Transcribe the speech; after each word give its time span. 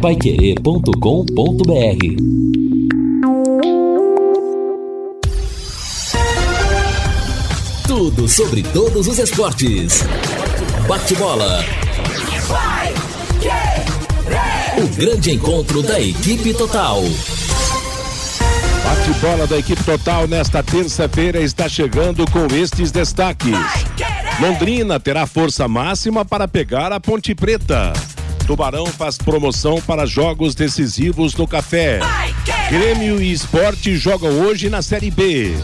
paiquerê.com.br 0.00 0.90
Tudo 7.86 8.26
sobre 8.26 8.62
todos 8.62 9.06
os 9.06 9.18
esportes. 9.18 10.02
Bate-bola. 10.88 11.62
O 14.78 14.88
grande 14.96 15.32
encontro 15.32 15.82
da 15.82 16.00
equipe 16.00 16.54
total. 16.54 17.02
Bate-bola 18.82 19.46
da 19.46 19.58
equipe 19.58 19.84
total 19.84 20.26
nesta 20.26 20.62
terça-feira 20.62 21.42
está 21.42 21.68
chegando 21.68 22.24
com 22.30 22.46
estes 22.56 22.90
destaques. 22.90 23.54
Londrina 24.40 24.98
terá 24.98 25.26
força 25.26 25.68
máxima 25.68 26.24
para 26.24 26.48
pegar 26.48 26.90
a 26.90 26.98
Ponte 26.98 27.34
Preta. 27.34 27.92
Tubarão 28.50 28.84
faz 28.84 29.16
promoção 29.16 29.80
para 29.80 30.04
jogos 30.04 30.56
decisivos 30.56 31.36
no 31.36 31.46
café. 31.46 32.00
Grêmio 32.68 33.22
e 33.22 33.30
Esporte 33.30 33.94
jogam 33.94 34.28
hoje 34.40 34.68
na 34.68 34.82
Série 34.82 35.08
B. 35.08 35.54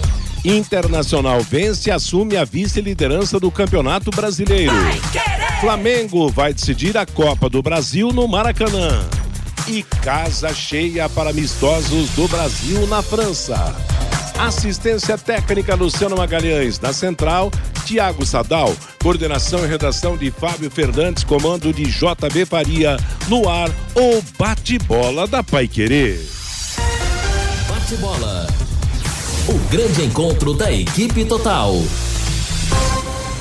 Internacional 0.44 1.40
vence 1.40 1.90
e 1.90 1.92
assume 1.92 2.36
a 2.36 2.44
vice-liderança 2.44 3.40
do 3.40 3.50
Campeonato 3.50 4.12
Brasileiro. 4.12 4.72
Flamengo 5.60 6.28
vai 6.28 6.54
decidir 6.54 6.96
a 6.96 7.04
Copa 7.04 7.50
do 7.50 7.60
Brasil 7.60 8.12
no 8.12 8.28
Maracanã. 8.28 9.04
E 9.66 9.82
casa 9.82 10.54
cheia 10.54 11.08
para 11.08 11.30
amistosos 11.30 12.10
do 12.10 12.28
Brasil 12.28 12.86
na 12.86 13.02
França. 13.02 13.74
Assistência 14.38 15.18
técnica 15.18 15.74
Luciano 15.74 16.16
Magalhães, 16.16 16.78
na 16.78 16.92
Central, 16.92 17.50
Tiago 17.86 18.26
Sadal, 18.26 18.74
coordenação 19.00 19.64
e 19.64 19.68
redação 19.68 20.16
de 20.16 20.28
Fábio 20.28 20.68
Fernandes, 20.68 21.22
comando 21.22 21.72
de 21.72 21.84
JB 21.84 22.44
Faria, 22.44 22.96
no 23.28 23.48
ar, 23.48 23.70
o 23.94 24.20
bate-bola 24.36 25.24
da 25.24 25.40
Pai 25.40 25.68
Querer. 25.68 26.18
Bate-bola. 27.68 28.48
O 29.48 29.70
grande 29.70 30.02
encontro 30.02 30.52
da 30.52 30.72
equipe 30.72 31.24
total. 31.26 31.74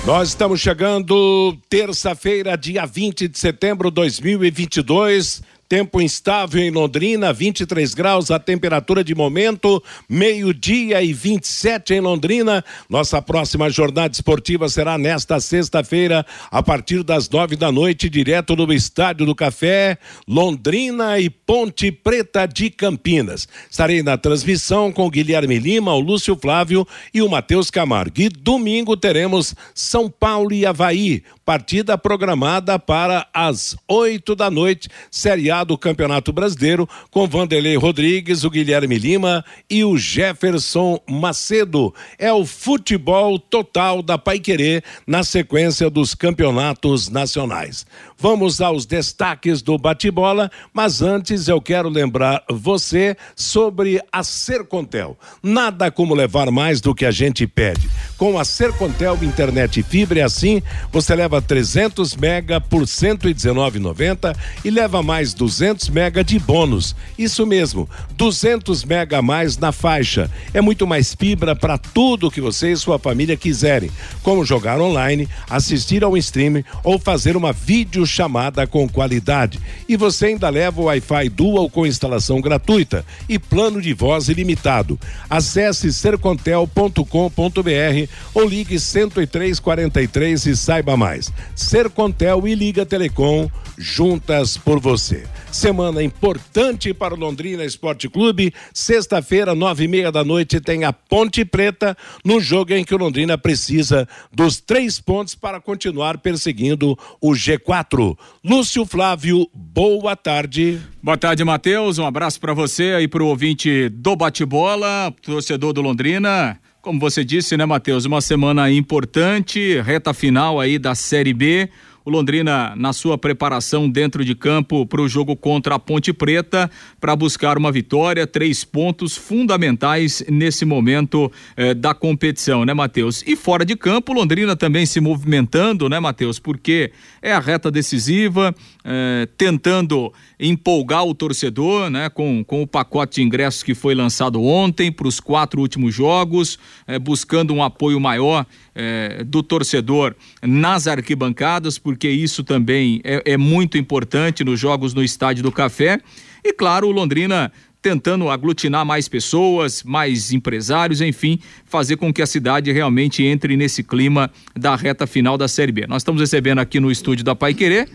Nós 0.05 0.27
estamos 0.27 0.61
chegando 0.61 1.57
terça-feira, 1.67 2.55
dia 2.55 2.85
20 2.85 3.27
de 3.27 3.39
setembro 3.39 3.89
de 3.89 3.95
2022. 3.95 5.41
Tempo 5.67 5.99
instável 5.99 6.61
em 6.61 6.69
Londrina, 6.69 7.33
23 7.33 7.95
graus 7.95 8.29
a 8.29 8.37
temperatura 8.37 9.03
de 9.03 9.15
momento, 9.15 9.81
meio-dia 10.07 11.01
e 11.01 11.11
27 11.11 11.95
em 11.95 11.99
Londrina. 11.99 12.63
Nossa 12.87 13.19
próxima 13.19 13.67
jornada 13.67 14.13
esportiva 14.13 14.69
será 14.69 14.95
nesta 14.95 15.39
sexta-feira, 15.39 16.23
a 16.51 16.61
partir 16.61 17.01
das 17.01 17.27
nove 17.27 17.55
da 17.55 17.71
noite, 17.71 18.09
direto 18.09 18.55
no 18.55 18.71
Estádio 18.71 19.25
do 19.25 19.33
Café, 19.33 19.97
Londrina 20.27 21.19
e 21.19 21.31
Ponte 21.31 21.91
Preta 21.91 22.45
de 22.45 22.69
Campinas. 22.69 23.47
Estarei 23.69 24.03
na 24.03 24.17
transmissão 24.17 24.91
com 24.91 25.09
Guilherme 25.09 25.57
Lima, 25.57 25.95
o 25.95 25.99
Lúcio 25.99 26.37
Flávio 26.39 26.87
e 27.11 27.23
o 27.23 27.29
Matheus 27.29 27.71
Camargo. 27.71 28.21
E 28.21 28.29
domingo 28.29 28.95
teremos 28.95 29.55
São 29.73 30.11
Paulo 30.11 30.53
e 30.53 30.63
Havaí, 30.63 31.23
partida 31.45 31.95
programada 31.95 32.79
para 32.79 33.27
as 33.31 33.77
oito 33.87 34.35
da 34.35 34.49
noite, 34.49 34.89
Série 35.11 35.51
A 35.51 35.63
do 35.63 35.77
Campeonato 35.77 36.33
Brasileiro, 36.33 36.89
com 37.11 37.27
Vanderlei 37.27 37.77
Rodrigues, 37.77 38.43
o 38.43 38.49
Guilherme 38.49 38.97
Lima 38.97 39.45
e 39.69 39.83
o 39.83 39.95
Jefferson 39.95 40.99
Macedo. 41.07 41.93
É 42.17 42.33
o 42.33 42.43
futebol 42.43 43.37
total 43.37 44.01
da 44.01 44.17
Paiquerê 44.17 44.81
na 45.05 45.23
sequência 45.23 45.87
dos 45.87 46.15
campeonatos 46.15 47.09
nacionais. 47.09 47.85
Vamos 48.17 48.61
aos 48.61 48.85
destaques 48.85 49.61
do 49.61 49.77
bate-bola, 49.77 50.49
mas 50.73 51.01
antes 51.01 51.49
eu 51.49 51.61
quero 51.61 51.89
lembrar 51.89 52.43
você 52.49 53.17
sobre 53.35 54.01
a 54.09 54.23
Sercontel. 54.23 55.17
Nada 55.43 55.91
como 55.91 56.15
levar 56.15 56.49
mais 56.49 56.79
do 56.79 56.95
que 56.95 57.05
a 57.05 57.11
gente 57.11 57.45
pede. 57.45 57.89
Com 58.17 58.39
a 58.39 58.45
Sercontel 58.45 59.17
internet 59.21 59.83
fibra 59.83 60.21
é 60.21 60.23
assim, 60.23 60.61
você 60.93 61.13
leva 61.13 61.41
300 61.41 62.15
mega 62.15 62.61
por 62.61 62.83
119,90 62.83 64.33
e 64.63 64.69
leva 64.69 65.03
mais 65.03 65.33
200 65.33 65.89
mega 65.89 66.23
de 66.23 66.39
bônus. 66.39 66.95
Isso 67.17 67.45
mesmo, 67.45 67.89
200 68.13 68.85
mega 68.85 69.19
a 69.19 69.21
mais 69.21 69.57
na 69.57 69.73
faixa. 69.73 70.31
É 70.53 70.61
muito 70.61 70.87
mais 70.87 71.13
fibra 71.13 71.53
para 71.53 71.77
tudo 71.77 72.31
que 72.31 72.39
você 72.39 72.71
e 72.71 72.77
sua 72.77 72.97
família 72.97 73.35
quiserem, 73.35 73.91
como 74.23 74.45
jogar 74.45 74.79
online, 74.79 75.27
assistir 75.49 76.01
ao 76.01 76.15
streaming 76.15 76.63
ou 76.81 76.97
fazer 76.97 77.35
uma 77.35 77.51
vídeo 77.51 78.04
chamada 78.05 78.67
com 78.67 78.87
qualidade. 78.87 79.59
E 79.87 79.95
você 79.95 80.27
ainda 80.27 80.49
leva 80.49 80.81
o 80.81 80.85
Wi-Fi 80.85 81.29
Dual 81.29 81.69
com 81.69 81.85
instalação 81.85 82.41
gratuita 82.41 83.05
e 83.27 83.39
plano 83.39 83.81
de 83.81 83.93
voz 83.93 84.29
ilimitado. 84.29 84.99
Acesse 85.29 85.91
sercontel.com.br 85.91 88.09
ou 88.33 88.47
ligue 88.47 88.77
10343 88.77 90.45
e 90.45 90.55
saiba 90.55 90.97
mais. 90.97 91.31
Sercontel 91.55 92.47
e 92.47 92.55
Liga 92.55 92.85
Telecom 92.85 93.49
juntas 93.77 94.57
por 94.57 94.79
você. 94.79 95.23
Semana 95.55 96.03
importante 96.03 96.93
para 96.93 97.13
o 97.13 97.17
Londrina 97.17 97.63
Esporte 97.63 98.09
Clube. 98.09 98.53
Sexta-feira, 98.73 99.55
nove 99.55 99.85
e 99.85 99.87
meia 99.87 100.11
da 100.11 100.21
noite, 100.21 100.59
tem 100.59 100.83
a 100.83 100.91
Ponte 100.91 101.45
Preta 101.45 101.95
no 102.25 102.41
jogo 102.41 102.73
em 102.73 102.83
que 102.83 102.93
o 102.93 102.97
Londrina 102.97 103.37
precisa 103.37 104.05
dos 104.33 104.59
três 104.59 104.99
pontos 104.99 105.33
para 105.33 105.61
continuar 105.61 106.17
perseguindo 106.17 106.99
o 107.21 107.31
G4. 107.31 108.17
Lúcio 108.43 108.85
Flávio, 108.85 109.49
boa 109.53 110.13
tarde. 110.13 110.81
Boa 111.01 111.17
tarde, 111.17 111.41
Matheus. 111.45 111.99
Um 111.99 112.05
abraço 112.05 112.37
para 112.41 112.53
você 112.53 112.93
aí 112.97 113.07
para 113.07 113.23
o 113.23 113.27
ouvinte 113.27 113.87
do 113.87 114.13
bate-bola, 114.13 115.15
torcedor 115.21 115.71
do 115.71 115.81
Londrina. 115.81 116.59
Como 116.81 116.99
você 116.99 117.23
disse, 117.23 117.55
né, 117.55 117.65
Matheus? 117.65 118.03
Uma 118.03 118.19
semana 118.19 118.69
importante, 118.69 119.79
reta 119.79 120.13
final 120.13 120.59
aí 120.59 120.77
da 120.77 120.93
Série 120.93 121.33
B 121.33 121.69
o 122.05 122.09
Londrina 122.11 122.73
na 122.75 122.93
sua 122.93 123.17
preparação 123.17 123.89
dentro 123.89 124.23
de 124.23 124.35
campo 124.35 124.85
para 124.85 125.01
o 125.01 125.09
jogo 125.09 125.35
contra 125.35 125.73
a 125.73 125.79
Ponte 125.79 126.13
Preta 126.13 126.69
para 127.01 127.15
buscar 127.15 127.57
uma 127.57 127.71
vitória, 127.71 128.27
três 128.27 128.63
pontos 128.63 129.17
fundamentais 129.17 130.23
nesse 130.29 130.65
momento 130.65 131.31
eh, 131.57 131.73
da 131.73 131.95
competição, 131.95 132.63
né, 132.63 132.75
Matheus? 132.75 133.23
E 133.25 133.35
fora 133.35 133.65
de 133.65 133.75
campo, 133.75 134.13
Londrina 134.13 134.55
também 134.55 134.85
se 134.85 134.99
movimentando, 134.99 135.89
né, 135.89 135.99
Matheus? 135.99 136.37
Porque 136.37 136.91
é 137.23 137.33
a 137.33 137.39
reta 137.39 137.71
decisiva, 137.71 138.53
eh, 138.83 139.27
tentando 139.35 140.13
empolgar 140.39 141.05
o 141.05 141.15
torcedor, 141.15 141.89
né, 141.89 142.07
com, 142.07 142.43
com 142.43 142.61
o 142.61 142.67
pacote 142.67 143.15
de 143.15 143.23
ingressos 143.23 143.63
que 143.63 143.73
foi 143.73 143.95
lançado 143.95 144.43
ontem 144.43 144.91
para 144.91 145.07
os 145.07 145.19
quatro 145.19 145.59
últimos 145.59 145.95
jogos, 145.95 146.59
eh, 146.85 146.99
buscando 146.99 147.51
um 147.51 147.63
apoio 147.63 147.99
maior 147.99 148.45
eh, 148.75 149.23
do 149.25 149.41
torcedor 149.41 150.13
nas 150.43 150.85
arquibancadas, 150.85 151.79
porque 151.79 151.94
isso 152.03 152.43
também 152.43 153.01
é, 153.03 153.33
é 153.33 153.37
muito 153.37 153.77
importante 153.77 154.43
nos 154.43 154.59
jogos 154.59 154.93
no 154.93 155.03
Estádio 155.03 155.43
do 155.43 155.51
Café. 155.51 155.99
E 156.43 156.53
claro, 156.53 156.87
o 156.87 156.91
Londrina 156.91 157.51
tentando 157.81 158.29
aglutinar 158.29 158.83
mais 158.83 159.07
pessoas, 159.07 159.83
mais 159.83 160.33
empresários, 160.33 161.01
enfim, 161.01 161.39
fazer 161.65 161.97
com 161.97 162.11
que 162.11 162.21
a 162.21 162.25
cidade 162.25 162.71
realmente 162.71 163.23
entre 163.23 163.55
nesse 163.55 163.83
clima 163.83 164.31
da 164.55 164.75
reta 164.75 165.05
final 165.05 165.37
da 165.37 165.47
Série 165.47 165.71
B. 165.71 165.85
Nós 165.87 166.01
estamos 166.01 166.19
recebendo 166.19 166.59
aqui 166.59 166.79
no 166.79 166.89
estúdio 166.89 167.23
da 167.23 167.35
Pai 167.35 167.53
Querer 167.53 167.87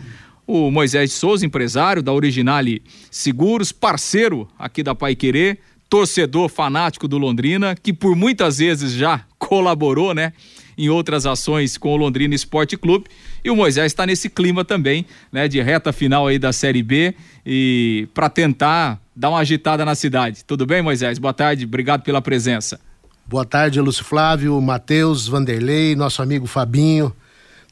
o 0.47 0.69
Moisés 0.69 1.13
Souza, 1.13 1.45
empresário 1.45 2.01
da 2.01 2.11
Originale 2.11 2.81
Seguros, 3.09 3.71
parceiro 3.71 4.47
aqui 4.57 4.83
da 4.83 4.93
Pai 4.93 5.15
Querer, 5.15 5.59
torcedor 5.89 6.49
fanático 6.49 7.07
do 7.07 7.17
Londrina, 7.17 7.75
que 7.75 7.93
por 7.93 8.15
muitas 8.15 8.57
vezes 8.57 8.91
já 8.91 9.23
colaborou, 9.39 10.13
né? 10.13 10.33
Em 10.77 10.89
outras 10.89 11.25
ações 11.25 11.77
com 11.77 11.93
o 11.93 11.97
Londrina 11.97 12.33
Esporte 12.33 12.75
Clube. 12.75 13.05
E 13.43 13.49
o 13.49 13.55
Moisés 13.55 13.87
está 13.87 14.05
nesse 14.05 14.29
clima 14.29 14.63
também, 14.63 15.05
né? 15.31 15.47
De 15.47 15.61
reta 15.61 15.91
final 15.91 16.27
aí 16.27 16.37
da 16.37 16.53
Série 16.53 16.83
B 16.83 17.15
e 17.45 18.07
para 18.13 18.29
tentar 18.29 19.01
dar 19.15 19.29
uma 19.29 19.39
agitada 19.39 19.83
na 19.83 19.95
cidade. 19.95 20.45
Tudo 20.45 20.65
bem, 20.65 20.81
Moisés? 20.81 21.17
Boa 21.17 21.33
tarde, 21.33 21.65
obrigado 21.65 22.03
pela 22.03 22.21
presença. 22.21 22.79
Boa 23.25 23.45
tarde, 23.45 23.79
Lúcio 23.79 24.03
Flávio, 24.03 24.59
Matheus, 24.61 25.27
Vanderlei, 25.27 25.95
nosso 25.95 26.21
amigo 26.21 26.45
Fabinho, 26.45 27.15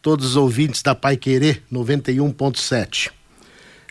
todos 0.02 0.28
os 0.28 0.36
ouvintes 0.36 0.82
da 0.82 0.96
Pai 0.96 1.18
Querer 1.18 1.62
91.7. 1.72 3.12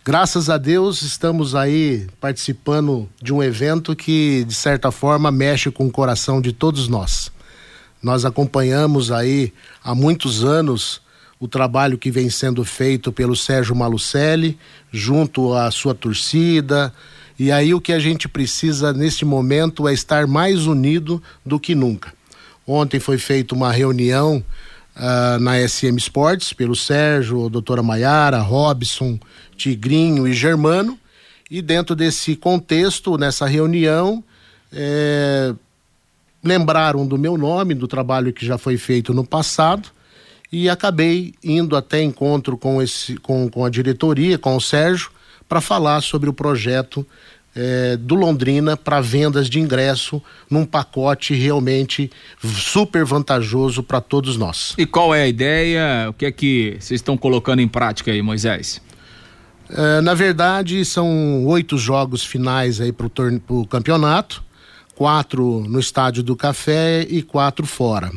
Graças 0.04 0.48
a 0.48 0.56
Deus 0.56 1.02
estamos 1.02 1.54
aí 1.54 2.06
participando 2.18 3.08
de 3.22 3.32
um 3.32 3.42
evento 3.42 3.94
que 3.94 4.44
de 4.44 4.54
certa 4.54 4.90
forma 4.90 5.30
mexe 5.30 5.70
com 5.70 5.86
o 5.86 5.90
coração 5.90 6.40
de 6.40 6.52
todos 6.52 6.88
nós. 6.88 7.30
Nós 8.02 8.24
acompanhamos 8.24 9.12
aí 9.12 9.52
há 9.84 9.94
muitos 9.94 10.44
anos 10.44 11.02
o 11.40 11.46
trabalho 11.46 11.98
que 11.98 12.10
vem 12.10 12.28
sendo 12.28 12.64
feito 12.64 13.12
pelo 13.12 13.36
Sérgio 13.36 13.74
Malucelli 13.74 14.58
junto 14.90 15.54
à 15.54 15.70
sua 15.70 15.94
torcida, 15.94 16.92
e 17.38 17.52
aí 17.52 17.72
o 17.72 17.80
que 17.80 17.92
a 17.92 18.00
gente 18.00 18.28
precisa 18.28 18.92
neste 18.92 19.24
momento 19.24 19.86
é 19.86 19.92
estar 19.92 20.26
mais 20.26 20.66
unido 20.66 21.22
do 21.46 21.60
que 21.60 21.74
nunca. 21.74 22.12
Ontem 22.66 22.98
foi 22.98 23.16
feita 23.16 23.54
uma 23.54 23.70
reunião 23.70 24.44
uh, 24.96 25.38
na 25.38 25.56
SM 25.66 25.96
Sports 25.96 26.52
pelo 26.52 26.74
Sérgio, 26.74 27.48
doutora 27.48 27.82
Maiara, 27.82 28.40
Robson, 28.40 29.18
Tigrinho 29.56 30.26
e 30.26 30.32
Germano. 30.32 30.98
E 31.50 31.62
dentro 31.62 31.94
desse 31.94 32.36
contexto, 32.36 33.16
nessa 33.16 33.46
reunião, 33.46 34.22
é, 34.70 35.54
lembraram 36.44 37.06
do 37.06 37.16
meu 37.16 37.38
nome, 37.38 37.72
do 37.74 37.88
trabalho 37.88 38.32
que 38.32 38.44
já 38.44 38.58
foi 38.58 38.76
feito 38.76 39.14
no 39.14 39.24
passado, 39.24 39.88
e 40.50 40.68
acabei 40.68 41.34
indo 41.42 41.76
até 41.76 42.02
encontro 42.02 42.56
com, 42.56 42.80
esse, 42.82 43.16
com, 43.16 43.48
com 43.48 43.64
a 43.64 43.70
diretoria, 43.70 44.38
com 44.38 44.56
o 44.56 44.60
Sérgio, 44.60 45.10
para 45.48 45.60
falar 45.60 46.00
sobre 46.02 46.28
o 46.28 46.32
projeto 46.32 47.06
é, 47.54 47.96
do 47.96 48.14
Londrina 48.14 48.76
para 48.76 49.00
vendas 49.00 49.48
de 49.48 49.58
ingresso 49.58 50.22
num 50.48 50.64
pacote 50.64 51.34
realmente 51.34 52.10
super 52.40 53.04
vantajoso 53.04 53.82
para 53.82 54.00
todos 54.00 54.36
nós. 54.36 54.74
E 54.78 54.86
qual 54.86 55.14
é 55.14 55.22
a 55.22 55.28
ideia? 55.28 56.08
O 56.08 56.12
que 56.12 56.26
é 56.26 56.32
que 56.32 56.76
vocês 56.78 57.00
estão 57.00 57.16
colocando 57.16 57.60
em 57.60 57.68
prática 57.68 58.12
aí, 58.12 58.22
Moisés? 58.22 58.80
É, 59.70 60.00
na 60.00 60.14
verdade, 60.14 60.84
são 60.84 61.44
oito 61.46 61.76
jogos 61.76 62.24
finais 62.24 62.80
aí 62.80 62.92
para 62.92 63.06
o 63.48 63.66
campeonato, 63.66 64.42
quatro 64.94 65.64
no 65.68 65.78
Estádio 65.80 66.22
do 66.22 66.36
Café 66.36 67.06
e 67.08 67.22
quatro 67.22 67.66
fora. 67.66 68.10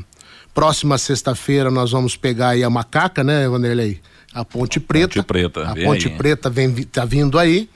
Próxima 0.53 0.97
sexta-feira 0.97 1.71
nós 1.71 1.91
vamos 1.91 2.15
pegar 2.15 2.49
aí 2.49 2.63
a 2.63 2.69
macaca, 2.69 3.23
né, 3.23 3.47
Vanderlei? 3.47 3.99
A 4.33 4.43
Ponte 4.43 4.79
Preta. 4.79 5.15
Ponte 5.15 5.27
Preta. 5.27 5.63
A 5.63 5.75
Ponte 5.75 6.07
aí. 6.07 6.15
Preta 6.15 6.49
vem, 6.49 6.71
tá 6.83 7.05
vindo 7.05 7.39
aí. 7.39 7.69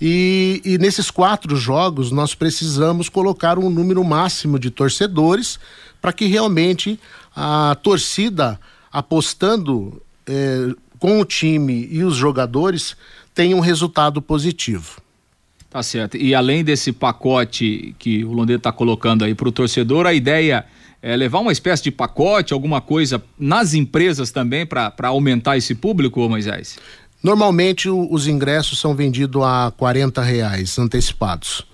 E, 0.00 0.60
e, 0.64 0.78
nesses 0.78 1.10
quatro 1.10 1.56
jogos 1.56 2.10
nós 2.10 2.34
precisamos 2.34 3.08
colocar 3.08 3.58
um 3.58 3.70
número 3.70 4.04
máximo 4.04 4.58
de 4.58 4.70
torcedores 4.70 5.58
para 6.02 6.12
que 6.12 6.26
realmente 6.26 7.00
a 7.34 7.76
torcida 7.82 8.60
apostando 8.92 10.02
eh, 10.26 10.74
com 10.98 11.20
o 11.20 11.24
time 11.24 11.88
e 11.90 12.04
os 12.04 12.14
jogadores 12.14 12.96
tenha 13.34 13.56
um 13.56 13.60
resultado 13.60 14.20
positivo. 14.20 15.00
Tá 15.70 15.82
certo. 15.82 16.16
E 16.16 16.34
além 16.34 16.64
desse 16.64 16.92
pacote 16.92 17.94
que 17.98 18.24
o 18.24 18.32
Londrina 18.32 18.58
está 18.58 18.72
colocando 18.72 19.24
aí 19.24 19.34
para 19.34 19.48
o 19.48 19.52
torcedor, 19.52 20.06
a 20.06 20.14
ideia 20.14 20.64
é 21.06 21.14
levar 21.14 21.38
uma 21.38 21.52
espécie 21.52 21.84
de 21.84 21.92
pacote, 21.92 22.52
alguma 22.52 22.80
coisa 22.80 23.22
nas 23.38 23.74
empresas 23.74 24.32
também 24.32 24.66
para 24.66 24.92
aumentar 25.04 25.56
esse 25.56 25.72
público, 25.72 26.28
Moisés? 26.28 26.78
Normalmente 27.22 27.88
os 27.88 28.26
ingressos 28.26 28.80
são 28.80 28.92
vendidos 28.92 29.40
a 29.40 29.72
40 29.76 30.20
reais 30.20 30.76
antecipados. 30.80 31.64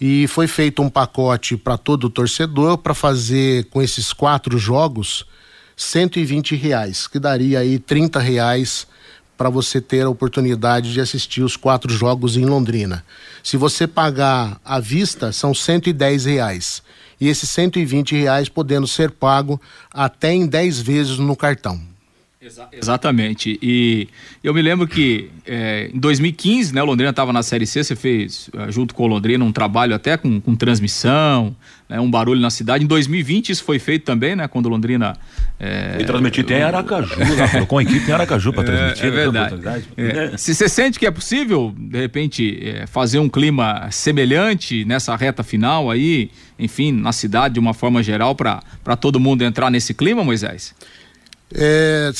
E 0.00 0.26
foi 0.26 0.46
feito 0.46 0.80
um 0.80 0.88
pacote 0.88 1.54
para 1.54 1.76
todo 1.76 2.04
o 2.04 2.10
torcedor 2.10 2.78
para 2.78 2.94
fazer 2.94 3.66
com 3.66 3.82
esses 3.82 4.10
quatro 4.10 4.56
jogos 4.56 5.26
120 5.76 6.56
reais, 6.56 7.06
que 7.06 7.18
daria 7.18 7.58
aí 7.58 7.78
30 7.78 8.18
reais 8.20 8.86
para 9.36 9.50
você 9.50 9.82
ter 9.82 10.06
a 10.06 10.08
oportunidade 10.08 10.94
de 10.94 11.00
assistir 11.00 11.42
os 11.42 11.58
quatro 11.58 11.92
jogos 11.92 12.38
em 12.38 12.46
Londrina. 12.46 13.04
Se 13.42 13.58
você 13.58 13.86
pagar 13.86 14.58
à 14.64 14.80
vista, 14.80 15.30
são 15.30 15.52
110 15.52 16.24
reais. 16.24 16.82
E 17.22 17.28
esses 17.28 17.48
120 17.50 18.16
reais 18.16 18.48
podendo 18.48 18.84
ser 18.84 19.12
pago 19.12 19.60
até 19.94 20.32
em 20.32 20.44
10 20.44 20.80
vezes 20.80 21.18
no 21.18 21.36
cartão. 21.36 21.91
Exa 22.42 22.68
exatamente. 22.72 23.56
E 23.62 24.08
eu 24.42 24.52
me 24.52 24.60
lembro 24.60 24.88
que 24.88 25.30
é, 25.46 25.88
em 25.94 25.98
2015, 25.98 26.74
né, 26.74 26.82
o 26.82 26.86
Londrina 26.86 27.10
estava 27.10 27.32
na 27.32 27.40
Série 27.40 27.66
C, 27.66 27.84
você 27.84 27.94
fez, 27.94 28.50
é, 28.56 28.72
junto 28.72 28.96
com 28.96 29.04
o 29.04 29.06
Londrina, 29.06 29.44
um 29.44 29.52
trabalho 29.52 29.94
até 29.94 30.16
com, 30.16 30.40
com 30.40 30.56
transmissão, 30.56 31.54
né, 31.88 32.00
um 32.00 32.10
barulho 32.10 32.40
na 32.40 32.50
cidade. 32.50 32.82
Em 32.82 32.86
2020 32.88 33.50
isso 33.50 33.62
foi 33.62 33.78
feito 33.78 34.04
também, 34.04 34.34
né, 34.34 34.48
quando 34.48 34.66
o 34.66 34.68
Londrina... 34.70 35.16
É, 35.60 35.98
e 36.00 36.04
transmitir 36.04 36.44
tem 36.44 36.64
Aracaju, 36.64 37.16
né, 37.16 37.64
com 37.66 37.78
a 37.78 37.82
equipe 37.84 38.04
tem 38.04 38.12
Aracaju 38.12 38.52
para 38.52 38.64
transmitir. 38.64 39.04
É, 39.04 39.08
é 39.08 39.10
verdade. 39.10 39.88
É. 39.96 40.36
Se 40.36 40.52
você 40.52 40.68
sente 40.68 40.98
que 40.98 41.06
é 41.06 41.12
possível, 41.12 41.72
de 41.78 42.00
repente, 42.00 42.58
é, 42.60 42.88
fazer 42.88 43.20
um 43.20 43.28
clima 43.28 43.88
semelhante 43.92 44.84
nessa 44.84 45.14
reta 45.14 45.44
final 45.44 45.88
aí, 45.88 46.28
enfim, 46.58 46.90
na 46.90 47.12
cidade 47.12 47.54
de 47.54 47.60
uma 47.60 47.72
forma 47.72 48.02
geral, 48.02 48.34
para 48.34 48.96
todo 48.98 49.20
mundo 49.20 49.42
entrar 49.42 49.70
nesse 49.70 49.94
clima, 49.94 50.24
Moisés? 50.24 50.74
É, 51.54 52.10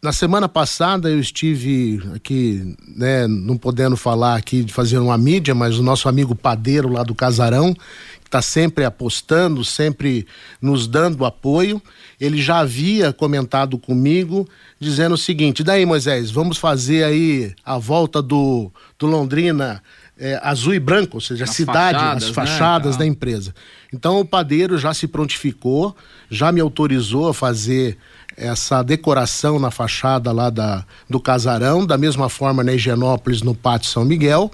na 0.00 0.12
semana 0.12 0.48
passada 0.48 1.10
eu 1.10 1.18
estive 1.18 2.00
aqui, 2.14 2.76
né, 2.96 3.26
não 3.26 3.56
podendo 3.56 3.96
falar 3.96 4.36
aqui 4.36 4.62
de 4.62 4.72
fazer 4.72 4.98
uma 4.98 5.18
mídia, 5.18 5.54
mas 5.54 5.78
o 5.78 5.82
nosso 5.82 6.08
amigo 6.08 6.34
padeiro 6.34 6.88
lá 6.88 7.02
do 7.02 7.14
Casarão, 7.14 7.74
que 7.74 8.28
está 8.28 8.40
sempre 8.40 8.84
apostando, 8.84 9.64
sempre 9.64 10.26
nos 10.62 10.86
dando 10.86 11.24
apoio, 11.24 11.82
ele 12.20 12.40
já 12.40 12.58
havia 12.58 13.12
comentado 13.12 13.76
comigo, 13.76 14.48
dizendo 14.78 15.14
o 15.14 15.18
seguinte: 15.18 15.64
daí 15.64 15.84
Moisés, 15.84 16.30
vamos 16.30 16.58
fazer 16.58 17.02
aí 17.02 17.52
a 17.64 17.76
volta 17.76 18.22
do, 18.22 18.70
do 18.98 19.06
Londrina 19.06 19.82
é, 20.18 20.38
azul 20.42 20.74
e 20.74 20.80
branco, 20.80 21.16
ou 21.16 21.20
seja, 21.20 21.44
a 21.44 21.46
cidade, 21.46 21.98
fachadas, 21.98 22.24
as 22.24 22.30
fachadas 22.30 22.92
né? 22.94 22.98
da 23.00 23.06
empresa. 23.06 23.54
Então 23.92 24.20
o 24.20 24.24
padeiro 24.24 24.76
já 24.76 24.92
se 24.92 25.06
prontificou, 25.06 25.96
já 26.30 26.52
me 26.52 26.60
autorizou 26.60 27.28
a 27.28 27.34
fazer 27.34 27.96
essa 28.38 28.82
decoração 28.82 29.58
na 29.58 29.70
fachada 29.70 30.30
lá 30.30 30.48
da, 30.48 30.84
do 31.10 31.18
casarão, 31.18 31.84
da 31.84 31.98
mesma 31.98 32.28
forma 32.28 32.62
na 32.62 32.72
Higienópolis, 32.72 33.42
no 33.42 33.54
Pátio 33.54 33.90
São 33.90 34.04
Miguel. 34.04 34.50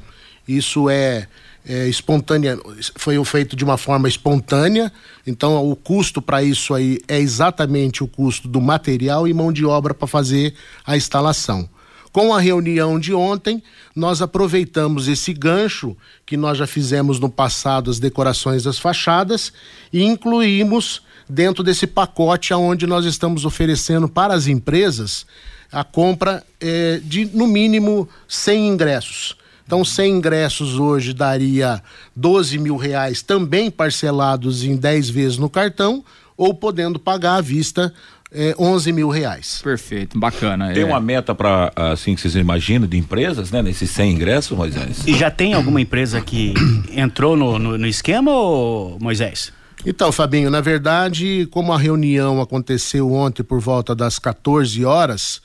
Isso 0.49 0.89
é, 0.89 1.29
é 1.67 1.87
espontânea, 1.87 2.59
foi 2.97 3.23
feito 3.25 3.55
de 3.55 3.63
uma 3.63 3.77
forma 3.77 4.09
espontânea, 4.09 4.91
então 5.27 5.71
o 5.71 5.77
custo 5.77 6.23
para 6.23 6.43
isso 6.43 6.73
aí 6.75 6.99
é 7.07 7.19
exatamente 7.19 8.03
o 8.03 8.09
custo 8.09 8.49
do 8.49 8.61
material 8.61 9.29
e 9.29 9.35
mão 9.35 9.53
de 9.53 9.65
obra 9.65 9.93
para 9.93 10.09
fazer 10.09 10.55
a 10.87 10.97
instalação. 10.97 11.69
Com 12.11 12.33
a 12.33 12.41
reunião 12.41 12.99
de 12.99 13.13
ontem, 13.13 13.63
nós 13.95 14.23
aproveitamos 14.23 15.09
esse 15.09 15.33
gancho 15.33 15.97
que 16.25 16.37
nós 16.37 16.57
já 16.57 16.67
fizemos 16.67 17.19
no 17.19 17.29
passado, 17.29 17.91
as 17.91 17.99
decorações 17.99 18.63
das 18.63 18.79
fachadas, 18.79 19.53
e 19.93 20.03
incluímos 20.05 21.03
dentro 21.29 21.63
desse 21.63 21.87
pacote 21.87 22.53
aonde 22.53 22.87
nós 22.87 23.05
estamos 23.05 23.45
oferecendo 23.45 24.09
para 24.09 24.35
as 24.35 24.47
empresas 24.47 25.27
a 25.73 25.83
compra 25.83 26.45
eh, 26.61 27.01
de 27.03 27.25
no 27.27 27.47
mínimo 27.47 28.09
100 28.29 28.69
ingressos. 28.69 29.37
Então, 29.67 29.85
100 29.85 30.17
ingressos 30.19 30.79
hoje 30.79 31.13
daria 31.15 31.83
12 32.15 32.59
mil 32.59 32.77
reais, 32.77 33.23
também 33.23 33.71
parcelados 33.71 34.63
em 34.63 34.77
10 34.77 35.09
vezes 35.09 35.39
no 35.39 35.49
cartão, 35.49 36.05
ou 36.37 36.53
podendo 36.53 36.99
pagar 36.99 37.37
à 37.37 37.41
vista 37.41 37.93
é, 38.31 38.55
11 38.59 38.93
mil 38.93 39.09
reais. 39.09 39.61
Perfeito, 39.63 40.19
bacana. 40.19 40.73
Tem 40.73 40.83
é. 40.83 40.87
uma 40.87 41.01
meta 41.01 41.35
para, 41.35 41.73
assim, 41.77 42.15
que 42.15 42.21
vocês 42.21 42.35
imaginam, 42.35 42.87
de 42.87 42.99
empresas, 42.99 43.51
né? 43.51 43.63
Nesses 43.63 43.91
100 43.91 44.13
ingressos, 44.13 44.57
Moisés? 44.57 45.07
E 45.07 45.15
já 45.15 45.31
tem 45.31 45.55
alguma 45.55 45.81
empresa 45.81 46.21
que 46.21 46.53
entrou 46.91 47.37
no, 47.37 47.59
no, 47.59 47.79
no 47.79 47.87
esquema, 47.87 48.33
ou, 48.33 48.99
Moisés? 49.01 49.53
Então, 49.87 50.11
Fabinho, 50.11 50.51
na 50.51 50.63
verdade, 50.63 51.47
como 51.51 51.71
a 51.71 51.79
reunião 51.79 52.41
aconteceu 52.41 53.13
ontem 53.13 53.43
por 53.43 53.61
volta 53.61 53.95
das 53.95 54.19
14 54.19 54.83
horas, 54.83 55.43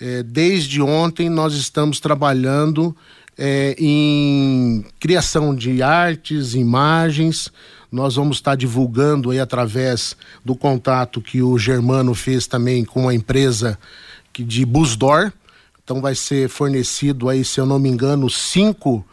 é, 0.00 0.22
desde 0.22 0.80
ontem 0.80 1.28
nós 1.28 1.54
estamos 1.54 1.98
trabalhando 1.98 2.96
é, 3.36 3.74
em 3.76 4.84
criação 5.00 5.52
de 5.52 5.82
artes, 5.82 6.54
imagens. 6.54 7.50
Nós 7.90 8.14
vamos 8.14 8.36
estar 8.36 8.54
divulgando 8.54 9.32
aí 9.32 9.40
através 9.40 10.16
do 10.44 10.54
contato 10.54 11.20
que 11.20 11.42
o 11.42 11.58
Germano 11.58 12.14
fez 12.14 12.46
também 12.46 12.84
com 12.84 13.08
a 13.08 13.14
empresa 13.14 13.76
que, 14.32 14.44
de 14.44 14.64
Busdor. 14.64 15.32
Então 15.82 16.00
vai 16.00 16.14
ser 16.14 16.48
fornecido 16.48 17.28
aí, 17.28 17.44
se 17.44 17.58
eu 17.58 17.66
não 17.66 17.80
me 17.80 17.88
engano, 17.88 18.30
cinco 18.30 19.04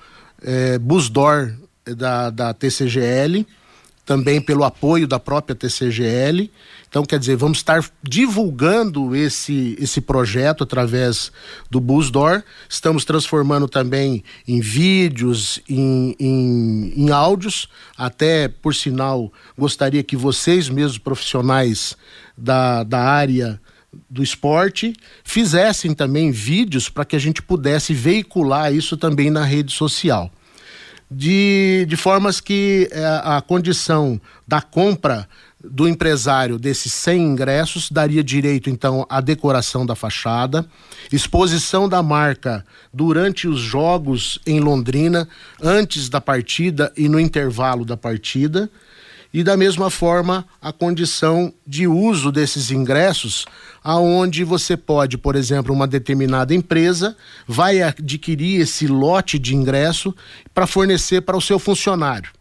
é, 0.43 0.77
Busdor 0.77 1.55
da, 1.83 2.29
da 2.29 2.53
TCGL 2.53 3.47
também 4.09 4.41
pelo 4.41 4.63
apoio 4.63 5.07
da 5.07 5.19
própria 5.19 5.55
TCGL. 5.55 6.49
Então, 6.89 7.05
quer 7.05 7.19
dizer, 7.19 7.35
vamos 7.35 7.59
estar 7.59 7.87
divulgando 8.01 9.15
esse, 9.15 9.77
esse 9.79 10.01
projeto 10.01 10.63
através 10.63 11.31
do 11.69 11.79
Busdor. 11.79 12.41
Estamos 12.67 13.05
transformando 13.05 13.67
também 13.67 14.23
em 14.47 14.61
vídeos, 14.61 15.61
em, 15.69 16.15
em, 16.19 16.91
em 16.97 17.11
áudios. 17.11 17.69
Até, 17.95 18.47
por 18.47 18.73
sinal, 18.73 19.31
gostaria 19.55 20.01
que 20.01 20.17
vocês 20.17 20.69
mesmos, 20.69 20.97
profissionais 20.97 21.95
da, 22.35 22.81
da 22.81 23.01
área 23.03 23.61
do 24.09 24.23
esporte, 24.23 24.95
fizessem 25.23 25.93
também 25.93 26.31
vídeos 26.31 26.89
para 26.89 27.05
que 27.05 27.15
a 27.15 27.19
gente 27.19 27.43
pudesse 27.43 27.93
veicular 27.93 28.73
isso 28.73 28.97
também 28.97 29.29
na 29.29 29.45
rede 29.45 29.71
social 29.71 30.31
de, 31.09 31.85
de 31.87 31.95
formas 31.95 32.39
que 32.39 32.89
a, 32.91 32.97
é, 32.97 33.37
a 33.37 33.41
condição 33.41 34.19
da 34.47 34.61
compra 34.61 35.27
do 35.61 35.87
empresário 35.87 36.57
desses 36.57 36.93
100 36.93 37.21
ingressos 37.21 37.91
daria 37.91 38.23
direito 38.23 38.69
então 38.69 39.05
à 39.09 39.19
decoração 39.19 39.85
da 39.85 39.93
fachada, 39.93 40.65
exposição 41.11 41.89
da 41.89 42.01
marca 42.01 42.65
durante 42.93 43.47
os 43.47 43.59
jogos 43.59 44.39
em 44.45 44.59
Londrina, 44.59 45.27
antes 45.61 46.07
da 46.07 46.21
partida 46.21 46.93
e 46.95 47.09
no 47.09 47.19
intervalo 47.19 47.83
da 47.83 47.97
partida, 47.97 48.69
e 49.33 49.43
da 49.43 49.55
mesma 49.55 49.89
forma 49.89 50.45
a 50.61 50.71
condição 50.71 51.53
de 51.65 51.87
uso 51.87 52.31
desses 52.31 52.71
ingressos, 52.71 53.45
aonde 53.83 54.43
você 54.43 54.75
pode, 54.75 55.17
por 55.17 55.35
exemplo, 55.35 55.73
uma 55.73 55.87
determinada 55.87 56.53
empresa 56.53 57.15
vai 57.47 57.81
adquirir 57.81 58.61
esse 58.61 58.87
lote 58.87 59.37
de 59.37 59.55
ingresso 59.55 60.15
para 60.53 60.65
fornecer 60.65 61.21
para 61.21 61.37
o 61.37 61.41
seu 61.41 61.59
funcionário. 61.59 62.31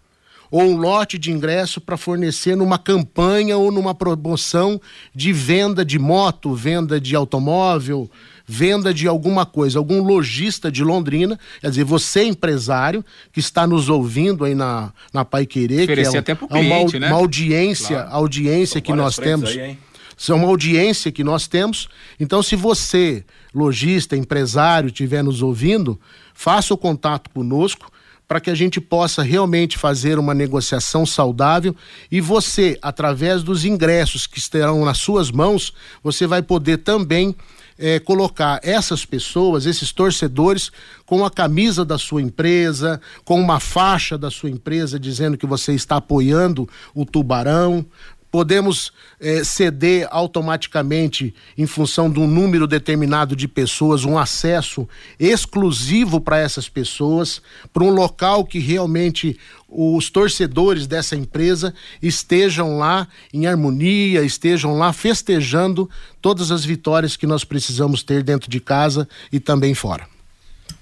Ou 0.51 0.63
um 0.63 0.77
lote 0.79 1.19
de 1.19 1.31
ingresso 1.31 1.79
para 1.79 1.99
fornecer 1.99 2.57
numa 2.57 2.79
campanha 2.79 3.59
ou 3.59 3.71
numa 3.71 3.95
promoção 3.95 4.81
de 5.15 5.31
venda 5.31 5.85
de 5.85 5.99
moto, 5.99 6.55
venda 6.55 6.99
de 6.99 7.15
automóvel, 7.15 8.11
venda 8.49 8.95
de 8.95 9.07
alguma 9.07 9.45
coisa, 9.45 9.79
algum 9.79 10.03
lojista 10.03 10.73
de 10.73 10.83
Londrina, 10.83 11.39
quer 11.61 11.69
dizer, 11.69 11.85
você 11.85 12.25
empresário 12.25 13.05
que 13.31 13.41
está 13.41 13.67
nos 13.67 13.91
ouvindo 13.91 14.43
aí 14.45 14.55
na, 14.55 14.91
na 15.13 15.23
Pai 15.23 15.45
Querer, 15.45 15.87
que 15.87 16.01
é, 16.01 16.11
um, 16.11 16.19
até 16.19 16.35
pro 16.35 16.49
cliente, 16.49 16.97
uma, 16.97 17.01
né? 17.01 17.13
uma 17.13 17.19
audiência, 17.19 17.97
Claro. 17.97 18.15
audiência 18.15 18.73
São 18.75 18.83
que 18.83 18.93
nós 18.95 19.17
temos. 19.17 19.51
aí, 19.51 19.61
hein? 19.61 19.79
Isso 20.17 20.33
é 20.33 20.35
uma 20.35 20.49
audiência 20.49 21.13
que 21.13 21.23
nós 21.23 21.47
temos. 21.47 21.89
Então, 22.19 22.43
se 22.43 22.57
você, 22.57 23.25
lojista, 23.55 24.17
empresário, 24.17 24.89
estiver 24.89 25.23
nos 25.23 25.43
ouvindo, 25.43 26.01
faça 26.35 26.75
o 26.75 26.79
contato 26.79 27.31
conosco 27.31 27.89
para 28.27 28.41
que 28.41 28.51
a 28.51 28.55
gente 28.55 28.81
possa 28.81 29.23
realmente 29.23 29.79
fazer 29.79 30.19
uma 30.19 30.35
negociação 30.35 31.07
saudável 31.07 31.75
e 32.11 32.21
você, 32.21 32.79
através 32.83 33.43
dos 33.43 33.65
ingressos 33.65 34.27
que 34.27 34.39
estarão 34.39 34.85
nas 34.85 34.99
suas 34.99 35.31
mãos, 35.31 35.73
você 36.03 36.27
vai 36.27 36.43
poder 36.43 36.79
também 36.79 37.35
eh, 37.79 38.01
colocar 38.01 38.61
essas 38.63 39.05
pessoas, 39.05 39.67
esses 39.67 39.93
torcedores, 39.93 40.73
com 41.07 41.25
a 41.25 41.31
camisa 41.31 41.85
da 41.85 41.97
sua 41.97 42.21
empresa, 42.21 43.01
com 43.25 43.41
uma 43.41 43.61
faixa 43.61 44.19
da 44.19 44.31
sua 44.31 44.51
empresa 44.51 44.99
dizendo 44.99 45.39
que 45.39 45.47
você 45.47 45.73
está 45.73 45.97
apoiando 45.97 46.69
o 46.95 47.05
Tubarão, 47.05 47.87
podemos 48.31 48.93
eh, 49.21 49.43
ceder 49.43 50.07
automaticamente, 50.11 51.35
em 51.57 51.67
função 51.67 52.11
de 52.11 52.21
um 52.21 52.27
número 52.27 52.67
determinado 52.67 53.35
de 53.35 53.49
pessoas, 53.49 54.05
um 54.05 54.19
acesso 54.19 54.89
exclusivo 55.19 56.21
para 56.21 56.39
essas 56.39 56.69
pessoas, 56.69 57.41
para 57.73 57.85
um 57.85 57.91
local 57.91 58.45
que 58.45 58.59
realmente 58.59 59.39
os 59.69 60.09
torcedores 60.09 60.87
dessa 60.87 61.15
empresa 61.15 61.75
estejam 62.03 62.79
lá 62.79 63.07
em 63.33 63.47
harmonia, 63.47 64.23
estejam 64.23 64.79
lá 64.79 64.93
festejando 64.93 65.89
todas 66.23 66.51
as 66.51 66.65
vitórias 66.65 67.17
que 67.17 67.27
nós 67.27 67.45
precisamos 67.45 68.03
ter 68.03 68.23
dentro 68.23 68.51
de 68.51 68.61
casa 68.61 69.09
e 69.31 69.39
também 69.39 69.75
fora. 69.75 70.18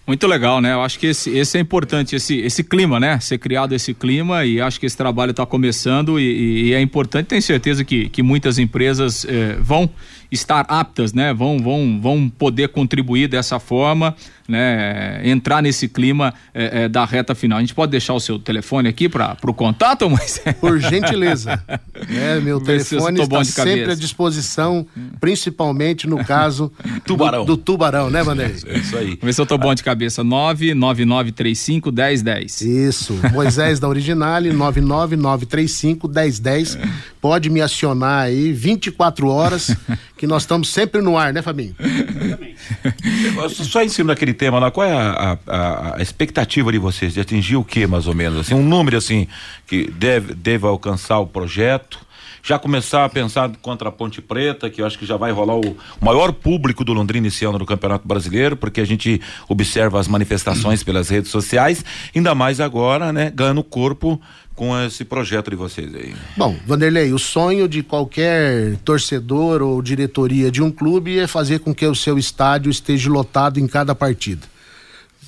Muito 0.07 0.25
legal, 0.29 0.61
né? 0.61 0.73
Eu 0.73 0.83
acho 0.83 1.01
que 1.01 1.09
esse, 1.09 1.31
esse 1.37 1.59
é 1.59 1.61
importante, 1.61 2.15
esse, 2.15 2.39
esse 2.39 2.63
clima, 2.63 3.01
né? 3.01 3.19
Ser 3.19 3.39
criado 3.39 3.73
esse 3.75 3.93
clima 3.93 4.45
e 4.45 4.61
acho 4.61 4.79
que 4.79 4.87
esse 4.87 4.97
trabalho 4.97 5.33
está 5.33 5.45
começando 5.45 6.21
e, 6.21 6.69
e 6.69 6.75
é 6.75 6.81
importante. 6.81 7.27
Tenho 7.27 7.43
certeza 7.43 7.85
que, 7.85 8.09
que 8.09 8.23
muitas 8.23 8.57
empresas 8.57 9.27
eh, 9.29 9.57
vão 9.61 9.91
estar 10.30 10.64
aptas, 10.68 11.12
né? 11.12 11.33
Vão, 11.33 11.59
vão, 11.59 12.00
vão 12.00 12.28
poder 12.28 12.68
contribuir 12.68 13.28
dessa 13.28 13.59
forma, 13.59 14.14
né? 14.49 15.21
Entrar 15.25 15.62
nesse 15.62 15.88
clima 15.88 16.33
eh, 16.54 16.85
eh, 16.85 16.88
da 16.88 17.04
reta 17.04 17.35
final. 17.35 17.59
A 17.59 17.61
gente 17.61 17.75
pode 17.75 17.90
deixar 17.90 18.14
o 18.14 18.21
seu 18.21 18.38
telefone 18.38 18.88
aqui 18.88 19.09
para 19.09 19.37
o 19.45 19.54
contato, 19.54 20.09
mas 20.11 20.40
Por 20.61 20.78
gentileza. 20.78 21.62
É, 22.09 22.38
meu 22.40 22.61
telefone 22.61 23.21
está 23.23 23.42
sempre 23.45 23.90
à 23.90 23.95
disposição, 23.95 24.87
principalmente 25.18 26.06
no 26.06 26.25
caso 26.25 26.71
Tubarão. 27.04 27.45
Do, 27.45 27.56
do 27.56 27.62
tubarão, 27.62 28.11
né, 28.11 28.23
Vanderlei? 28.23 28.56
É 28.66 28.78
isso 28.78 28.97
aí. 28.97 29.06
vamos 29.06 29.21
ver 29.23 29.33
se 29.33 29.40
eu 29.40 29.47
tô 29.47 29.59
bom 29.59 29.75
de 29.75 29.83
cabeça. 29.83 30.23
99935 30.23 31.90
1010. 31.90 32.61
Isso, 32.61 33.18
Moisés 33.33 33.80
da 33.80 33.88
Originale, 33.88 34.52
99935 34.52 36.09
1010. 36.09 36.78
Pode 37.21 37.50
me 37.50 37.61
acionar 37.61 38.25
aí 38.25 38.52
24 38.52 39.28
horas, 39.28 39.76
que 40.17 40.27
nós 40.27 40.43
estamos 40.43 40.69
sempre 40.73 41.01
no 41.03 41.17
ar, 41.19 41.33
né, 41.33 41.43
Fabinho? 41.43 41.75
Só- 43.51 43.65
Só 43.65 43.83
ensino 43.85 44.11
aquele 44.13 44.35
tema 44.35 44.59
lá, 44.59 44.71
qual 44.71 44.87
é 44.87 44.93
a, 44.93 45.39
a- 45.47 45.97
a 45.99 46.03
expectativa 46.03 46.73
de 46.73 46.79
vocês 46.79 47.15
de 47.15 47.21
atingir 47.21 47.57
o 47.57 47.65
que 47.65 47.87
mais 47.87 48.07
ou 48.07 48.15
menos? 48.15 48.41
Assim, 48.41 48.55
um 48.55 48.63
número 48.63 48.97
assim 48.97 49.27
que 49.67 49.91
deve, 49.91 50.35
deve 50.35 50.67
alcançar 50.67 51.19
o 51.19 51.27
projeto? 51.27 52.05
Já 52.43 52.61
começar 52.61 53.05
a 53.05 53.09
pensar 53.09 53.51
contra 53.61 53.89
a 53.89 53.93
Ponte 53.93 54.23
Preta, 54.23 54.71
que 54.71 54.81
eu 54.81 54.87
acho 54.87 54.97
que 54.97 55.05
já 55.05 55.17
vai 55.17 55.33
rolar 55.33 55.57
o 55.57 55.77
maior 56.01 56.33
público 56.33 56.85
do 56.85 56.93
Londrina 56.93 57.27
esse 57.27 57.45
ano 57.45 57.59
no 57.59 57.67
Campeonato 57.67 58.07
Brasileiro, 58.07 58.57
porque 58.57 58.81
a 58.81 58.85
gente 58.85 59.21
observa 59.49 59.99
as 59.99 60.07
manifestações 60.07 60.85
pelas 60.85 61.09
redes 61.09 61.29
sociais, 61.33 61.85
ainda 62.15 62.37
mais 62.37 62.61
agora, 62.61 63.13
né, 63.13 63.33
ganhando 63.35 63.65
corpo 63.65 64.21
com 64.57 64.77
esse 64.83 65.05
projeto 65.05 65.51
de 65.51 65.57
vocês 65.57 65.95
aí. 65.95 66.17
Bom, 66.35 66.57
Vanderlei, 66.67 67.13
o 67.13 67.19
sonho 67.19 67.69
de 67.69 67.83
qualquer 67.83 68.77
torcedor 68.79 69.61
ou 69.61 69.83
diretoria 69.83 70.51
de 70.51 70.63
um 70.63 70.71
clube 70.71 71.19
é 71.19 71.27
fazer 71.27 71.61
com 71.61 71.75
que 71.75 71.87
o 71.87 71.95
seu 71.95 72.19
estádio 72.19 72.71
esteja 72.71 73.11
lotado 73.11 73.61
em 73.61 73.67
cada 73.67 73.95
partida. 73.95 74.49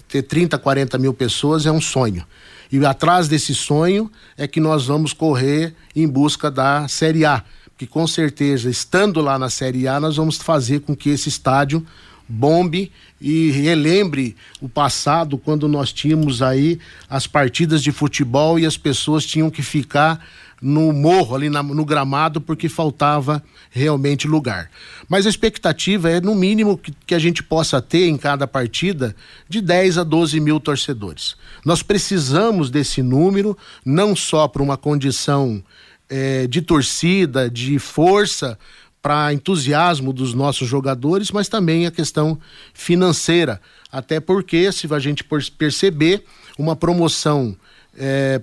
Ter 0.08 0.22
30, 0.22 0.58
40 0.58 0.96
mil 0.96 1.12
pessoas 1.12 1.66
é 1.66 1.70
um 1.70 1.80
sonho. 1.80 2.24
E 2.72 2.84
atrás 2.84 3.28
desse 3.28 3.54
sonho 3.54 4.10
é 4.36 4.48
que 4.48 4.60
nós 4.60 4.86
vamos 4.86 5.12
correr 5.12 5.74
em 5.94 6.08
busca 6.08 6.50
da 6.50 6.88
Série 6.88 7.26
A. 7.26 7.44
Que 7.76 7.86
com 7.86 8.06
certeza, 8.06 8.70
estando 8.70 9.20
lá 9.20 9.38
na 9.38 9.50
Série 9.50 9.86
A, 9.86 10.00
nós 10.00 10.16
vamos 10.16 10.38
fazer 10.38 10.80
com 10.80 10.96
que 10.96 11.10
esse 11.10 11.28
estádio 11.28 11.86
bombe 12.28 12.92
e 13.20 13.50
relembre 13.50 14.36
o 14.60 14.68
passado 14.68 15.38
quando 15.38 15.66
nós 15.66 15.92
tínhamos 15.92 16.42
aí 16.42 16.78
as 17.08 17.26
partidas 17.26 17.82
de 17.82 17.90
futebol 17.90 18.58
e 18.58 18.66
as 18.66 18.76
pessoas 18.76 19.24
tinham 19.24 19.50
que 19.50 19.62
ficar 19.62 20.24
no 20.60 20.92
morro 20.92 21.36
ali 21.36 21.48
na- 21.48 21.62
no 21.62 21.84
gramado 21.84 22.40
porque 22.40 22.68
faltava 22.68 23.42
realmente 23.70 24.26
lugar. 24.26 24.68
Mas 25.08 25.24
a 25.24 25.30
expectativa 25.30 26.10
é 26.10 26.20
no 26.20 26.34
mínimo 26.34 26.76
que, 26.76 26.92
que 27.06 27.14
a 27.14 27.18
gente 27.18 27.42
possa 27.42 27.80
ter 27.80 28.08
em 28.08 28.16
cada 28.16 28.46
partida 28.46 29.14
de 29.48 29.60
10 29.60 29.98
a 29.98 30.02
12 30.04 30.40
mil 30.40 30.58
torcedores. 30.58 31.36
Nós 31.64 31.82
precisamos 31.82 32.70
desse 32.70 33.02
número 33.02 33.56
não 33.84 34.16
só 34.16 34.48
para 34.48 34.62
uma 34.62 34.76
condição 34.76 35.62
eh, 36.10 36.46
de 36.48 36.60
torcida, 36.60 37.48
de 37.48 37.78
força 37.78 38.58
para 39.00 39.32
entusiasmo 39.32 40.12
dos 40.12 40.34
nossos 40.34 40.68
jogadores, 40.68 41.30
mas 41.30 41.48
também 41.48 41.86
a 41.86 41.90
questão 41.90 42.38
financeira. 42.74 43.60
Até 43.90 44.20
porque, 44.20 44.70
se 44.72 44.92
a 44.92 44.98
gente 44.98 45.24
perceber, 45.56 46.24
uma 46.58 46.74
promoção 46.74 47.56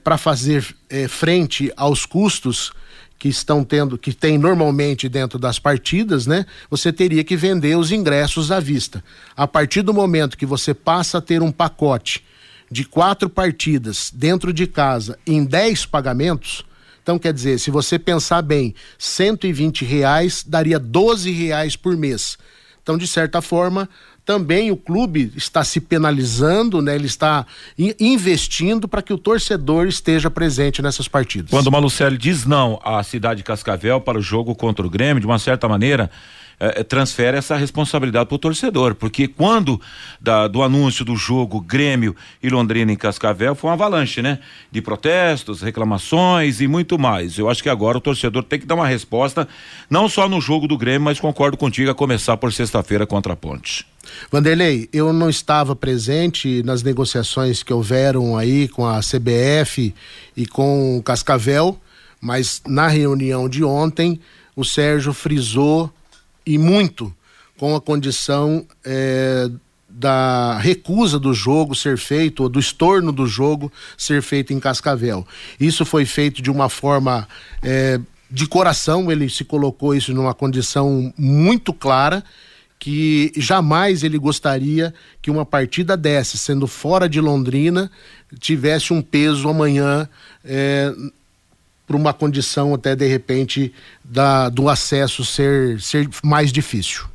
para 0.03 0.17
fazer 0.17 0.75
eh, 0.89 1.07
frente 1.07 1.71
aos 1.77 2.05
custos 2.05 2.74
que 3.17 3.29
estão 3.29 3.63
tendo, 3.63 3.97
que 3.97 4.13
tem 4.13 4.38
normalmente 4.38 5.07
dentro 5.07 5.39
das 5.39 5.57
partidas, 5.57 6.27
né? 6.27 6.45
Você 6.69 6.91
teria 6.91 7.24
que 7.24 7.35
vender 7.35 7.77
os 7.77 7.91
ingressos 7.91 8.51
à 8.51 8.59
vista. 8.59 9.03
A 9.35 9.47
partir 9.47 9.81
do 9.81 9.93
momento 9.93 10.38
que 10.38 10.45
você 10.45 10.74
passa 10.74 11.17
a 11.19 11.21
ter 11.21 11.41
um 11.41 11.51
pacote 11.51 12.24
de 12.69 12.83
quatro 12.83 13.29
partidas 13.29 14.12
dentro 14.13 14.51
de 14.51 14.67
casa 14.67 15.17
em 15.25 15.43
10 15.45 15.85
pagamentos, 15.85 16.65
então, 17.05 17.19
quer 17.19 17.31
dizer, 17.31 17.59
se 17.59 17.69
você 17.69 18.00
pensar 18.00 18.41
bem, 18.41 18.74
120 18.97 19.85
reais 19.85 20.43
daria 20.43 20.79
12 20.79 21.29
reais 21.29 21.75
por 21.75 21.95
mês. 21.95 22.35
Então, 22.81 22.97
de 22.97 23.05
certa 23.05 23.43
forma, 23.43 23.88
também 24.25 24.71
o 24.71 24.75
clube 24.75 25.31
está 25.35 25.63
se 25.63 25.79
penalizando, 25.79 26.81
né? 26.81 26.95
Ele 26.95 27.05
está 27.05 27.45
in- 27.77 27.93
investindo 28.00 28.88
para 28.88 29.03
que 29.03 29.13
o 29.13 29.19
torcedor 29.19 29.85
esteja 29.85 30.31
presente 30.31 30.81
nessas 30.81 31.07
partidas. 31.07 31.51
Quando 31.51 31.67
o 31.67 31.71
Malucelli 31.71 32.17
diz 32.17 32.43
não 32.43 32.79
à 32.83 33.03
cidade 33.03 33.38
de 33.38 33.43
Cascavel 33.43 34.01
para 34.01 34.17
o 34.17 34.21
jogo 34.21 34.55
contra 34.55 34.83
o 34.83 34.89
Grêmio, 34.89 35.21
de 35.21 35.27
uma 35.27 35.38
certa 35.38 35.67
maneira, 35.69 36.09
eh, 36.59 36.75
eh, 36.77 36.83
transfere 36.83 37.38
essa 37.38 37.55
responsabilidade 37.55 38.27
para 38.27 38.35
o 38.35 38.39
torcedor, 38.39 38.95
porque 38.95 39.27
quando 39.27 39.79
da- 40.19 40.47
do 40.47 40.62
anúncio 40.63 41.03
do 41.05 41.15
jogo 41.15 41.59
Grêmio 41.59 42.15
e 42.41 42.50
Londrina 42.50 42.91
em 42.91 42.95
Cascavel 42.95 43.55
foi 43.55 43.69
uma 43.69 43.74
avalanche, 43.74 44.21
né? 44.21 44.39
De 44.71 44.81
protestos, 44.81 45.62
reclamações 45.62 46.62
e 46.62 46.67
muito 46.67 46.97
mais. 46.97 47.38
Eu 47.38 47.50
acho 47.50 47.62
que 47.62 47.69
agora 47.69 47.97
o 47.97 48.01
torcedor 48.01 48.43
tem 48.43 48.59
que 48.59 48.65
dar 48.65 48.75
uma 48.75 48.88
resposta, 48.88 49.47
não 49.89 50.07
só 50.09 50.27
no 50.29 50.39
jogo 50.41 50.67
do 50.67 50.77
Grêmio, 50.77 51.01
mas 51.01 51.19
concordo 51.19 51.57
contigo 51.57 51.91
a 51.91 51.95
começar 51.95 52.38
por 52.38 52.51
sexta-feira 52.53 53.05
contra 53.05 53.33
a 53.33 53.35
Ponte. 53.35 53.85
Vanderlei, 54.31 54.88
eu 54.93 55.12
não 55.12 55.29
estava 55.29 55.75
presente 55.75 56.62
nas 56.63 56.83
negociações 56.83 57.63
que 57.63 57.74
houveram 57.74 58.38
aí 58.38 58.67
com 58.67 58.85
a 58.85 59.00
CBF 59.01 59.93
e 60.38 60.45
com 60.45 60.97
o 60.97 61.03
Cascavel, 61.03 61.79
mas 62.21 62.62
na 62.67 62.88
reunião 62.88 63.50
de 63.50 63.63
ontem 63.63 64.19
o 64.55 64.63
Sérgio 64.63 65.12
frisou 65.13 65.91
e 66.46 66.58
muito 66.58 67.14
com 67.58 67.75
a 67.75 67.82
condição 67.82 68.66
eh, 68.84 69.50
da 69.90 70.58
recusa 70.58 71.18
do 71.18 71.34
jogo 71.34 71.74
ser 71.74 71.98
feito, 71.98 72.44
ou 72.44 72.50
do 72.50 72.60
estorno 72.60 73.12
do 73.12 73.25
jogo 73.25 73.72
ser 73.98 74.22
feito 74.22 74.54
em 74.54 74.60
Cascavel. 74.60 75.25
Isso 75.60 75.86
foi 75.86 76.06
feito 76.06 76.42
de 76.42 76.52
uma 76.52 76.68
forma 76.68 77.28
eh, 77.64 78.00
de 78.30 78.46
coração, 78.48 79.10
ele 79.12 79.30
se 79.30 79.46
colocou 79.46 79.96
isso 79.96 80.14
numa 80.14 80.34
condição 80.34 81.14
muito 81.18 81.72
clara 81.72 82.24
que 82.78 83.32
jamais 83.38 84.04
ele 84.04 84.18
gostaria 84.18 84.94
que 85.22 85.32
uma 85.32 85.46
partida 85.46 85.96
dessa, 85.96 86.38
sendo 86.38 86.68
fora 86.68 87.08
de 87.08 87.22
Londrina, 87.22 87.90
tivesse 88.40 88.92
um 88.92 89.02
peso 89.02 89.48
amanhã 89.48 90.10
eh, 90.44 90.94
para 91.86 91.96
uma 91.96 92.13
condição 92.13 92.74
até 92.74 92.96
de 92.96 93.08
repente 93.08 93.74
da, 94.04 94.50
do 94.50 94.70
acesso 94.70 95.24
ser, 95.24 95.80
ser 95.80 96.10
mais 96.24 96.51
difícil. 96.51 97.06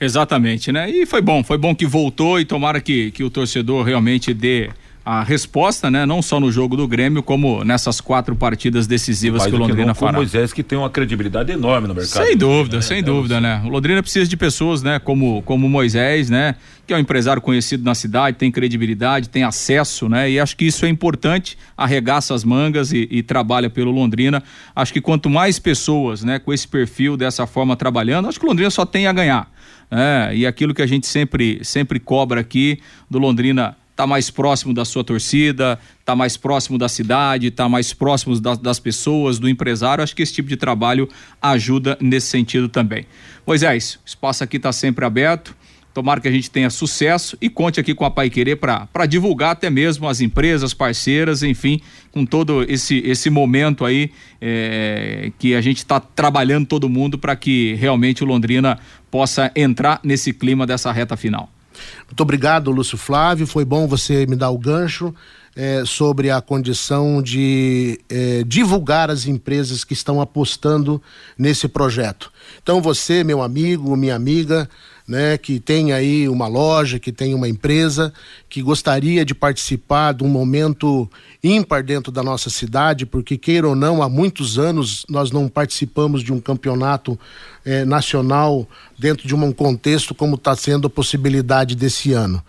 Exatamente, 0.00 0.72
né? 0.72 0.90
E 0.90 1.06
foi 1.06 1.20
bom, 1.20 1.42
foi 1.42 1.58
bom 1.58 1.74
que 1.74 1.86
voltou 1.86 2.40
e 2.40 2.44
tomara 2.44 2.80
que, 2.80 3.10
que 3.10 3.22
o 3.22 3.30
torcedor 3.30 3.84
realmente 3.84 4.32
dê 4.32 4.70
a 5.04 5.22
resposta, 5.22 5.90
né? 5.90 6.06
Não 6.06 6.22
só 6.22 6.40
no 6.40 6.50
jogo 6.50 6.76
do 6.76 6.88
Grêmio, 6.88 7.22
como 7.22 7.62
nessas 7.62 8.00
quatro 8.00 8.34
partidas 8.34 8.86
decisivas 8.86 9.46
que 9.46 9.54
o 9.54 9.58
Londrina 9.58 9.92
que 9.92 10.00
fará. 10.00 10.12
O 10.12 10.16
Moisés 10.16 10.50
que 10.50 10.62
tem 10.62 10.78
uma 10.78 10.88
credibilidade 10.88 11.52
enorme 11.52 11.86
no 11.86 11.94
mercado. 11.94 12.24
Sem 12.24 12.34
dúvida, 12.34 12.76
né? 12.76 12.82
sem 12.82 12.98
é, 12.98 13.02
dúvida, 13.02 13.38
né? 13.38 13.60
O 13.66 13.68
Londrina 13.68 14.02
precisa 14.02 14.26
de 14.26 14.36
pessoas, 14.36 14.82
né? 14.82 14.98
Como 14.98 15.42
como 15.42 15.68
Moisés, 15.68 16.30
né? 16.30 16.54
Que 16.86 16.94
é 16.94 16.96
um 16.96 17.00
empresário 17.00 17.42
conhecido 17.42 17.84
na 17.84 17.94
cidade, 17.94 18.38
tem 18.38 18.50
credibilidade, 18.50 19.28
tem 19.28 19.42
acesso, 19.42 20.08
né? 20.08 20.30
E 20.30 20.40
acho 20.40 20.56
que 20.56 20.64
isso 20.64 20.86
é 20.86 20.88
importante. 20.88 21.58
Arregaça 21.76 22.34
as 22.34 22.42
mangas 22.42 22.90
e, 22.90 23.06
e 23.10 23.22
trabalha 23.22 23.68
pelo 23.68 23.90
Londrina. 23.90 24.42
Acho 24.74 24.90
que 24.90 25.02
quanto 25.02 25.28
mais 25.28 25.58
pessoas, 25.58 26.24
né? 26.24 26.38
Com 26.38 26.50
esse 26.50 26.66
perfil 26.66 27.14
dessa 27.14 27.46
forma 27.46 27.76
trabalhando, 27.76 28.26
acho 28.26 28.40
que 28.40 28.46
o 28.46 28.48
Londrina 28.48 28.70
só 28.70 28.86
tem 28.86 29.06
a 29.06 29.12
ganhar. 29.12 29.52
É, 29.90 30.34
e 30.34 30.46
aquilo 30.46 30.72
que 30.72 30.80
a 30.80 30.86
gente 30.86 31.06
sempre 31.06 31.60
sempre 31.62 32.00
cobra 32.00 32.40
aqui 32.40 32.80
do 33.10 33.18
Londrina 33.18 33.76
tá 33.96 34.06
mais 34.06 34.30
próximo 34.30 34.74
da 34.74 34.84
sua 34.84 35.04
torcida, 35.04 35.78
tá 36.04 36.16
mais 36.16 36.36
próximo 36.36 36.76
da 36.76 36.88
cidade, 36.88 37.50
tá 37.50 37.68
mais 37.68 37.92
próximo 37.92 38.38
das, 38.40 38.78
pessoas, 38.78 39.38
do 39.38 39.48
empresário. 39.48 40.02
Acho 40.02 40.14
que 40.14 40.22
esse 40.22 40.32
tipo 40.32 40.48
de 40.48 40.56
trabalho 40.56 41.08
ajuda 41.40 41.96
nesse 42.00 42.26
sentido 42.28 42.68
também. 42.68 43.06
Moisés, 43.46 43.98
o 44.04 44.06
espaço 44.06 44.42
aqui 44.42 44.56
está 44.56 44.72
sempre 44.72 45.04
aberto. 45.04 45.54
Tomara 45.94 46.20
que 46.20 46.26
a 46.26 46.30
gente 46.30 46.50
tenha 46.50 46.68
sucesso 46.70 47.38
e 47.40 47.48
conte 47.48 47.78
aqui 47.78 47.94
com 47.94 48.04
a 48.04 48.10
Pai 48.10 48.28
Querer 48.28 48.56
para 48.56 49.06
divulgar 49.06 49.52
até 49.52 49.70
mesmo 49.70 50.08
as 50.08 50.20
empresas, 50.20 50.74
parceiras, 50.74 51.44
enfim, 51.44 51.80
com 52.10 52.26
todo 52.26 52.64
esse, 52.68 52.98
esse 53.06 53.30
momento 53.30 53.84
aí 53.84 54.10
é, 54.40 55.30
que 55.38 55.54
a 55.54 55.60
gente 55.60 55.76
está 55.76 56.00
trabalhando 56.00 56.66
todo 56.66 56.88
mundo 56.88 57.16
para 57.16 57.36
que 57.36 57.74
realmente 57.74 58.24
o 58.24 58.26
Londrina 58.26 58.76
possa 59.08 59.52
entrar 59.54 60.00
nesse 60.02 60.32
clima 60.32 60.66
dessa 60.66 60.90
reta 60.90 61.16
final. 61.16 61.53
Muito 62.06 62.20
obrigado, 62.20 62.70
Lúcio 62.70 62.98
Flávio. 62.98 63.46
Foi 63.46 63.64
bom 63.64 63.86
você 63.86 64.26
me 64.26 64.36
dar 64.36 64.50
o 64.50 64.58
gancho 64.58 65.14
é, 65.56 65.84
sobre 65.84 66.30
a 66.30 66.40
condição 66.40 67.22
de 67.22 68.00
é, 68.08 68.42
divulgar 68.44 69.10
as 69.10 69.26
empresas 69.26 69.84
que 69.84 69.92
estão 69.92 70.20
apostando 70.20 71.00
nesse 71.38 71.68
projeto. 71.68 72.32
Então, 72.62 72.82
você, 72.82 73.22
meu 73.22 73.42
amigo, 73.42 73.96
minha 73.96 74.16
amiga, 74.16 74.68
né, 75.06 75.36
que 75.36 75.60
tem 75.60 75.92
aí 75.92 76.28
uma 76.28 76.48
loja, 76.48 76.98
que 76.98 77.12
tem 77.12 77.34
uma 77.34 77.48
empresa, 77.48 78.12
que 78.48 78.62
gostaria 78.62 79.24
de 79.24 79.34
participar 79.34 80.14
de 80.14 80.24
um 80.24 80.28
momento 80.28 81.08
ímpar 81.44 81.84
dentro 81.84 82.10
da 82.10 82.22
nossa 82.22 82.48
cidade, 82.48 83.04
porque 83.04 83.36
queira 83.36 83.68
ou 83.68 83.76
não, 83.76 84.02
há 84.02 84.08
muitos 84.08 84.58
anos 84.58 85.04
nós 85.10 85.30
não 85.30 85.46
participamos 85.46 86.22
de 86.22 86.32
um 86.32 86.40
campeonato 86.40 87.20
eh, 87.66 87.84
nacional 87.84 88.66
dentro 88.98 89.28
de 89.28 89.34
um 89.34 89.52
contexto 89.52 90.14
como 90.14 90.36
está 90.36 90.56
sendo 90.56 90.86
a 90.86 90.90
possibilidade 90.90 91.74
desse 91.74 92.14
ano. 92.14 92.42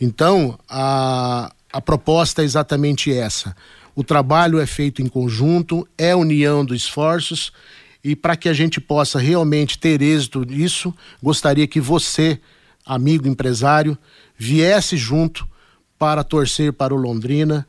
Então, 0.00 0.58
a, 0.66 1.52
a 1.70 1.80
proposta 1.80 2.40
é 2.40 2.44
exatamente 2.46 3.12
essa. 3.12 3.54
O 3.94 4.02
trabalho 4.02 4.58
é 4.58 4.64
feito 4.66 5.02
em 5.02 5.08
conjunto, 5.08 5.86
é 5.98 6.16
união 6.16 6.64
dos 6.64 6.78
esforços 6.78 7.52
e 8.02 8.16
para 8.16 8.34
que 8.34 8.48
a 8.48 8.54
gente 8.54 8.80
possa 8.80 9.18
realmente 9.18 9.78
ter 9.78 10.00
êxito 10.00 10.42
nisso, 10.42 10.94
gostaria 11.22 11.66
que 11.66 11.80
você, 11.80 12.40
amigo 12.86 13.28
empresário, 13.28 13.98
viesse 14.38 14.96
junto 14.96 15.46
para 15.98 16.24
torcer 16.24 16.72
para 16.72 16.94
o 16.94 16.96
Londrina 16.96 17.66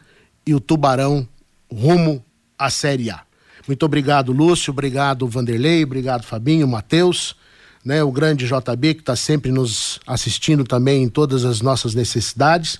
e 0.50 0.56
o 0.56 0.60
Tubarão 0.60 1.28
rumo 1.72 2.26
à 2.58 2.72
Série 2.72 3.12
A. 3.12 3.22
Muito 3.68 3.86
obrigado, 3.86 4.32
Lúcio, 4.32 4.72
obrigado, 4.72 5.28
Vanderlei, 5.28 5.84
obrigado, 5.84 6.24
Fabinho, 6.24 6.68
Matheus, 6.68 7.36
né, 7.86 8.04
o 8.04 8.12
grande 8.12 8.48
JB 8.48 8.96
que 8.96 9.02
está 9.02 9.16
sempre 9.16 9.52
nos 9.52 10.00
assistindo 10.08 10.64
também 10.64 11.04
em 11.04 11.08
todas 11.08 11.46
as 11.46 11.62
nossas 11.62 11.94
necessidades, 11.94 12.80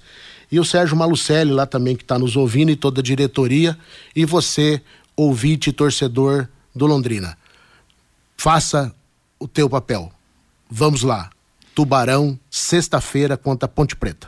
e 0.52 0.60
o 0.60 0.66
Sérgio 0.66 0.98
Malucelli 0.98 1.52
lá 1.52 1.68
também 1.68 1.96
que 1.96 2.02
está 2.02 2.18
nos 2.18 2.36
ouvindo 2.36 2.72
e 2.72 2.76
toda 2.76 3.02
a 3.02 3.04
diretoria, 3.04 3.78
e 4.16 4.26
você, 4.26 4.82
ouvinte 5.16 5.72
torcedor 5.72 6.48
do 6.74 6.88
Londrina. 6.88 7.38
Faça 8.36 8.92
o 9.38 9.48
teu 9.48 9.70
papel. 9.70 10.12
Vamos 10.68 11.04
lá. 11.04 11.30
Tubarão, 11.76 12.38
sexta-feira 12.50 13.38
contra 13.38 13.68
Ponte 13.68 13.96
Preta. 13.96 14.28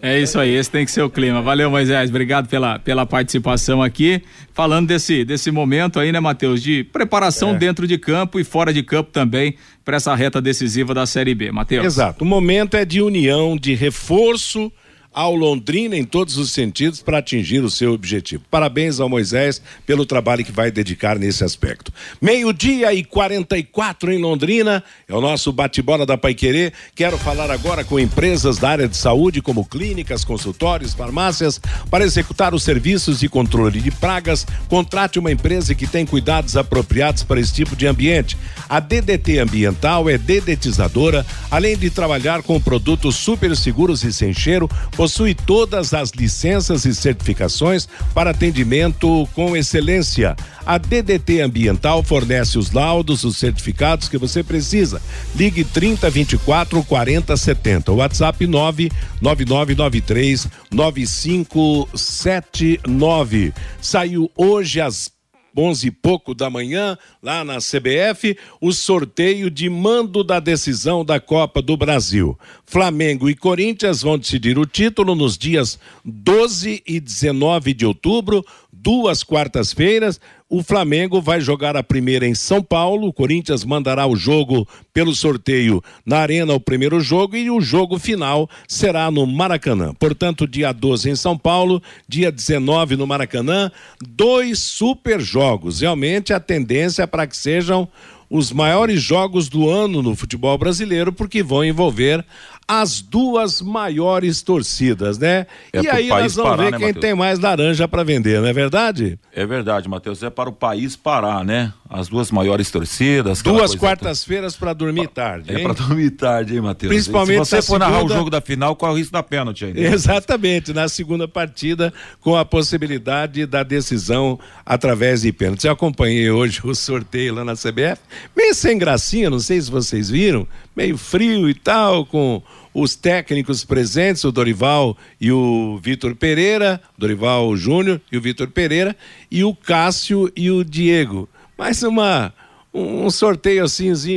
É 0.00 0.18
isso 0.20 0.38
aí, 0.38 0.54
esse 0.54 0.70
tem 0.70 0.84
que 0.84 0.92
ser 0.92 1.02
o 1.02 1.10
clima. 1.10 1.42
Valeu, 1.42 1.68
Moisés. 1.70 2.08
Obrigado 2.08 2.48
pela, 2.48 2.78
pela 2.78 3.04
participação 3.04 3.82
aqui. 3.82 4.22
Falando 4.52 4.86
desse, 4.86 5.24
desse 5.24 5.50
momento 5.50 5.98
aí, 5.98 6.12
né, 6.12 6.20
Matheus? 6.20 6.62
De 6.62 6.84
preparação 6.84 7.50
é. 7.50 7.54
dentro 7.54 7.86
de 7.86 7.98
campo 7.98 8.38
e 8.38 8.44
fora 8.44 8.72
de 8.72 8.82
campo 8.84 9.10
também 9.10 9.56
para 9.84 9.96
essa 9.96 10.14
reta 10.14 10.40
decisiva 10.40 10.94
da 10.94 11.04
Série 11.04 11.34
B. 11.34 11.50
Matheus. 11.50 11.84
Exato. 11.84 12.22
O 12.22 12.26
momento 12.26 12.76
é 12.76 12.84
de 12.84 13.02
união, 13.02 13.56
de 13.56 13.74
reforço 13.74 14.72
ao 15.12 15.34
Londrina 15.34 15.96
em 15.96 16.04
todos 16.04 16.36
os 16.36 16.52
sentidos 16.52 17.02
para 17.02 17.18
atingir 17.18 17.60
o 17.60 17.70
seu 17.70 17.92
objetivo. 17.92 18.44
Parabéns 18.50 19.00
ao 19.00 19.08
Moisés 19.08 19.60
pelo 19.86 20.06
trabalho 20.06 20.44
que 20.44 20.52
vai 20.52 20.70
dedicar 20.70 21.18
nesse 21.18 21.42
aspecto. 21.42 21.92
Meio-dia 22.20 22.92
e 22.92 23.02
44 23.02 24.12
em 24.12 24.18
Londrina, 24.18 24.82
é 25.08 25.14
o 25.14 25.20
nosso 25.20 25.52
bate-bola 25.52 26.06
da 26.06 26.16
Paiquerê. 26.16 26.72
Quero 26.94 27.18
falar 27.18 27.50
agora 27.50 27.84
com 27.84 27.98
empresas 27.98 28.58
da 28.58 28.68
área 28.68 28.88
de 28.88 28.96
saúde, 28.96 29.42
como 29.42 29.64
clínicas, 29.64 30.24
consultórios, 30.24 30.94
farmácias, 30.94 31.60
para 31.90 32.04
executar 32.04 32.54
os 32.54 32.62
serviços 32.62 33.20
de 33.20 33.28
controle 33.28 33.80
de 33.80 33.90
pragas. 33.90 34.46
Contrate 34.68 35.18
uma 35.18 35.32
empresa 35.32 35.74
que 35.74 35.86
tem 35.86 36.04
cuidados 36.04 36.56
apropriados 36.56 37.22
para 37.22 37.40
esse 37.40 37.52
tipo 37.52 37.74
de 37.74 37.86
ambiente. 37.86 38.36
A 38.68 38.78
DDT 38.78 39.38
Ambiental 39.38 40.08
é 40.08 40.18
dedetizadora, 40.18 41.24
além 41.50 41.76
de 41.76 41.90
trabalhar 41.90 42.42
com 42.42 42.60
produtos 42.60 43.16
super 43.16 43.56
seguros 43.56 44.04
e 44.04 44.12
sem 44.12 44.32
cheiro 44.32 44.68
possui 44.98 45.32
todas 45.32 45.94
as 45.94 46.10
licenças 46.10 46.84
e 46.84 46.92
certificações 46.92 47.88
para 48.12 48.30
atendimento 48.30 49.28
com 49.32 49.56
excelência. 49.56 50.34
A 50.66 50.76
DDT 50.76 51.40
Ambiental 51.40 52.02
fornece 52.02 52.58
os 52.58 52.72
laudos, 52.72 53.22
os 53.22 53.36
certificados 53.36 54.08
que 54.08 54.18
você 54.18 54.42
precisa. 54.42 55.00
Ligue 55.36 55.62
30 55.62 56.10
24 56.10 56.82
40 56.82 57.36
70. 57.36 57.92
WhatsApp 57.92 58.44
99993 58.44 60.48
9579. 60.72 63.54
Saiu 63.80 64.28
hoje 64.36 64.80
às 64.80 65.16
onze 65.58 65.88
e 65.88 65.90
pouco 65.90 66.34
da 66.34 66.48
manhã, 66.48 66.96
lá 67.20 67.44
na 67.44 67.58
CBF, 67.58 68.38
o 68.60 68.72
sorteio 68.72 69.50
de 69.50 69.68
mando 69.68 70.22
da 70.22 70.38
decisão 70.38 71.04
da 71.04 71.18
Copa 71.18 71.60
do 71.60 71.76
Brasil. 71.76 72.38
Flamengo 72.64 73.28
e 73.28 73.34
Corinthians 73.34 74.02
vão 74.02 74.16
decidir 74.16 74.58
o 74.58 74.64
título 74.64 75.14
nos 75.16 75.36
dias 75.36 75.78
12 76.04 76.82
e 76.86 77.00
19 77.00 77.74
de 77.74 77.84
outubro, 77.84 78.44
duas 78.72 79.24
quartas-feiras. 79.24 80.20
O 80.50 80.62
Flamengo 80.62 81.20
vai 81.20 81.42
jogar 81.42 81.76
a 81.76 81.82
primeira 81.82 82.26
em 82.26 82.34
São 82.34 82.62
Paulo, 82.62 83.08
o 83.08 83.12
Corinthians 83.12 83.64
mandará 83.64 84.06
o 84.06 84.16
jogo 84.16 84.66
pelo 84.94 85.14
sorteio 85.14 85.84
na 86.06 86.20
Arena, 86.20 86.54
o 86.54 86.60
primeiro 86.60 86.98
jogo, 87.00 87.36
e 87.36 87.50
o 87.50 87.60
jogo 87.60 87.98
final 87.98 88.48
será 88.66 89.10
no 89.10 89.26
Maracanã. 89.26 89.92
Portanto, 89.92 90.48
dia 90.48 90.72
12 90.72 91.10
em 91.10 91.14
São 91.14 91.36
Paulo, 91.36 91.82
dia 92.08 92.32
19 92.32 92.96
no 92.96 93.06
Maracanã, 93.06 93.70
dois 94.00 94.58
super 94.58 95.20
jogos. 95.20 95.82
Realmente 95.82 96.32
a 96.32 96.40
tendência 96.40 97.02
é 97.02 97.06
para 97.06 97.26
que 97.26 97.36
sejam 97.36 97.86
os 98.30 98.50
maiores 98.50 99.02
jogos 99.02 99.50
do 99.50 99.68
ano 99.68 100.00
no 100.02 100.16
futebol 100.16 100.56
brasileiro, 100.56 101.12
porque 101.12 101.42
vão 101.42 101.62
envolver 101.62 102.24
as 102.70 103.00
duas 103.00 103.62
maiores 103.62 104.42
torcidas, 104.42 105.16
né? 105.16 105.46
É 105.72 105.80
e 105.80 105.88
aí 105.88 106.08
nós 106.08 106.34
vamos 106.34 106.50
parar, 106.50 106.64
ver 106.64 106.72
né, 106.72 106.76
quem 106.76 106.86
Mateus? 106.88 107.00
tem 107.00 107.14
mais 107.14 107.38
laranja 107.38 107.88
para 107.88 108.04
vender, 108.04 108.42
não 108.42 108.46
é 108.46 108.52
verdade? 108.52 109.18
É 109.32 109.46
verdade, 109.46 109.88
Matheus. 109.88 110.22
É 110.22 110.28
para 110.28 110.50
o 110.50 110.52
país 110.52 110.94
parar, 110.94 111.42
né? 111.42 111.72
As 111.88 112.08
duas 112.08 112.30
maiores 112.30 112.70
torcidas. 112.70 113.40
Duas 113.40 113.74
quartas-feiras 113.74 114.54
para 114.54 114.74
dormir 114.74 115.08
tarde. 115.08 115.50
É 115.50 115.60
para 115.60 115.72
dormir 115.72 116.10
tarde, 116.10 116.56
hein, 116.56 116.60
Matheus? 116.60 116.92
Principalmente 116.92 117.46
se 117.46 117.50
você 117.50 117.56
for 117.56 117.62
segunda... 117.62 117.88
narrar 117.88 118.04
o 118.04 118.08
jogo 118.08 118.28
da 118.28 118.42
final, 118.42 118.76
qual 118.76 118.92
o 118.92 118.96
risco 118.98 119.14
da 119.14 119.22
pênalti 119.22 119.64
ainda? 119.64 119.80
Exatamente, 119.80 120.74
na 120.74 120.86
segunda 120.90 121.26
partida, 121.26 121.90
com 122.20 122.36
a 122.36 122.44
possibilidade 122.44 123.46
da 123.46 123.62
decisão 123.62 124.38
através 124.66 125.22
de 125.22 125.32
pênalti. 125.32 125.66
Eu 125.66 125.72
acompanhei 125.72 126.30
hoje 126.30 126.60
o 126.62 126.74
sorteio 126.74 127.34
lá 127.34 127.44
na 127.44 127.54
CBF, 127.54 128.02
meio 128.36 128.54
sem 128.54 128.76
gracinha, 128.76 129.30
não 129.30 129.40
sei 129.40 129.58
se 129.58 129.70
vocês 129.70 130.10
viram, 130.10 130.46
meio 130.76 130.98
frio 130.98 131.48
e 131.48 131.54
tal, 131.54 132.04
com 132.04 132.42
os 132.72 132.94
técnicos 132.94 133.64
presentes, 133.64 134.24
o 134.24 134.32
Dorival 134.32 134.96
e 135.20 135.32
o 135.32 135.78
Vitor 135.82 136.14
Pereira, 136.14 136.80
Dorival 136.96 137.56
Júnior 137.56 138.00
e 138.10 138.16
o 138.16 138.20
Vitor 138.20 138.48
Pereira, 138.48 138.96
e 139.30 139.44
o 139.44 139.54
Cássio 139.54 140.30
e 140.36 140.50
o 140.50 140.64
Diego. 140.64 141.28
Mais 141.56 141.82
uma 141.82 142.32
um 142.72 143.10
sorteio 143.10 143.64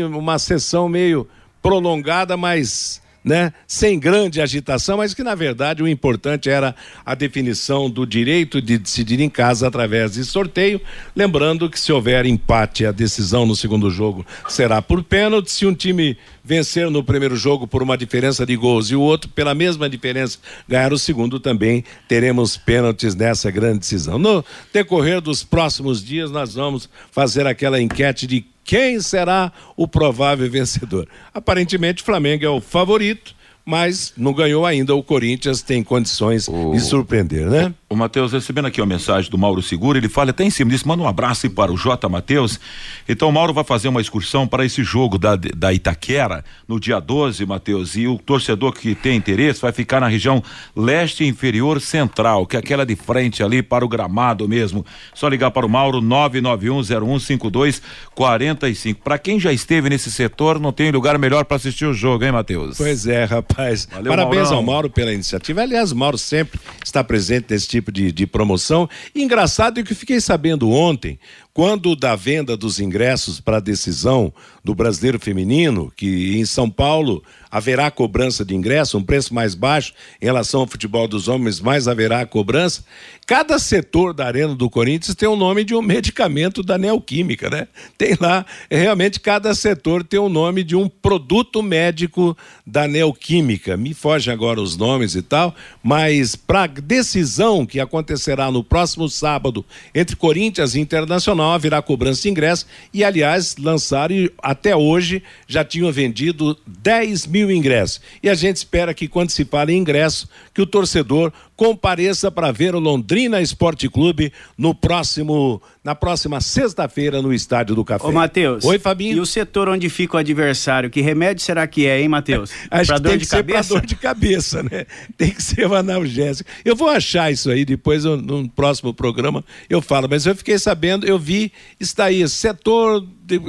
uma 0.05 0.37
sessão 0.37 0.87
meio 0.87 1.27
prolongada, 1.61 2.35
mas 2.35 3.00
né? 3.23 3.53
Sem 3.67 3.99
grande 3.99 4.41
agitação, 4.41 4.97
mas 4.97 5.13
que 5.13 5.23
na 5.23 5.35
verdade 5.35 5.83
o 5.83 5.87
importante 5.87 6.49
era 6.49 6.75
a 7.05 7.13
definição 7.13 7.89
do 7.89 8.05
direito 8.05 8.61
de 8.61 8.77
decidir 8.77 9.19
em 9.19 9.29
casa 9.29 9.67
através 9.67 10.13
de 10.13 10.23
sorteio. 10.23 10.81
Lembrando 11.15 11.69
que 11.69 11.79
se 11.79 11.91
houver 11.91 12.25
empate, 12.25 12.85
a 12.85 12.91
decisão 12.91 13.45
no 13.45 13.55
segundo 13.55 13.89
jogo 13.89 14.25
será 14.49 14.81
por 14.81 15.03
pênalti. 15.03 15.51
Se 15.51 15.65
um 15.65 15.73
time 15.73 16.17
vencer 16.43 16.89
no 16.89 17.03
primeiro 17.03 17.35
jogo 17.35 17.67
por 17.67 17.83
uma 17.83 17.97
diferença 17.97 18.45
de 18.45 18.55
gols 18.55 18.89
e 18.89 18.95
o 18.95 19.01
outro 19.01 19.29
pela 19.29 19.53
mesma 19.53 19.87
diferença 19.87 20.39
ganhar 20.67 20.91
o 20.91 20.97
segundo, 20.97 21.39
também 21.39 21.83
teremos 22.07 22.57
pênaltis 22.57 23.13
nessa 23.15 23.51
grande 23.51 23.79
decisão. 23.79 24.17
No 24.17 24.43
decorrer 24.73 25.21
dos 25.21 25.43
próximos 25.43 26.03
dias, 26.03 26.31
nós 26.31 26.55
vamos 26.55 26.89
fazer 27.11 27.45
aquela 27.45 27.79
enquete 27.79 28.25
de 28.25 28.43
quem 28.63 28.99
será 28.99 29.51
o 29.75 29.87
provável 29.87 30.49
vencedor. 30.49 31.07
Aparentemente, 31.33 32.01
o 32.01 32.05
Flamengo 32.05 32.45
é 32.45 32.49
o 32.49 32.61
favorito, 32.61 33.35
mas 33.65 34.13
não 34.17 34.33
ganhou 34.33 34.65
ainda. 34.65 34.95
O 34.95 35.03
Corinthians 35.03 35.61
tem 35.61 35.83
condições 35.83 36.47
o... 36.47 36.71
de 36.71 36.79
surpreender, 36.79 37.47
né? 37.47 37.73
O 37.89 37.95
Matheus, 37.95 38.31
recebendo 38.31 38.67
aqui 38.67 38.81
uma 38.81 38.87
mensagem 38.87 39.29
do 39.29 39.37
Mauro 39.37 39.61
Segura, 39.61 39.97
ele 39.97 40.07
fala 40.07 40.29
até 40.31 40.43
em 40.43 40.49
cima 40.49 40.71
disso, 40.71 40.87
manda 40.87 41.03
um 41.03 41.07
abraço 41.07 41.45
aí 41.45 41.49
para 41.49 41.71
o 41.71 41.77
J. 41.77 42.07
Matheus. 42.07 42.59
Então 43.07 43.29
o 43.29 43.31
Mauro 43.31 43.53
vai 43.53 43.63
fazer 43.63 43.87
uma 43.89 44.01
excursão 44.01 44.47
para 44.47 44.65
esse 44.65 44.83
jogo 44.83 45.17
da, 45.17 45.35
da 45.35 45.73
Itaquera 45.73 46.43
no 46.67 46.79
dia 46.79 46.99
12, 46.99 47.45
Matheus. 47.45 47.95
E 47.95 48.07
o 48.07 48.17
torcedor 48.17 48.73
que 48.73 48.95
tem 48.95 49.17
interesse 49.17 49.61
vai 49.61 49.71
ficar 49.71 49.99
na 49.99 50.07
região 50.07 50.41
leste 50.75 51.25
inferior 51.25 51.79
central, 51.81 52.47
que 52.47 52.55
é 52.55 52.59
aquela 52.59 52.85
de 52.85 52.95
frente 52.95 53.43
ali 53.43 53.61
para 53.61 53.85
o 53.85 53.89
gramado 53.89 54.47
mesmo. 54.47 54.85
Só 55.13 55.27
ligar 55.27 55.51
para 55.51 55.65
o 55.65 55.69
Mauro 55.69 56.01
991015245. 56.01 58.95
Para 59.03 59.17
quem 59.17 59.37
já 59.39 59.51
esteve 59.51 59.89
nesse 59.89 60.09
setor, 60.09 60.57
não 60.59 60.71
tem 60.71 60.91
lugar 60.91 61.19
melhor 61.19 61.43
para 61.45 61.57
assistir 61.57 61.85
o 61.85 61.93
jogo, 61.93 62.23
hein, 62.23 62.31
Matheus? 62.31 62.77
Pois 62.77 63.05
é, 63.05 63.25
rapaz. 63.25 63.50
Valeu, 63.91 64.11
Parabéns 64.11 64.43
Maurão. 64.43 64.57
ao 64.57 64.63
Mauro 64.63 64.89
pela 64.89 65.13
iniciativa. 65.13 65.61
Aliás, 65.61 65.91
Mauro 65.91 66.17
sempre 66.17 66.59
está 66.83 67.03
presente 67.03 67.47
nesse 67.49 67.67
tipo 67.67 67.81
tipo 67.81 67.91
de, 67.91 68.11
de 68.11 68.25
promoção. 68.25 68.89
E 69.13 69.21
engraçado 69.21 69.79
é 69.79 69.83
que 69.83 69.91
eu 69.91 69.95
fiquei 69.95 70.21
sabendo 70.21 70.69
ontem, 70.69 71.19
quando 71.53 71.95
da 71.95 72.15
venda 72.15 72.55
dos 72.55 72.79
ingressos 72.79 73.39
para 73.39 73.57
a 73.57 73.61
decisão 73.61 74.33
do 74.63 74.73
Brasileiro 74.73 75.19
Feminino, 75.19 75.91
que 75.95 76.37
em 76.37 76.45
São 76.45 76.69
Paulo 76.69 77.23
haverá 77.49 77.91
cobrança 77.91 78.45
de 78.45 78.55
ingresso, 78.55 78.97
um 78.97 79.03
preço 79.03 79.33
mais 79.33 79.53
baixo 79.53 79.93
em 80.21 80.25
relação 80.25 80.61
ao 80.61 80.67
futebol 80.67 81.07
dos 81.07 81.27
homens, 81.27 81.59
mas 81.59 81.87
haverá 81.87 82.25
cobrança. 82.25 82.85
Cada 83.27 83.59
setor 83.59 84.13
da 84.13 84.25
Arena 84.25 84.55
do 84.55 84.69
Corinthians 84.69 85.15
tem 85.15 85.27
o 85.27 85.35
nome 85.35 85.63
de 85.63 85.75
um 85.75 85.81
medicamento 85.81 86.63
da 86.63 86.77
Neoquímica, 86.77 87.49
né? 87.49 87.67
Tem 87.97 88.15
lá, 88.19 88.45
realmente 88.69 89.19
cada 89.19 89.53
setor 89.53 90.03
tem 90.03 90.19
o 90.19 90.29
nome 90.29 90.63
de 90.63 90.75
um 90.75 90.87
produto 90.87 91.61
médico 91.61 92.37
da 92.65 92.87
Neoquímica. 92.87 93.75
Me 93.75 93.93
foge 93.93 94.31
agora 94.31 94.61
os 94.61 94.77
nomes 94.77 95.15
e 95.15 95.21
tal, 95.21 95.53
mas 95.83 96.35
para 96.35 96.67
decisão 96.67 97.65
que 97.65 97.79
acontecerá 97.79 98.49
no 98.49 98.63
próximo 98.63 99.09
sábado 99.09 99.65
entre 99.93 100.15
Corinthians 100.15 100.75
e 100.75 100.79
Internacional, 100.79 101.40
haverá 101.49 101.81
cobrança 101.81 102.21
de 102.21 102.29
ingresso 102.29 102.65
e, 102.93 103.03
aliás, 103.03 103.55
lançaram 103.57 104.15
e 104.15 104.31
até 104.41 104.75
hoje 104.75 105.23
já 105.47 105.65
tinham 105.65 105.91
vendido 105.91 106.57
10 106.65 107.27
mil 107.27 107.41
mil 107.41 107.51
ingressos. 107.51 108.01
E 108.21 108.29
a 108.29 108.33
gente 108.33 108.57
espera 108.57 108.93
que, 108.93 109.07
quando 109.07 109.31
se 109.31 109.43
fala 109.43 109.71
em 109.71 109.77
ingresso, 109.77 110.29
que 110.53 110.61
o 110.61 110.67
torcedor 110.67 111.33
compareça 111.55 112.31
para 112.31 112.51
ver 112.51 112.75
o 112.75 112.79
Londrina 112.79 113.41
Esporte 113.41 113.89
Clube 113.89 114.31
no 114.57 114.73
próximo, 114.73 115.61
na 115.83 115.95
próxima 115.95 116.39
sexta-feira 116.39 117.21
no 117.21 117.33
Estádio 117.33 117.75
do 117.75 117.83
Café. 117.83 118.05
Ô, 118.05 118.11
Matheus. 118.11 118.63
Oi, 118.63 118.77
Fabinho. 118.77 119.17
E 119.17 119.19
o 119.19 119.25
setor 119.25 119.67
onde 119.67 119.89
fica 119.89 120.15
o 120.15 120.19
adversário, 120.19 120.89
que 120.89 121.01
remédio 121.01 121.43
será 121.43 121.65
que 121.65 121.87
é, 121.87 121.99
hein, 121.99 122.07
Matheus? 122.07 122.51
Acho 122.69 122.87
pra 122.87 122.97
que 122.97 123.09
tem 123.09 123.17
que 123.17 123.25
ser 123.25 123.43
para 123.43 123.61
dor 123.61 123.85
de 123.85 123.95
cabeça, 123.95 124.61
né? 124.61 124.85
Tem 125.17 125.31
que 125.31 125.41
ser 125.41 125.67
o 125.67 125.73
analgésico. 125.73 126.49
Eu 126.63 126.75
vou 126.75 126.87
achar 126.87 127.31
isso 127.31 127.49
aí 127.49 127.65
depois, 127.65 128.05
no 128.05 128.47
próximo 128.49 128.93
programa, 128.93 129.43
eu 129.69 129.81
falo. 129.81 130.07
Mas 130.07 130.25
eu 130.25 130.35
fiquei 130.35 130.59
sabendo, 130.59 131.07
eu 131.07 131.17
vi, 131.17 131.51
está 131.79 132.05
aí, 132.05 132.27
setor 132.29 133.03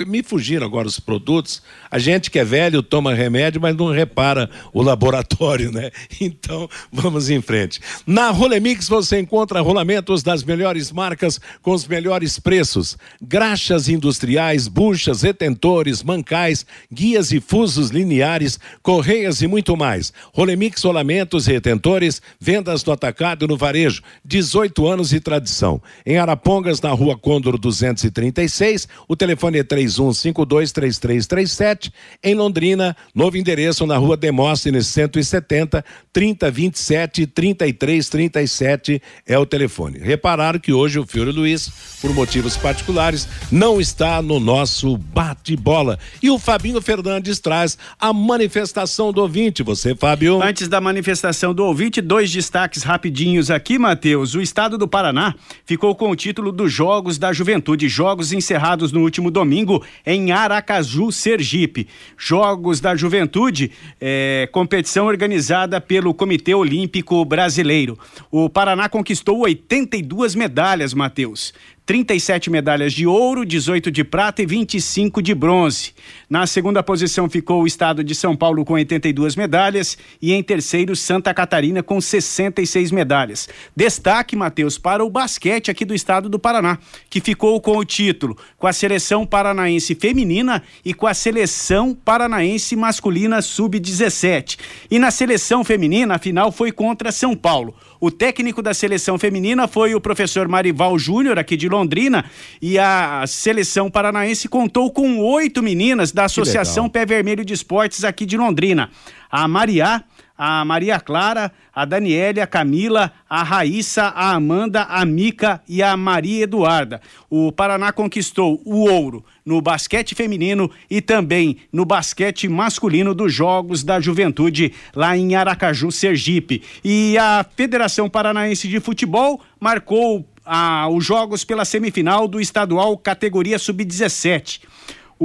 me 0.07 0.23
fugiram 0.23 0.67
agora 0.67 0.87
os 0.87 1.01
produtos. 1.01 1.63
A 1.91 1.99
gente 1.99 2.31
que 2.31 2.39
é 2.39 2.45
velho 2.45 2.83
toma 2.83 3.15
remédio, 3.15 3.61
mas 3.61 3.77
não 3.77 3.91
repara 3.91 4.49
o 4.73 4.81
laboratório, 4.83 5.73
né? 5.73 5.91
Então, 6.21 6.69
vamos 6.93 7.31
em 7.31 7.41
frente. 7.41 7.81
Na 8.07 8.31
Rolemix 8.31 8.89
você 8.89 9.19
encontra 9.19 9.61
rolamentos 9.61 10.23
das 10.23 10.45
melhores 10.45 10.93
marcas 10.93 11.41
com 11.61 11.73
os 11.73 11.87
melhores 11.87 12.39
preços. 12.39 12.97
Graxas 13.21 13.89
industriais, 13.89 14.69
buchas, 14.69 15.23
retentores, 15.23 16.03
mancais, 16.03 16.65
guias 16.93 17.33
e 17.33 17.41
fusos 17.41 17.91
lineares, 17.91 18.61
correias 18.83 19.43
e 19.43 19.47
muito 19.47 19.77
mais. 19.77 20.13
Rolemix 20.33 20.83
rolamentos 20.83 21.49
e 21.49 21.53
retentores, 21.53 22.23
vendas 22.39 22.85
no 22.85 22.93
atacado 22.93 23.45
e 23.45 23.49
no 23.49 23.57
varejo. 23.57 24.03
18 24.25 24.87
anos 24.87 25.09
de 25.11 25.21
tradição. 25.21 25.83
Em 26.07 26.19
Arapongas, 26.19 26.81
na 26.81 26.91
rua 26.91 27.17
Condor 27.17 27.59
236, 27.59 28.89
o 29.09 29.17
telefone 29.17 29.59
é 29.59 29.62
31523337. 29.65 31.91
Em 32.23 32.35
Londrina, 32.35 32.97
novo 33.15 33.37
endereço 33.37 33.87
na 33.87 33.97
rua 33.97 34.17
Demóstenes 34.17 34.87
170, 34.89 35.85
3027 36.13 37.27
33 37.27 38.09
3337 38.09 39.03
é 39.27 39.39
o 39.39 39.47
telefone. 39.47 39.99
Repararam 39.99 40.59
que 40.59 40.73
hoje 40.73 40.99
o 40.99 41.07
Fiore 41.07 41.33
Luiz, 41.33 41.71
por 42.01 42.15
motivos 42.15 42.57
particulares, 42.57 43.29
não 43.51 43.81
está 43.81 44.23
no 44.23 44.41
nosso 44.41 44.97
bate-bola. 44.97 45.99
E 46.23 46.31
o 46.31 46.39
Fabinho 46.39 46.81
Fernandes 46.81 47.41
traz 47.41 47.77
a 47.99 48.13
manifestação 48.13 49.13
do 49.13 49.23
ouvinte. 49.23 49.63
Você, 49.63 49.95
Fábio? 49.95 50.43
Antes 50.43 50.69
da 50.69 50.81
manifestação 50.81 51.55
do 51.55 51.65
ouvinte, 51.65 52.01
dois 52.01 52.31
destaques 52.31 52.83
rapidinhos 52.83 53.51
aqui, 53.51 53.79
Matheus. 53.79 54.35
O 54.35 54.41
estado 54.41 54.79
do 54.79 54.89
Paraná 54.89 55.35
ficou 55.65 55.95
com 55.95 56.11
o 56.11 56.17
título 56.17 56.53
dos 56.53 56.73
Jogos 56.73 57.19
da 57.19 57.33
Juventude, 57.33 57.89
jogos 57.89 58.33
encerrados 58.33 58.93
no 58.93 59.03
último 59.03 59.31
domingo 59.53 59.85
em 60.07 60.33
Aracaju, 60.33 61.13
Sergipe. 61.13 61.87
Jogos 62.17 62.81
da 62.81 62.97
Juventude, 62.97 63.71
é, 64.01 64.49
competição 64.51 65.07
organizada 65.07 65.79
pelo 65.79 66.15
Comitê 66.15 66.55
Olímpico 66.55 67.23
Brasileiro. 67.27 67.99
O 68.31 68.49
Paraná 68.49 68.89
conquistou 68.89 69.41
82 69.41 70.35
medalhas, 70.35 70.95
Matheus. 70.95 71.53
37 71.85 72.49
medalhas 72.49 72.93
de 72.93 73.09
ouro, 73.09 73.45
18 73.45 73.91
de 73.91 74.05
prata 74.05 74.41
e 74.41 74.47
25 74.47 75.21
de 75.21 75.35
bronze. 75.35 75.93
Na 76.31 76.47
segunda 76.47 76.81
posição 76.81 77.29
ficou 77.29 77.63
o 77.63 77.67
estado 77.67 78.05
de 78.05 78.15
São 78.15 78.37
Paulo 78.37 78.65
com 78.65 78.75
82 78.75 79.35
medalhas 79.35 79.99
e 80.21 80.33
em 80.33 80.43
terceiro 80.45 80.95
Santa 80.95 81.35
Catarina 81.35 81.83
com 81.83 82.01
66 82.01 82.93
medalhas. 82.93 83.49
Destaque, 83.75 84.37
Matheus, 84.37 84.79
para 84.79 85.05
o 85.05 85.11
basquete 85.11 85.73
aqui 85.73 85.85
do 85.85 85.95
estado 85.95 86.29
do 86.29 86.39
Paraná, 86.39 86.79
que 87.11 87.21
ficou 87.21 87.61
com 87.61 87.77
o 87.77 87.85
título 87.85 88.37
com 88.57 88.69
a 88.69 88.73
seleção 88.73 89.27
paranaense 89.27 89.97
feminina 89.97 90.63
e 90.85 90.95
com 90.95 91.09
a 91.09 91.15
seleção 91.15 91.95
paranaense 91.95 92.77
masculina 92.77 93.43
sub-17. 93.43 94.57
E 94.89 95.01
na 95.01 95.11
seleção 95.11 95.65
feminina, 95.65 96.15
a 96.15 96.19
final 96.19 96.53
foi 96.53 96.71
contra 96.71 97.11
São 97.11 97.35
Paulo. 97.35 97.75
O 98.05 98.11
técnico 98.11 98.61
da 98.61 98.75
seleção 98.75 99.17
feminina 99.17 99.69
foi 99.69 99.95
o 99.95 100.01
professor 100.01 100.49
Marival 100.49 100.99
Júnior, 100.99 101.39
aqui 101.39 101.57
de 101.57 101.69
Londrina, 101.69 102.25
e 102.61 102.77
a 102.77 103.25
seleção 103.29 103.89
paranaense 103.89 104.49
contou 104.49 104.91
com 104.91 105.21
oito 105.21 105.63
meninas 105.63 106.11
da 106.11 106.25
Associação 106.25 106.89
Pé 106.89 107.07
Vermelho 107.07 107.45
de 107.45 107.55
Esportes 107.55 108.03
aqui 108.03 108.27
de 108.27 108.37
Londrina. 108.37 108.91
A 109.31 109.47
Mariá, 109.47 110.03
a 110.37 110.65
Maria 110.65 110.99
Clara, 110.99 111.53
a 111.75 111.85
Daniela, 111.85 112.43
a 112.43 112.47
Camila, 112.47 113.13
a 113.29 113.43
Raíssa, 113.43 114.05
a 114.05 114.33
Amanda, 114.33 114.83
a 114.83 115.05
Mica 115.05 115.61
e 115.69 115.83
a 115.83 115.97
Maria 115.97 116.45
Eduarda. 116.45 117.01
O 117.31 117.53
Paraná 117.53 117.93
conquistou 117.93 118.61
o 118.65 118.89
ouro 118.89 119.25
no 119.45 119.61
basquete 119.61 120.15
feminino 120.15 120.71
e 120.91 121.01
também 121.01 121.59
no 121.73 121.85
basquete 121.85 122.49
masculino 122.49 123.15
dos 123.15 123.33
Jogos 123.33 123.83
da 123.83 124.01
Juventude 124.01 124.73
lá 124.95 125.17
em 125.17 125.35
Aracaju, 125.35 125.91
Sergipe. 125.91 126.63
E 126.85 127.17
a 127.19 127.45
Federação 127.57 128.09
Paranaense 128.09 128.69
de 128.69 128.81
Futebol 128.81 129.41
marcou 129.61 130.27
ah, 130.45 130.89
os 130.91 131.05
jogos 131.05 131.45
pela 131.45 131.65
semifinal 131.65 132.27
do 132.27 132.41
estadual 132.41 132.97
categoria 132.97 133.59
sub-17. 133.59 134.61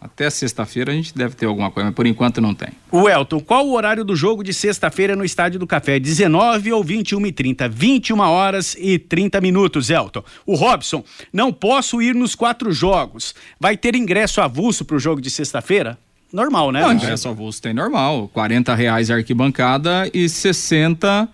Até 0.03 0.29
sexta-feira 0.29 0.91
a 0.91 0.95
gente 0.95 1.15
deve 1.15 1.33
ter 1.33 1.45
alguma 1.45 1.71
coisa, 1.71 1.87
mas 1.87 1.95
por 1.95 2.05
enquanto 2.05 2.41
não 2.41 2.53
tem. 2.53 2.69
O 2.91 3.07
Elton, 3.07 3.39
qual 3.39 3.65
o 3.65 3.73
horário 3.73 4.03
do 4.03 4.17
jogo 4.17 4.43
de 4.43 4.53
sexta-feira 4.53 5.15
no 5.15 5.23
Estádio 5.23 5.57
do 5.57 5.65
Café? 5.65 5.97
19 5.97 6.73
ou 6.73 6.83
21 6.83 7.25
e 7.25 7.31
30? 7.31 7.69
21 7.69 8.19
horas 8.19 8.75
e 8.77 8.99
30 8.99 9.39
minutos, 9.39 9.89
Elton. 9.89 10.21
O 10.45 10.55
Robson, 10.55 11.05
não 11.31 11.53
posso 11.53 12.01
ir 12.01 12.13
nos 12.13 12.35
quatro 12.35 12.73
jogos. 12.73 13.33
Vai 13.57 13.77
ter 13.77 13.95
ingresso 13.95 14.41
avulso 14.41 14.83
para 14.83 14.97
o 14.97 14.99
jogo 14.99 15.21
de 15.21 15.29
sexta-feira? 15.29 15.97
Normal, 16.33 16.71
né? 16.71 16.81
Não, 16.81 16.91
ingresso 16.91 17.29
avulso 17.29 17.61
tem 17.61 17.73
normal. 17.73 18.27
40 18.33 18.75
reais 18.75 19.09
a 19.09 19.15
arquibancada 19.15 20.09
e 20.13 20.27
60 20.27 21.29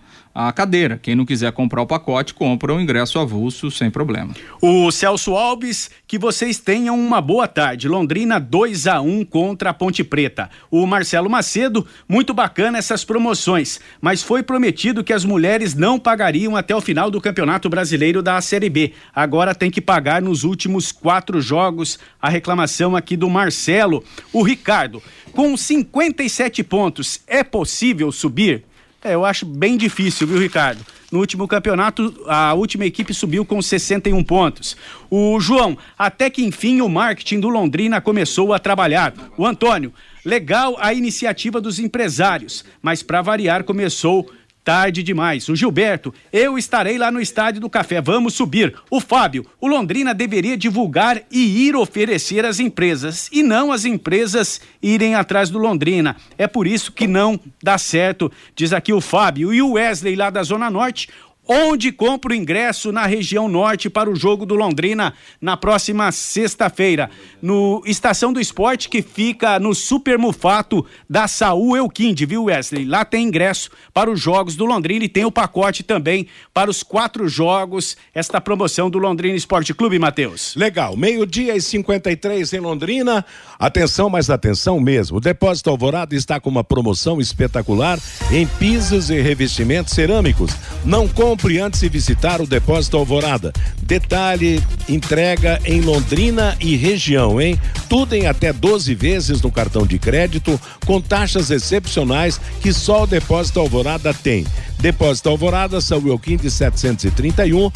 a 0.48 0.52
cadeira. 0.52 0.98
Quem 1.00 1.14
não 1.14 1.26
quiser 1.26 1.52
comprar 1.52 1.82
o 1.82 1.86
pacote, 1.86 2.34
compra 2.34 2.74
o 2.74 2.80
ingresso 2.80 3.18
avulso 3.18 3.70
sem 3.70 3.90
problema. 3.90 4.34
O 4.60 4.90
Celso 4.90 5.34
Alves, 5.34 5.90
que 6.06 6.18
vocês 6.18 6.58
tenham 6.58 6.98
uma 6.98 7.20
boa 7.20 7.46
tarde. 7.46 7.88
Londrina 7.88 8.38
2 8.38 8.86
a 8.86 9.00
1 9.00 9.24
contra 9.24 9.70
a 9.70 9.74
Ponte 9.74 10.02
Preta. 10.02 10.48
O 10.70 10.86
Marcelo 10.86 11.28
Macedo, 11.28 11.86
muito 12.08 12.32
bacana 12.32 12.78
essas 12.78 13.04
promoções, 13.04 13.80
mas 14.00 14.22
foi 14.22 14.42
prometido 14.42 15.04
que 15.04 15.12
as 15.12 15.24
mulheres 15.24 15.74
não 15.74 15.98
pagariam 15.98 16.56
até 16.56 16.74
o 16.74 16.80
final 16.80 17.10
do 17.10 17.20
Campeonato 17.20 17.68
Brasileiro 17.68 18.22
da 18.22 18.40
Série 18.40 18.70
B. 18.70 18.92
Agora 19.14 19.54
tem 19.54 19.70
que 19.70 19.80
pagar 19.80 20.22
nos 20.22 20.44
últimos 20.44 20.92
quatro 20.92 21.40
jogos. 21.40 21.98
A 22.20 22.28
reclamação 22.28 22.96
aqui 22.96 23.16
do 23.16 23.28
Marcelo. 23.28 24.02
O 24.32 24.42
Ricardo, 24.42 25.02
com 25.32 25.56
57 25.56 26.62
pontos, 26.62 27.20
é 27.26 27.42
possível 27.44 28.10
subir? 28.10 28.69
É, 29.02 29.14
eu 29.14 29.24
acho 29.24 29.46
bem 29.46 29.78
difícil, 29.78 30.26
viu, 30.26 30.38
Ricardo? 30.38 30.84
No 31.10 31.18
último 31.18 31.48
campeonato, 31.48 32.22
a 32.26 32.52
última 32.52 32.84
equipe 32.84 33.14
subiu 33.14 33.44
com 33.44 33.60
61 33.60 34.22
pontos. 34.22 34.76
O 35.08 35.40
João, 35.40 35.76
até 35.98 36.28
que 36.28 36.44
enfim 36.44 36.82
o 36.82 36.88
marketing 36.88 37.40
do 37.40 37.48
Londrina 37.48 38.00
começou 38.00 38.52
a 38.52 38.58
trabalhar. 38.58 39.12
O 39.36 39.46
Antônio, 39.46 39.92
legal 40.24 40.76
a 40.78 40.92
iniciativa 40.92 41.60
dos 41.60 41.78
empresários, 41.78 42.64
mas 42.82 43.02
para 43.02 43.22
variar 43.22 43.64
começou 43.64 44.30
Tarde 44.62 45.02
demais. 45.02 45.48
O 45.48 45.56
Gilberto, 45.56 46.12
eu 46.30 46.58
estarei 46.58 46.98
lá 46.98 47.10
no 47.10 47.20
Estádio 47.20 47.62
do 47.62 47.70
Café. 47.70 48.00
Vamos 48.00 48.34
subir. 48.34 48.74
O 48.90 49.00
Fábio, 49.00 49.46
o 49.58 49.66
Londrina 49.66 50.12
deveria 50.12 50.56
divulgar 50.56 51.22
e 51.30 51.66
ir 51.66 51.74
oferecer 51.74 52.44
às 52.44 52.60
empresas 52.60 53.28
e 53.32 53.42
não 53.42 53.72
as 53.72 53.86
empresas 53.86 54.60
irem 54.82 55.14
atrás 55.14 55.48
do 55.48 55.58
Londrina. 55.58 56.14
É 56.36 56.46
por 56.46 56.66
isso 56.66 56.92
que 56.92 57.06
não 57.06 57.40
dá 57.62 57.78
certo, 57.78 58.30
diz 58.54 58.72
aqui 58.72 58.92
o 58.92 59.00
Fábio. 59.00 59.52
E 59.54 59.62
o 59.62 59.72
Wesley 59.72 60.14
lá 60.14 60.28
da 60.28 60.42
Zona 60.42 60.68
Norte, 60.68 61.08
onde 61.52 61.90
compra 61.90 62.32
o 62.32 62.36
ingresso 62.36 62.92
na 62.92 63.06
região 63.06 63.48
norte 63.48 63.90
para 63.90 64.08
o 64.08 64.14
jogo 64.14 64.46
do 64.46 64.54
Londrina 64.54 65.12
na 65.40 65.56
próxima 65.56 66.12
sexta-feira. 66.12 67.10
No 67.42 67.82
Estação 67.84 68.32
do 68.32 68.40
Esporte, 68.40 68.88
que 68.88 69.02
fica 69.02 69.58
no 69.58 69.74
Super 69.74 70.16
Mufato 70.16 70.86
da 71.08 71.26
Saúl 71.26 71.76
Euquinde, 71.76 72.24
viu, 72.24 72.44
Wesley? 72.44 72.84
Lá 72.84 73.04
tem 73.04 73.26
ingresso 73.26 73.68
para 73.92 74.08
os 74.08 74.20
jogos 74.20 74.54
do 74.54 74.64
Londrina 74.64 75.04
e 75.04 75.08
tem 75.08 75.24
o 75.24 75.32
pacote 75.32 75.82
também 75.82 76.28
para 76.54 76.70
os 76.70 76.84
quatro 76.84 77.28
jogos, 77.28 77.96
esta 78.14 78.40
promoção 78.40 78.88
do 78.88 78.98
Londrina 78.98 79.36
Esporte 79.36 79.74
Clube, 79.74 79.98
Matheus. 79.98 80.54
Legal, 80.54 80.96
meio-dia 80.96 81.56
e 81.56 81.60
53 81.60 82.52
em 82.52 82.60
Londrina. 82.60 83.24
Atenção, 83.58 84.08
mas 84.08 84.30
atenção 84.30 84.78
mesmo. 84.78 85.16
O 85.16 85.20
Depósito 85.20 85.68
Alvorada 85.68 86.14
está 86.14 86.38
com 86.38 86.48
uma 86.48 86.62
promoção 86.62 87.20
espetacular 87.20 87.98
em 88.30 88.46
pisos 88.46 89.10
e 89.10 89.20
revestimentos 89.20 89.94
cerâmicos. 89.94 90.52
Não 90.84 91.08
compre 91.08 91.39
Compre 91.40 91.58
antes 91.58 91.80
de 91.80 91.88
visitar 91.88 92.42
o 92.42 92.46
Depósito 92.46 92.98
Alvorada. 92.98 93.50
Detalhe: 93.82 94.62
entrega 94.86 95.58
em 95.64 95.80
Londrina 95.80 96.54
e 96.60 96.76
região, 96.76 97.40
hein? 97.40 97.58
Tudo 97.88 98.14
em 98.14 98.26
até 98.26 98.52
12 98.52 98.94
vezes 98.94 99.40
no 99.40 99.50
cartão 99.50 99.86
de 99.86 99.98
crédito, 99.98 100.60
com 100.84 101.00
taxas 101.00 101.50
excepcionais 101.50 102.38
que 102.60 102.74
só 102.74 103.04
o 103.04 103.06
Depósito 103.06 103.58
Alvorada 103.58 104.12
tem. 104.12 104.46
Depósito 104.80 105.30
Alvorada, 105.30 105.80
São 105.80 105.98
de 105.98 106.50
731 106.50 107.70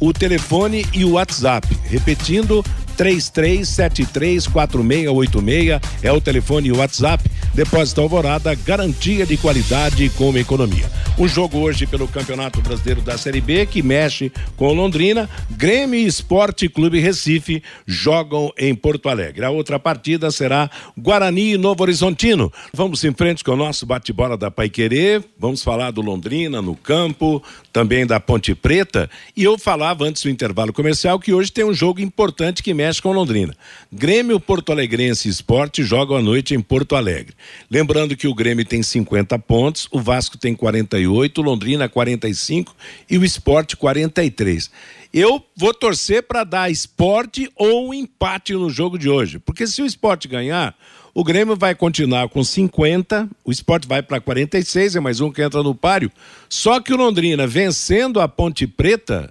o 0.00 0.12
telefone 0.12 0.86
e 0.92 1.04
o 1.04 1.12
WhatsApp. 1.12 1.68
Repetindo, 1.84 2.64
33734686 2.96 5.80
é 6.02 6.12
o 6.12 6.20
telefone 6.20 6.68
e 6.68 6.72
o 6.72 6.78
WhatsApp. 6.78 7.30
Depósito 7.54 8.00
Alvorada, 8.00 8.54
garantia 8.54 9.26
de 9.26 9.36
qualidade 9.36 10.08
com 10.10 10.36
economia. 10.38 10.90
Um 11.18 11.28
jogo 11.28 11.58
hoje 11.58 11.86
pelo 11.86 12.08
Campeonato 12.08 12.62
Brasileiro 12.62 13.02
da 13.02 13.18
Série 13.18 13.40
B 13.40 13.66
que 13.66 13.82
mexe 13.82 14.32
com 14.56 14.72
Londrina. 14.72 15.28
Grêmio 15.50 16.00
e 16.00 16.06
Esporte 16.06 16.68
Clube 16.68 17.00
Recife 17.00 17.62
jogam 17.86 18.50
em 18.56 18.74
Porto 18.74 19.08
Alegre. 19.08 19.44
A 19.44 19.50
outra 19.50 19.78
partida 19.78 20.30
será 20.30 20.70
Guarani 20.96 21.52
e 21.52 21.58
Novo 21.58 21.82
Horizontino. 21.82 22.50
Vamos 22.72 23.04
em 23.04 23.12
frente 23.12 23.44
com 23.44 23.52
o 23.52 23.56
nosso 23.56 23.84
bate-bola 23.84 24.36
da 24.36 24.50
Paiquerê. 24.50 25.22
Vamos 25.38 25.62
falar 25.62 25.90
do 25.90 26.00
Londrina 26.00 26.62
no 26.62 26.74
campo, 26.74 27.42
também 27.72 28.06
da 28.06 28.18
Ponte 28.18 28.54
Preta. 28.54 29.10
E 29.36 29.44
eu 29.44 29.58
falava 29.58 30.04
antes 30.04 30.22
do 30.22 30.30
intervalo 30.30 30.72
comercial 30.72 31.18
que 31.18 31.34
hoje 31.34 31.52
tem 31.52 31.64
um 31.64 31.74
jogo 31.74 32.00
importante 32.00 32.62
que 32.62 32.72
mexe 32.72 32.81
com 33.00 33.12
Londrina. 33.12 33.54
Grêmio 33.92 34.40
Porto 34.40 34.72
Alegrense 34.72 35.28
Esporte 35.28 35.82
jogam 35.82 36.16
à 36.16 36.22
noite 36.22 36.54
em 36.54 36.60
Porto 36.60 36.96
Alegre. 36.96 37.34
Lembrando 37.70 38.16
que 38.16 38.26
o 38.26 38.34
Grêmio 38.34 38.64
tem 38.64 38.82
50 38.82 39.38
pontos, 39.40 39.88
o 39.90 40.00
Vasco 40.00 40.38
tem 40.38 40.54
48, 40.54 41.42
Londrina 41.42 41.88
45 41.88 42.74
e 43.10 43.18
o 43.18 43.24
Esporte 43.24 43.76
43. 43.76 44.70
Eu 45.12 45.42
vou 45.54 45.74
torcer 45.74 46.22
para 46.22 46.42
dar 46.42 46.70
esporte 46.70 47.50
ou 47.54 47.90
um 47.90 47.94
empate 47.94 48.54
no 48.54 48.70
jogo 48.70 48.98
de 48.98 49.10
hoje, 49.10 49.38
porque 49.38 49.66
se 49.66 49.82
o 49.82 49.86
esporte 49.86 50.26
ganhar, 50.26 50.74
o 51.14 51.22
Grêmio 51.22 51.54
vai 51.54 51.74
continuar 51.74 52.30
com 52.30 52.42
50, 52.42 53.28
o 53.44 53.52
esporte 53.52 53.86
vai 53.86 54.02
para 54.02 54.20
46, 54.20 54.96
é 54.96 55.00
mais 55.00 55.20
um 55.20 55.30
que 55.30 55.42
entra 55.42 55.62
no 55.62 55.74
páreo. 55.74 56.10
Só 56.48 56.80
que 56.80 56.94
o 56.94 56.96
Londrina, 56.96 57.46
vencendo 57.46 58.18
a 58.18 58.26
Ponte 58.26 58.66
Preta, 58.66 59.30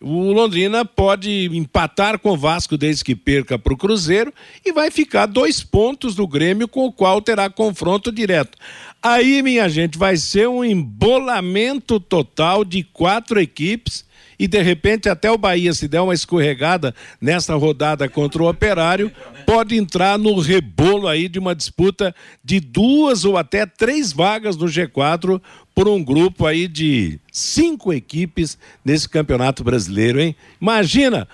o 0.00 0.32
Londrina 0.32 0.84
pode 0.84 1.46
empatar 1.52 2.18
com 2.18 2.30
o 2.30 2.36
Vasco 2.36 2.76
desde 2.76 3.04
que 3.04 3.16
perca 3.16 3.58
para 3.58 3.72
o 3.72 3.76
Cruzeiro 3.76 4.32
e 4.64 4.72
vai 4.72 4.90
ficar 4.90 5.26
dois 5.26 5.62
pontos 5.62 6.14
do 6.14 6.26
Grêmio 6.26 6.68
com 6.68 6.86
o 6.86 6.92
qual 6.92 7.20
terá 7.20 7.50
confronto 7.50 8.12
direto. 8.12 8.56
Aí, 9.02 9.42
minha 9.42 9.68
gente, 9.68 9.98
vai 9.98 10.16
ser 10.16 10.48
um 10.48 10.64
embolamento 10.64 11.98
total 11.98 12.64
de 12.64 12.84
quatro 12.84 13.40
equipes 13.40 14.04
e 14.38 14.46
de 14.46 14.62
repente 14.62 15.08
até 15.08 15.30
o 15.30 15.36
Bahia, 15.36 15.72
se 15.74 15.88
der 15.88 16.00
uma 16.00 16.14
escorregada 16.14 16.94
nessa 17.20 17.54
rodada 17.56 18.08
contra 18.08 18.42
o 18.42 18.48
Operário, 18.48 19.10
pode 19.44 19.76
entrar 19.76 20.18
no 20.18 20.38
rebolo 20.38 21.08
aí 21.08 21.28
de 21.28 21.38
uma 21.38 21.54
disputa 21.54 22.14
de 22.44 22.60
duas 22.60 23.24
ou 23.24 23.36
até 23.36 23.66
três 23.66 24.12
vagas 24.12 24.56
no 24.56 24.66
G4 24.66 25.40
por 25.74 25.88
um 25.88 26.02
grupo 26.02 26.46
aí 26.46 26.68
de 26.68 27.18
cinco 27.32 27.92
equipes 27.92 28.58
nesse 28.84 29.08
Campeonato 29.08 29.64
Brasileiro, 29.64 30.20
hein? 30.20 30.36
Imagina, 30.60 31.26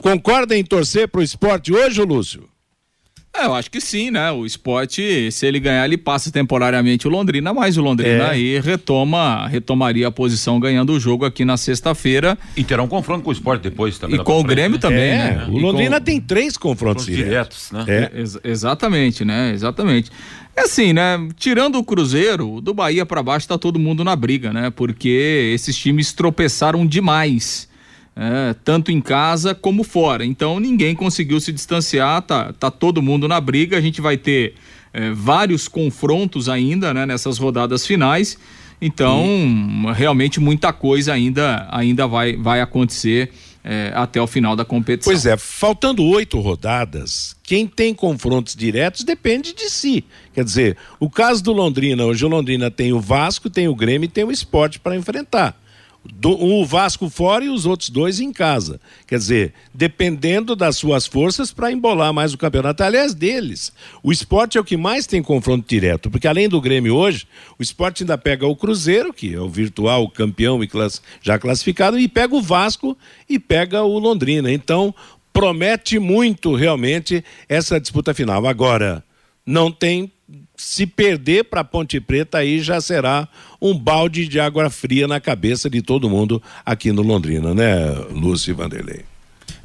concorda 0.00 0.56
em 0.56 0.64
torcer 0.64 1.08
para 1.08 1.20
o 1.20 1.24
esporte 1.24 1.72
hoje, 1.72 2.02
Lúcio? 2.02 2.51
É, 3.34 3.46
eu 3.46 3.54
acho 3.54 3.70
que 3.70 3.80
sim, 3.80 4.10
né? 4.10 4.30
O 4.30 4.44
esporte, 4.44 5.32
se 5.32 5.46
ele 5.46 5.58
ganhar, 5.58 5.86
ele 5.86 5.96
passa 5.96 6.30
temporariamente 6.30 7.08
o 7.08 7.10
Londrina, 7.10 7.54
mas 7.54 7.78
o 7.78 7.82
Londrina 7.82 8.24
é. 8.24 8.30
aí 8.30 8.60
retoma, 8.60 9.46
retomaria 9.48 10.06
a 10.08 10.10
posição 10.10 10.60
ganhando 10.60 10.92
o 10.92 11.00
jogo 11.00 11.24
aqui 11.24 11.42
na 11.42 11.56
sexta-feira. 11.56 12.36
E 12.54 12.62
terá 12.62 12.82
um 12.82 12.88
confronto 12.88 13.24
com 13.24 13.30
o 13.30 13.32
esporte 13.32 13.62
depois 13.62 13.98
também. 13.98 14.20
E 14.20 14.22
com 14.22 14.38
o 14.38 14.44
Grêmio 14.44 14.76
né? 14.76 14.80
também, 14.80 15.10
é, 15.10 15.16
né? 15.16 15.46
O 15.48 15.56
Londrina 15.56 15.98
com... 15.98 16.04
tem 16.04 16.20
três 16.20 16.58
confrontos, 16.58 17.06
diretos. 17.06 17.70
diretos, 17.70 17.72
né? 17.72 18.10
É. 18.14 18.20
Ex 18.20 18.38
exatamente, 18.44 19.24
né? 19.24 19.52
Exatamente. 19.54 20.10
É 20.54 20.62
assim, 20.62 20.92
né? 20.92 21.18
Tirando 21.34 21.78
o 21.78 21.84
Cruzeiro, 21.84 22.60
do 22.60 22.74
Bahia 22.74 23.06
para 23.06 23.22
baixo 23.22 23.48
tá 23.48 23.56
todo 23.56 23.78
mundo 23.78 24.04
na 24.04 24.14
briga, 24.14 24.52
né? 24.52 24.68
Porque 24.68 25.50
esses 25.54 25.74
times 25.74 26.12
tropeçaram 26.12 26.86
demais. 26.86 27.66
É, 28.14 28.54
tanto 28.62 28.92
em 28.92 29.00
casa 29.00 29.54
como 29.54 29.82
fora. 29.82 30.24
Então 30.24 30.60
ninguém 30.60 30.94
conseguiu 30.94 31.40
se 31.40 31.52
distanciar, 31.52 32.20
tá, 32.22 32.52
tá 32.52 32.70
todo 32.70 33.00
mundo 33.00 33.26
na 33.26 33.40
briga. 33.40 33.76
A 33.78 33.80
gente 33.80 34.00
vai 34.00 34.16
ter 34.16 34.54
é, 34.92 35.10
vários 35.10 35.66
confrontos 35.66 36.48
ainda 36.48 36.92
né, 36.92 37.06
nessas 37.06 37.38
rodadas 37.38 37.86
finais. 37.86 38.38
Então, 38.84 39.24
realmente 39.94 40.40
muita 40.40 40.72
coisa 40.72 41.12
ainda, 41.12 41.68
ainda 41.70 42.04
vai, 42.08 42.34
vai 42.34 42.60
acontecer 42.60 43.30
é, 43.62 43.92
até 43.94 44.20
o 44.20 44.26
final 44.26 44.56
da 44.56 44.64
competição. 44.64 45.12
Pois 45.12 45.24
é, 45.24 45.36
faltando 45.36 46.02
oito 46.04 46.40
rodadas, 46.40 47.36
quem 47.44 47.64
tem 47.64 47.94
confrontos 47.94 48.56
diretos 48.56 49.04
depende 49.04 49.54
de 49.54 49.70
si. 49.70 50.04
Quer 50.34 50.44
dizer, 50.44 50.76
o 50.98 51.08
caso 51.08 51.44
do 51.44 51.52
Londrina, 51.52 52.04
hoje 52.04 52.24
o 52.24 52.28
Londrina 52.28 52.72
tem 52.72 52.92
o 52.92 52.98
Vasco, 52.98 53.48
tem 53.48 53.68
o 53.68 53.74
Grêmio 53.74 54.06
e 54.06 54.08
tem 54.08 54.24
o 54.24 54.32
esporte 54.32 54.80
para 54.80 54.96
enfrentar 54.96 55.61
o 56.24 56.64
Vasco 56.64 57.08
fora 57.08 57.44
e 57.44 57.48
os 57.48 57.66
outros 57.66 57.90
dois 57.90 58.20
em 58.20 58.32
casa. 58.32 58.80
Quer 59.06 59.18
dizer, 59.18 59.54
dependendo 59.72 60.56
das 60.56 60.76
suas 60.76 61.06
forças 61.06 61.52
para 61.52 61.70
embolar 61.70 62.12
mais 62.12 62.34
o 62.34 62.38
campeonato. 62.38 62.82
Aliás, 62.82 63.14
deles. 63.14 63.72
O 64.02 64.10
esporte 64.12 64.58
é 64.58 64.60
o 64.60 64.64
que 64.64 64.76
mais 64.76 65.06
tem 65.06 65.22
confronto 65.22 65.68
direto, 65.68 66.10
porque 66.10 66.26
além 66.26 66.48
do 66.48 66.60
Grêmio 66.60 66.94
hoje, 66.94 67.26
o 67.58 67.62
esporte 67.62 68.02
ainda 68.02 68.18
pega 68.18 68.46
o 68.46 68.56
Cruzeiro, 68.56 69.12
que 69.12 69.34
é 69.34 69.40
o 69.40 69.48
virtual 69.48 70.08
campeão 70.08 70.62
e 70.62 70.66
class, 70.66 71.00
já 71.20 71.38
classificado, 71.38 71.98
e 71.98 72.08
pega 72.08 72.34
o 72.34 72.42
Vasco 72.42 72.96
e 73.28 73.38
pega 73.38 73.82
o 73.82 73.98
Londrina. 73.98 74.52
Então, 74.52 74.94
promete 75.32 75.98
muito 75.98 76.54
realmente 76.54 77.24
essa 77.48 77.80
disputa 77.80 78.12
final. 78.12 78.46
Agora, 78.46 79.04
não 79.46 79.70
tem 79.70 80.12
se 80.56 80.86
perder 80.86 81.44
para 81.44 81.64
Ponte 81.64 82.00
Preta, 82.00 82.38
aí 82.38 82.60
já 82.60 82.80
será 82.80 83.28
um 83.60 83.76
balde 83.76 84.28
de 84.28 84.38
água 84.38 84.70
fria 84.70 85.08
na 85.08 85.20
cabeça 85.20 85.68
de 85.68 85.82
todo 85.82 86.08
mundo 86.08 86.42
aqui 86.64 86.92
no 86.92 87.02
Londrina, 87.02 87.54
né, 87.54 87.92
Lúcio 88.10 88.54
Vanderlei? 88.54 89.04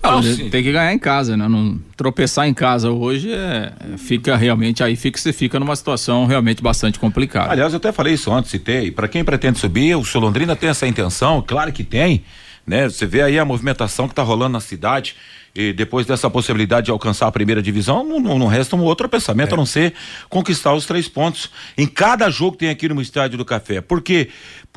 Não, 0.01 0.21
tem 0.21 0.63
que 0.63 0.71
ganhar 0.71 0.93
em 0.93 0.99
casa, 0.99 1.35
né? 1.35 1.47
Não 1.47 1.79
tropeçar 1.95 2.47
em 2.47 2.53
casa 2.53 2.91
hoje 2.91 3.31
é, 3.31 3.73
fica 3.97 4.37
realmente 4.37 4.83
aí 4.83 4.95
fica 4.95 5.19
você 5.19 5.33
fica 5.33 5.59
numa 5.59 5.75
situação 5.75 6.25
realmente 6.25 6.61
bastante 6.61 6.99
complicada. 6.99 7.51
Aliás, 7.51 7.73
eu 7.73 7.77
até 7.77 7.91
falei 7.91 8.13
isso 8.13 8.31
ontem, 8.31 8.47
citei. 8.47 8.91
Para 8.91 9.07
quem 9.07 9.23
pretende 9.23 9.59
subir, 9.59 9.95
o 9.95 10.05
Sul 10.05 10.21
Londrina 10.21 10.55
tem 10.55 10.69
essa 10.69 10.87
intenção, 10.87 11.43
claro 11.45 11.73
que 11.73 11.83
tem, 11.83 12.23
né? 12.65 12.87
Você 12.87 13.05
vê 13.05 13.21
aí 13.21 13.37
a 13.37 13.43
movimentação 13.43 14.07
que 14.07 14.13
está 14.13 14.23
rolando 14.23 14.53
na 14.53 14.59
cidade 14.59 15.15
e 15.57 15.73
depois 15.73 16.05
dessa 16.05 16.29
possibilidade 16.29 16.85
de 16.85 16.91
alcançar 16.91 17.25
a 17.25 17.31
primeira 17.31 17.63
divisão, 17.63 18.03
não, 18.03 18.37
não 18.37 18.45
resta 18.45 18.75
um 18.75 18.83
outro 18.83 19.09
pensamento 19.09 19.49
é. 19.49 19.53
a 19.55 19.57
não 19.57 19.65
ser 19.65 19.95
conquistar 20.29 20.71
os 20.75 20.85
três 20.85 21.07
pontos 21.07 21.49
em 21.75 21.87
cada 21.87 22.29
jogo 22.29 22.51
que 22.51 22.59
tem 22.59 22.69
aqui 22.69 22.87
no 22.87 23.01
Estádio 23.01 23.39
do 23.39 23.43
Café. 23.43 23.81
Porque, 23.81 24.29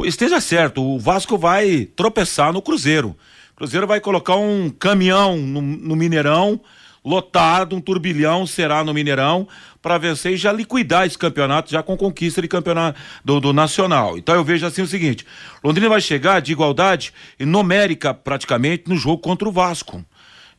esteja 0.04 0.40
certo, 0.40 0.82
o 0.82 0.98
Vasco 0.98 1.36
vai 1.36 1.86
tropeçar 1.94 2.50
no 2.50 2.62
Cruzeiro. 2.62 3.14
O 3.52 3.56
Cruzeiro 3.56 3.86
vai 3.86 4.00
colocar 4.00 4.36
um 4.36 4.70
caminhão 4.70 5.36
no, 5.36 5.60
no 5.60 5.94
Mineirão, 5.94 6.58
lotado, 7.04 7.76
um 7.76 7.80
turbilhão 7.80 8.46
será 8.46 8.82
no 8.82 8.94
Mineirão, 8.94 9.46
para 9.82 9.98
vencer 9.98 10.32
e 10.32 10.36
já 10.38 10.50
liquidar 10.50 11.06
esse 11.06 11.18
campeonato, 11.18 11.70
já 11.70 11.82
com 11.82 11.94
conquista 11.94 12.40
de 12.40 12.48
campeonato 12.48 12.98
do, 13.22 13.38
do, 13.38 13.52
Nacional. 13.52 14.16
Então 14.16 14.34
eu 14.34 14.42
vejo 14.42 14.64
assim 14.64 14.80
o 14.80 14.86
seguinte: 14.86 15.26
Londrina 15.62 15.90
vai 15.90 16.00
chegar 16.00 16.40
de 16.40 16.52
igualdade 16.52 17.12
e 17.38 17.44
numérica 17.44 18.14
praticamente 18.14 18.84
no 18.88 18.96
jogo 18.96 19.18
contra 19.18 19.46
o 19.46 19.52
Vasco. 19.52 20.02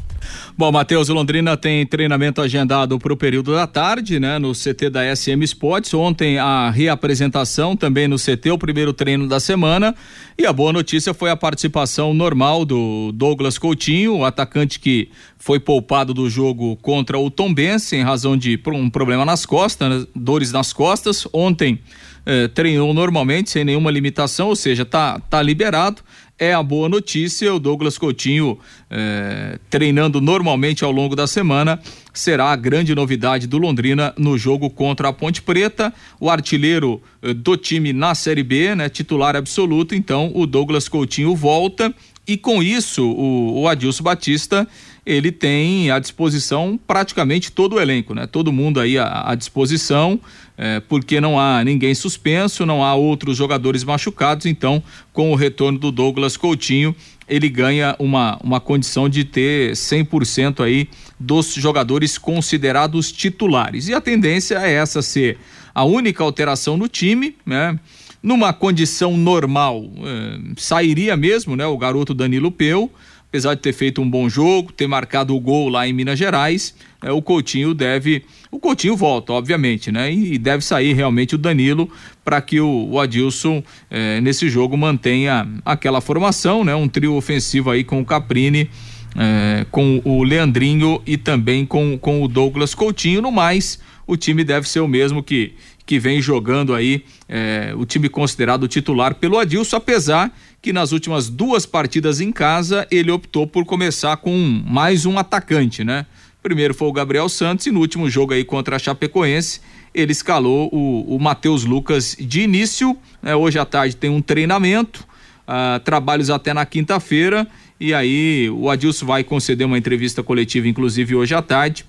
Bom, 0.56 0.70
Matheus, 0.70 1.08
Londrina 1.08 1.56
tem 1.56 1.86
treinamento 1.86 2.40
agendado 2.40 2.98
para 2.98 3.12
o 3.12 3.16
período 3.16 3.54
da 3.54 3.66
tarde, 3.66 4.20
né? 4.20 4.38
No 4.38 4.52
CT 4.52 4.90
da 4.90 5.14
SM 5.14 5.42
Sports. 5.44 5.94
Ontem 5.94 6.38
a 6.38 6.70
reapresentação 6.70 7.76
também 7.76 8.06
no 8.08 8.16
CT, 8.16 8.50
o 8.50 8.58
primeiro 8.58 8.92
treino 8.92 9.26
da 9.28 9.40
semana. 9.40 9.94
E 10.38 10.46
a 10.46 10.52
boa 10.52 10.72
notícia 10.72 11.14
foi 11.14 11.30
a 11.30 11.36
participação 11.36 12.12
normal 12.12 12.64
do 12.64 13.12
Douglas 13.12 13.58
Coutinho, 13.58 14.18
o 14.18 14.24
atacante 14.24 14.80
que 14.80 15.08
foi 15.38 15.58
poupado 15.58 16.12
do 16.12 16.28
jogo 16.28 16.76
contra 16.76 17.18
o 17.18 17.30
Tombense 17.30 17.96
em 17.96 18.02
razão 18.02 18.36
de 18.36 18.60
um 18.66 18.90
problema 18.90 19.24
nas 19.24 19.46
costas, 19.46 19.88
né? 19.88 20.06
dores 20.14 20.52
nas 20.52 20.72
costas. 20.72 21.26
Ontem 21.32 21.78
eh, 22.26 22.48
treinou 22.48 22.92
normalmente, 22.92 23.50
sem 23.50 23.64
nenhuma 23.64 23.90
limitação, 23.90 24.48
ou 24.48 24.56
seja, 24.56 24.84
tá, 24.84 25.18
tá 25.18 25.42
liberado 25.42 26.02
é 26.40 26.54
a 26.54 26.62
boa 26.62 26.88
notícia. 26.88 27.54
O 27.54 27.60
Douglas 27.60 27.98
Coutinho 27.98 28.58
eh, 28.90 29.58
treinando 29.68 30.22
normalmente 30.22 30.82
ao 30.82 30.90
longo 30.90 31.14
da 31.14 31.26
semana 31.26 31.78
será 32.14 32.46
a 32.46 32.56
grande 32.56 32.94
novidade 32.94 33.46
do 33.46 33.58
Londrina 33.58 34.14
no 34.16 34.38
jogo 34.38 34.70
contra 34.70 35.08
a 35.08 35.12
Ponte 35.12 35.42
Preta. 35.42 35.92
O 36.18 36.30
artilheiro 36.30 37.02
eh, 37.22 37.34
do 37.34 37.58
time 37.58 37.92
na 37.92 38.14
Série 38.14 38.42
B, 38.42 38.74
né, 38.74 38.88
titular 38.88 39.36
absoluto. 39.36 39.94
Então, 39.94 40.32
o 40.34 40.46
Douglas 40.46 40.88
Coutinho 40.88 41.36
volta 41.36 41.94
e 42.26 42.38
com 42.38 42.62
isso 42.62 43.04
o, 43.04 43.60
o 43.60 43.68
Adilson 43.68 44.02
Batista 44.02 44.66
ele 45.04 45.32
tem 45.32 45.90
à 45.90 45.98
disposição 45.98 46.78
praticamente 46.86 47.50
todo 47.50 47.76
o 47.76 47.80
elenco, 47.80 48.14
né? 48.14 48.26
Todo 48.26 48.52
mundo 48.52 48.78
aí 48.78 48.98
à, 48.98 49.30
à 49.30 49.34
disposição 49.34 50.20
é, 50.62 50.78
porque 50.78 51.22
não 51.22 51.40
há 51.40 51.64
ninguém 51.64 51.94
suspenso, 51.94 52.66
não 52.66 52.84
há 52.84 52.94
outros 52.94 53.34
jogadores 53.34 53.82
machucados, 53.82 54.44
então 54.44 54.82
com 55.10 55.32
o 55.32 55.34
retorno 55.34 55.78
do 55.78 55.90
Douglas 55.90 56.36
Coutinho, 56.36 56.94
ele 57.26 57.48
ganha 57.48 57.96
uma, 57.98 58.38
uma 58.44 58.60
condição 58.60 59.08
de 59.08 59.24
ter 59.24 59.72
100% 59.72 60.62
aí 60.62 60.86
dos 61.18 61.54
jogadores 61.54 62.18
considerados 62.18 63.10
titulares. 63.10 63.88
E 63.88 63.94
a 63.94 64.02
tendência 64.02 64.56
é 64.56 64.74
essa 64.74 65.00
ser 65.00 65.38
a 65.74 65.82
única 65.84 66.22
alteração 66.22 66.76
no 66.76 66.88
time, 66.88 67.36
né? 67.46 67.80
Numa 68.22 68.52
condição 68.52 69.16
normal, 69.16 69.90
é, 70.04 70.38
sairia 70.58 71.16
mesmo, 71.16 71.56
né? 71.56 71.64
O 71.64 71.78
garoto 71.78 72.12
Danilo 72.12 72.52
Peu, 72.52 72.90
apesar 73.30 73.54
de 73.54 73.60
ter 73.60 73.72
feito 73.72 74.02
um 74.02 74.10
bom 74.10 74.28
jogo, 74.28 74.72
ter 74.72 74.88
marcado 74.88 75.34
o 75.34 75.40
gol 75.40 75.68
lá 75.68 75.86
em 75.86 75.92
Minas 75.92 76.18
Gerais, 76.18 76.74
é, 77.00 77.12
o 77.12 77.22
Coutinho 77.22 77.72
deve. 77.72 78.24
O 78.50 78.58
Coutinho 78.58 78.96
volta, 78.96 79.32
obviamente, 79.32 79.92
né? 79.92 80.12
E, 80.12 80.36
deve 80.36 80.64
sair 80.64 80.92
realmente 80.92 81.36
o 81.36 81.38
Danilo 81.38 81.88
para 82.24 82.40
que 82.42 82.60
o, 82.60 82.88
o 82.90 82.98
Adilson 82.98 83.62
é, 83.88 84.20
nesse 84.20 84.48
jogo 84.48 84.76
mantenha 84.76 85.48
aquela 85.64 86.00
formação, 86.00 86.64
né? 86.64 86.74
Um 86.74 86.88
trio 86.88 87.14
ofensivo 87.14 87.70
aí 87.70 87.84
com 87.84 88.00
o 88.00 88.04
Caprini. 88.04 88.68
É, 89.16 89.66
com 89.72 90.00
o 90.04 90.22
Leandrinho 90.22 91.02
e 91.04 91.16
também 91.16 91.66
com, 91.66 91.98
com 91.98 92.22
o 92.22 92.28
Douglas 92.28 92.76
Coutinho. 92.76 93.20
No 93.20 93.32
mais, 93.32 93.80
o 94.06 94.16
time 94.16 94.44
deve 94.44 94.68
ser 94.68 94.78
o 94.78 94.86
mesmo 94.86 95.20
que, 95.20 95.52
que 95.84 95.98
vem 95.98 96.22
jogando 96.22 96.72
aí, 96.72 97.04
é, 97.28 97.74
o 97.76 97.84
time 97.84 98.08
considerado 98.08 98.68
titular 98.68 99.16
pelo 99.16 99.36
Adilson, 99.36 99.78
apesar 99.78 100.32
que 100.62 100.72
nas 100.72 100.92
últimas 100.92 101.28
duas 101.28 101.64
partidas 101.64 102.20
em 102.20 102.30
casa 102.30 102.86
ele 102.90 103.10
optou 103.10 103.46
por 103.46 103.64
começar 103.64 104.16
com 104.18 104.36
mais 104.66 105.06
um 105.06 105.18
atacante, 105.18 105.82
né? 105.82 106.06
Primeiro 106.42 106.74
foi 106.74 106.88
o 106.88 106.92
Gabriel 106.92 107.28
Santos 107.28 107.66
e 107.66 107.70
no 107.70 107.80
último 107.80 108.08
jogo 108.08 108.32
aí 108.32 108.44
contra 108.44 108.76
a 108.76 108.78
Chapecoense, 108.78 109.60
ele 109.94 110.12
escalou 110.12 110.70
o, 110.72 111.16
o 111.16 111.18
Matheus 111.18 111.64
Lucas 111.64 112.16
de 112.18 112.40
início. 112.40 112.96
Né? 113.22 113.34
Hoje 113.34 113.58
à 113.58 113.64
tarde 113.66 113.96
tem 113.96 114.08
um 114.08 114.22
treinamento, 114.22 115.06
uh, 115.46 115.78
trabalhos 115.80 116.30
até 116.30 116.54
na 116.54 116.64
quinta-feira. 116.64 117.46
E 117.78 117.92
aí 117.92 118.48
o 118.50 118.70
Adilson 118.70 119.04
vai 119.04 119.24
conceder 119.24 119.66
uma 119.66 119.76
entrevista 119.76 120.22
coletiva, 120.22 120.68
inclusive 120.68 121.14
hoje 121.14 121.34
à 121.34 121.42
tarde. 121.42 121.84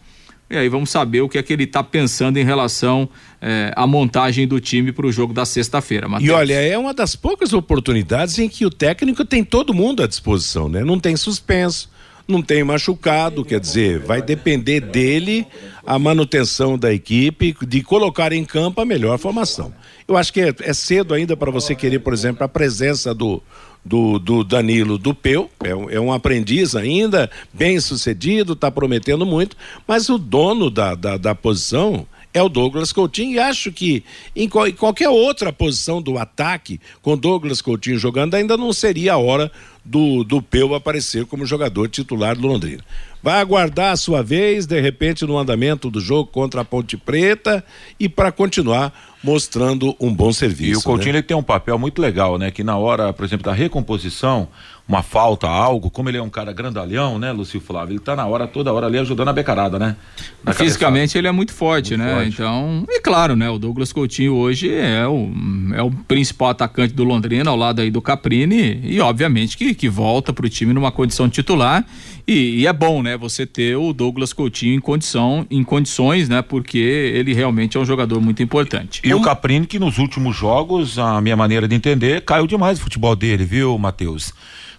E 0.52 0.58
aí 0.58 0.68
vamos 0.68 0.90
saber 0.90 1.22
o 1.22 1.30
que 1.30 1.38
é 1.38 1.44
que 1.44 1.54
ele 1.54 1.64
está 1.64 1.82
pensando 1.82 2.36
em 2.36 2.44
relação 2.44 3.08
eh, 3.42 3.72
à 3.74 3.88
montagem 3.88 4.46
do 4.46 4.60
time 4.60 4.92
para 4.92 5.08
o 5.08 5.12
jogo 5.12 5.34
da 5.34 5.46
sexta-feira. 5.46 6.10
E 6.20 6.30
olha, 6.30 6.56
é 6.56 6.78
uma 6.78 6.94
das 6.94 7.16
poucas 7.16 7.54
oportunidades 7.54 8.38
em 8.38 8.50
que 8.50 8.66
o 8.66 8.70
técnico 8.70 9.24
tem 9.24 9.46
todo 9.46 9.74
mundo 9.74 10.04
à 10.04 10.08
disposição, 10.08 10.68
né? 10.68 10.84
Não 10.84 11.00
tem 11.00 11.16
suspenso, 11.16 11.90
não 12.28 12.42
tem 12.42 12.66
machucado, 12.66 13.46
quer 13.46 13.62
dizer, 13.62 14.00
vai 14.00 14.22
depender 14.22 14.82
dele 14.82 15.48
a 15.88 15.98
manutenção 15.98 16.78
da 16.78 16.94
equipe, 16.94 17.56
de 17.66 17.82
colocar 17.82 18.34
em 18.34 18.44
campo 18.44 18.82
a 18.82 18.86
melhor 18.86 19.18
formação. 19.18 19.74
Eu 20.06 20.18
acho 20.18 20.34
que 20.34 20.42
é, 20.42 20.54
é 20.64 20.74
cedo 20.74 21.14
ainda 21.14 21.38
para 21.38 21.50
você 21.50 21.74
querer, 21.74 22.00
por 22.00 22.12
exemplo, 22.12 22.44
a 22.44 22.50
presença 22.50 23.14
do, 23.14 23.42
do, 23.84 24.20
do 24.20 24.44
Danilo 24.44 24.98
do 24.98 25.14
Peu, 25.14 25.50
é 25.64 25.76
um, 25.76 25.90
é 25.90 26.00
um 26.00 26.14
aprendiz 26.14 26.76
ainda, 26.76 27.30
bem 27.52 27.80
sucedido, 27.80 28.54
está 28.54 28.70
prometendo 28.70 29.26
muito, 29.26 29.58
mas 29.88 30.10
o 30.10 30.18
dono 30.18 30.70
da, 30.70 30.94
da, 30.96 31.18
da 31.18 31.36
posição 31.36 32.06
é 32.34 32.42
o 32.42 32.48
Douglas 32.48 32.94
Coutinho 32.94 33.34
e 33.34 33.40
acho 33.40 33.72
que 33.72 34.04
em, 34.36 34.48
qualquer 34.48 35.10
outra 35.10 35.52
posição 35.52 36.02
do 36.02 36.18
ataque, 36.18 36.80
com 37.02 37.18
Douglas 37.18 37.62
Coutinho 37.62 37.98
jogando, 37.98 38.36
ainda 38.36 38.56
não 38.56 38.72
seria 38.72 39.14
a 39.14 39.18
hora 39.18 39.52
do, 39.84 40.24
do 40.24 40.42
Peu 40.42 40.74
aparecer 40.74 41.26
como 41.26 41.46
jogador 41.46 41.90
titular 41.90 42.36
do 42.38 42.48
Londrina. 42.48 42.84
Vai 43.22 43.40
aguardar 43.40 43.92
a 43.92 43.98
sua 43.98 44.24
vez, 44.24 44.66
de 44.66 44.80
repente, 44.80 45.26
no 45.26 45.38
andamento 45.38 45.90
do 45.92 46.00
jogo 46.00 46.32
contra 46.32 46.62
a 46.62 46.66
Ponte 46.66 46.96
Preta 46.96 47.64
e 48.00 48.08
para 48.08 48.32
continuar 48.32 49.11
mostrando 49.24 49.96
um 50.00 50.14
bom 50.14 50.32
serviço. 50.32 50.72
E 50.72 50.76
o 50.78 50.82
Coutinho 50.82 51.14
né? 51.14 51.20
ele 51.20 51.24
tem 51.24 51.38
um 51.38 51.44
papel 51.44 51.78
muito 51.78 52.02
legal, 52.02 52.38
né? 52.38 52.50
Que 52.50 52.64
na 52.64 52.78
hora, 52.78 53.14
por 53.14 53.24
exemplo, 53.24 53.46
da 53.46 53.54
recomposição, 53.54 54.48
uma 54.88 55.02
falta, 55.02 55.48
algo, 55.48 55.90
como 55.90 56.10
ele 56.10 56.18
é 56.18 56.22
um 56.22 56.30
cara 56.30 56.52
grandalhão, 56.52 57.18
né, 57.18 57.32
Lúcio 57.32 57.62
Flávio? 57.62 57.94
Ele 57.94 58.00
tá 58.00 58.16
na 58.16 58.26
hora, 58.26 58.46
toda 58.46 58.74
hora 58.74 58.88
ali 58.88 58.98
ajudando 58.98 59.30
a 59.30 59.34
becarada, 59.34 59.80
né? 59.80 59.96
Na 60.44 60.54
Fisicamente 60.54 61.14
cabeçada. 61.14 61.20
ele 61.20 61.28
é 61.28 61.32
muito 61.32 61.54
forte, 61.54 61.96
muito 61.96 62.04
né? 62.04 62.16
Forte. 62.16 62.34
Então, 62.34 62.86
e 62.90 63.00
claro, 63.00 63.36
né? 63.36 63.50
O 63.50 63.58
Douglas 63.58 63.94
Coutinho 63.94 64.34
hoje 64.34 64.74
é 64.74 65.08
o, 65.08 65.32
é 65.76 65.82
o 65.82 65.92
principal 65.92 66.50
atacante 66.50 66.94
do 66.94 67.04
Londrina, 67.04 67.50
ao 67.50 67.56
lado 67.56 67.82
aí 67.82 67.90
do 67.90 68.02
Caprini, 68.02 68.82
e 68.84 69.00
obviamente 69.00 69.56
que, 69.56 69.74
que 69.74 69.88
volta 69.88 70.34
pro 70.34 70.50
time 70.50 70.74
numa 70.74 70.92
condição 70.92 71.30
titular. 71.30 71.86
E, 72.28 72.62
e, 72.62 72.68
é 72.68 72.74
bom, 72.74 73.02
né? 73.02 73.18
Você 73.18 73.46
ter 73.46 73.76
o 73.76 73.94
Douglas 73.94 74.32
Coutinho 74.32 74.76
em 74.76 74.80
condição, 74.80 75.46
em 75.50 75.64
condições, 75.64 76.30
né? 76.30 76.42
Porque 76.42 76.78
ele 76.78 77.34
realmente 77.34 77.78
é 77.78 77.80
um 77.80 77.86
jogador 77.86 78.22
muito 78.22 78.44
importante. 78.44 79.02
E 79.04 79.11
o 79.14 79.22
Caprini, 79.22 79.66
que 79.66 79.80
nos 79.80 79.98
últimos 79.98 80.36
jogos, 80.36 80.98
a 81.00 81.20
minha 81.22 81.36
maneira 81.36 81.68
de 81.68 81.76
entender, 81.76 82.22
caiu 82.22 82.48
demais 82.48 82.80
o 82.80 82.84
futebol 82.84 83.16
dele, 83.16 83.44
viu, 83.46 83.78
Matheus? 83.78 84.34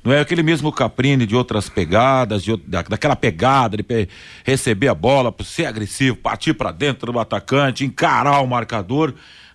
Não 0.04 0.12
é 0.12 0.20
aquele 0.20 0.42
mesmo 0.42 0.72
Caprini 0.72 1.26
de 1.26 1.36
outras 1.36 1.68
pegadas, 1.68 2.42
de, 2.42 2.56
da, 2.56 2.82
daquela 2.82 3.14
pegada 3.14 3.76
de 3.76 4.08
receber 4.44 4.88
a 4.88 4.94
bola, 4.94 5.32
ser 5.44 5.66
agressivo, 5.66 6.16
partir 6.16 6.54
para 6.54 6.72
dentro 6.72 7.12
do 7.12 7.18
atacante, 7.18 7.84
encarar 7.84 8.40
o 8.40 8.46
marcador. 8.46 9.14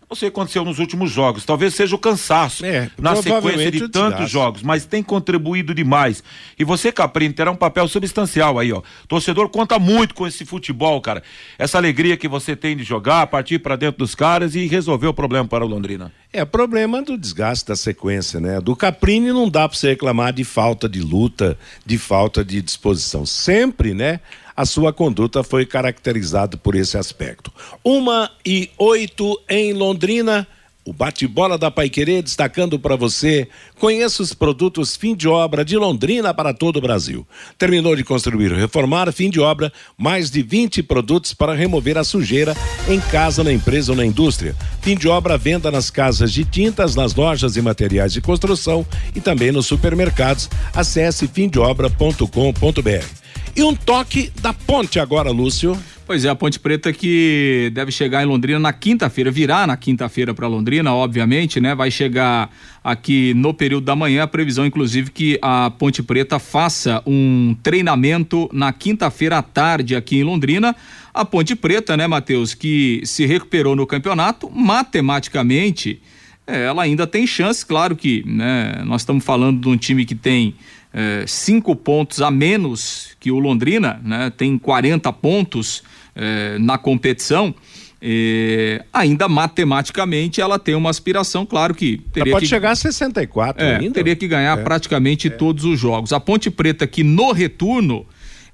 Não 0.09 0.15
sei 0.15 0.29
o 0.29 0.31
que 0.31 0.39
aconteceu 0.39 0.63
nos 0.63 0.79
últimos 0.79 1.11
jogos. 1.11 1.43
Talvez 1.43 1.75
seja 1.75 1.93
o 1.93 1.99
cansaço 1.99 2.65
é, 2.65 2.89
na 2.97 3.13
sequência 3.17 3.69
de 3.69 3.89
tantos 3.89 4.29
jogos, 4.29 4.63
mas 4.63 4.85
tem 4.85 5.03
contribuído 5.03 5.73
demais. 5.73 6.23
E 6.57 6.63
você, 6.63 6.93
Caprini, 6.93 7.33
terá 7.33 7.51
um 7.51 7.57
papel 7.57 7.85
substancial 7.89 8.57
aí, 8.57 8.71
ó. 8.71 8.81
Torcedor 9.05 9.49
conta 9.49 9.77
muito 9.77 10.15
com 10.15 10.25
esse 10.25 10.45
futebol, 10.45 11.01
cara. 11.01 11.21
Essa 11.59 11.77
alegria 11.77 12.15
que 12.15 12.27
você 12.27 12.55
tem 12.55 12.77
de 12.77 12.85
jogar, 12.85 13.27
partir 13.27 13.59
para 13.59 13.75
dentro 13.75 13.99
dos 13.99 14.15
caras 14.15 14.55
e 14.55 14.65
resolver 14.65 15.07
o 15.07 15.13
problema 15.13 15.45
para 15.45 15.65
o 15.65 15.67
Londrina. 15.67 16.13
É 16.31 16.45
problema 16.45 17.01
do 17.01 17.17
desgaste 17.17 17.67
da 17.67 17.75
sequência, 17.75 18.39
né? 18.39 18.61
Do 18.61 18.77
Caprini 18.77 19.33
não 19.33 19.49
dá 19.49 19.67
para 19.67 19.77
você 19.77 19.89
reclamar 19.89 20.31
de 20.31 20.45
falta 20.45 20.87
de 20.87 21.01
luta, 21.01 21.59
de 21.85 21.97
falta 21.97 22.45
de 22.45 22.61
disposição. 22.61 23.25
Sempre, 23.25 23.93
né? 23.93 24.21
A 24.57 24.65
sua 24.65 24.91
conduta 24.91 25.43
foi 25.43 25.67
caracterizada 25.67 26.57
por 26.57 26.73
esse 26.73 26.97
aspecto. 26.97 27.53
Uma 27.83 28.31
e 28.43 28.71
oito 28.79 29.39
em 29.47 29.71
Londrina. 29.71 30.47
O 30.83 30.93
bate-bola 30.93 31.57
da 31.57 31.69
Paiquerê 31.69 32.21
destacando 32.21 32.79
para 32.79 32.95
você. 32.95 33.49
Conheça 33.77 34.23
os 34.23 34.33
produtos 34.33 34.95
fim 34.95 35.13
de 35.13 35.27
obra 35.27 35.65
de 35.65 35.77
Londrina 35.77 36.33
para 36.33 36.53
todo 36.53 36.77
o 36.77 36.81
Brasil. 36.81 37.27
Terminou 37.57 37.93
de 37.93 38.05
construir 38.05 38.53
ou 38.53 38.57
reformar, 38.57 39.11
fim 39.11 39.29
de 39.29 39.37
obra, 39.37 39.71
mais 39.97 40.31
de 40.31 40.41
20 40.41 40.81
produtos 40.83 41.33
para 41.33 41.53
remover 41.53 41.97
a 41.97 42.05
sujeira 42.05 42.55
em 42.87 43.01
casa, 43.01 43.43
na 43.43 43.51
empresa 43.51 43.91
ou 43.91 43.97
na 43.97 44.05
indústria. 44.05 44.55
Fim 44.81 44.95
de 44.95 45.09
obra, 45.09 45.37
venda 45.37 45.69
nas 45.69 45.89
casas 45.89 46.31
de 46.31 46.45
tintas, 46.45 46.95
nas 46.95 47.13
lojas 47.13 47.57
e 47.57 47.61
materiais 47.61 48.13
de 48.13 48.21
construção 48.21 48.85
e 49.13 49.19
também 49.19 49.51
nos 49.51 49.67
supermercados. 49.67 50.49
Acesse 50.73 51.27
fimdeobra.com.br. 51.27 53.26
E 53.57 53.63
um 53.63 53.73
toque 53.73 54.31
da 54.39 54.53
ponte 54.53 54.99
agora, 54.99 55.31
Lúcio. 55.31 55.75
Pois 56.05 56.23
é, 56.23 56.29
a 56.29 56.35
Ponte 56.35 56.59
Preta 56.59 56.93
que 56.93 57.71
deve 57.73 57.91
chegar 57.91 58.21
em 58.21 58.25
Londrina 58.27 58.59
na 58.59 58.71
quinta-feira, 58.71 59.31
virá 59.31 59.65
na 59.65 59.75
quinta-feira 59.75 60.31
para 60.31 60.47
Londrina, 60.47 60.93
obviamente, 60.93 61.59
né? 61.59 61.73
Vai 61.73 61.89
chegar 61.89 62.51
aqui 62.83 63.33
no 63.33 63.55
período 63.55 63.85
da 63.85 63.95
manhã, 63.95 64.21
a 64.21 64.27
previsão 64.27 64.63
inclusive 64.63 65.09
que 65.09 65.39
a 65.41 65.71
Ponte 65.71 66.03
Preta 66.03 66.37
faça 66.37 67.01
um 67.03 67.57
treinamento 67.63 68.47
na 68.53 68.71
quinta-feira 68.71 69.39
à 69.39 69.41
tarde 69.41 69.95
aqui 69.95 70.17
em 70.17 70.23
Londrina. 70.23 70.75
A 71.11 71.25
Ponte 71.25 71.55
Preta, 71.55 71.97
né, 71.97 72.05
Matheus, 72.05 72.53
que 72.53 73.01
se 73.05 73.25
recuperou 73.25 73.75
no 73.75 73.87
campeonato, 73.87 74.51
matematicamente, 74.51 75.99
é, 76.45 76.65
ela 76.65 76.83
ainda 76.83 77.07
tem 77.07 77.25
chance, 77.25 77.65
claro 77.65 77.95
que, 77.95 78.23
né, 78.23 78.83
nós 78.85 79.01
estamos 79.01 79.25
falando 79.25 79.61
de 79.61 79.67
um 79.67 79.75
time 79.75 80.05
que 80.05 80.13
tem 80.13 80.53
é, 80.99 81.25
cinco 81.27 81.75
pontos 81.75 82.23
a 82.23 82.31
menos 82.31 83.09
que 83.19 83.29
o 83.29 83.37
Londrina, 83.37 84.01
né? 84.03 84.31
Tem 84.35 84.57
40 84.57 85.13
pontos 85.13 85.83
é, 86.15 86.57
na 86.57 86.75
competição. 86.75 87.53
É, 88.01 88.83
ainda 88.91 89.27
matematicamente 89.27 90.41
ela 90.41 90.57
tem 90.57 90.73
uma 90.73 90.89
aspiração, 90.89 91.45
claro 91.45 91.75
que 91.75 92.01
teria 92.11 92.33
pode 92.33 92.45
que, 92.45 92.49
chegar 92.49 92.71
a 92.71 92.75
64 92.75 93.63
é, 93.63 93.75
ainda. 93.75 93.93
Teria 93.93 94.15
que 94.15 94.27
ganhar 94.27 94.57
é. 94.57 94.63
praticamente 94.63 95.27
é. 95.27 95.29
todos 95.29 95.65
os 95.65 95.79
jogos. 95.79 96.11
A 96.11 96.19
Ponte 96.19 96.49
Preta 96.49 96.87
que 96.87 97.03
no 97.03 97.31
retorno 97.31 98.03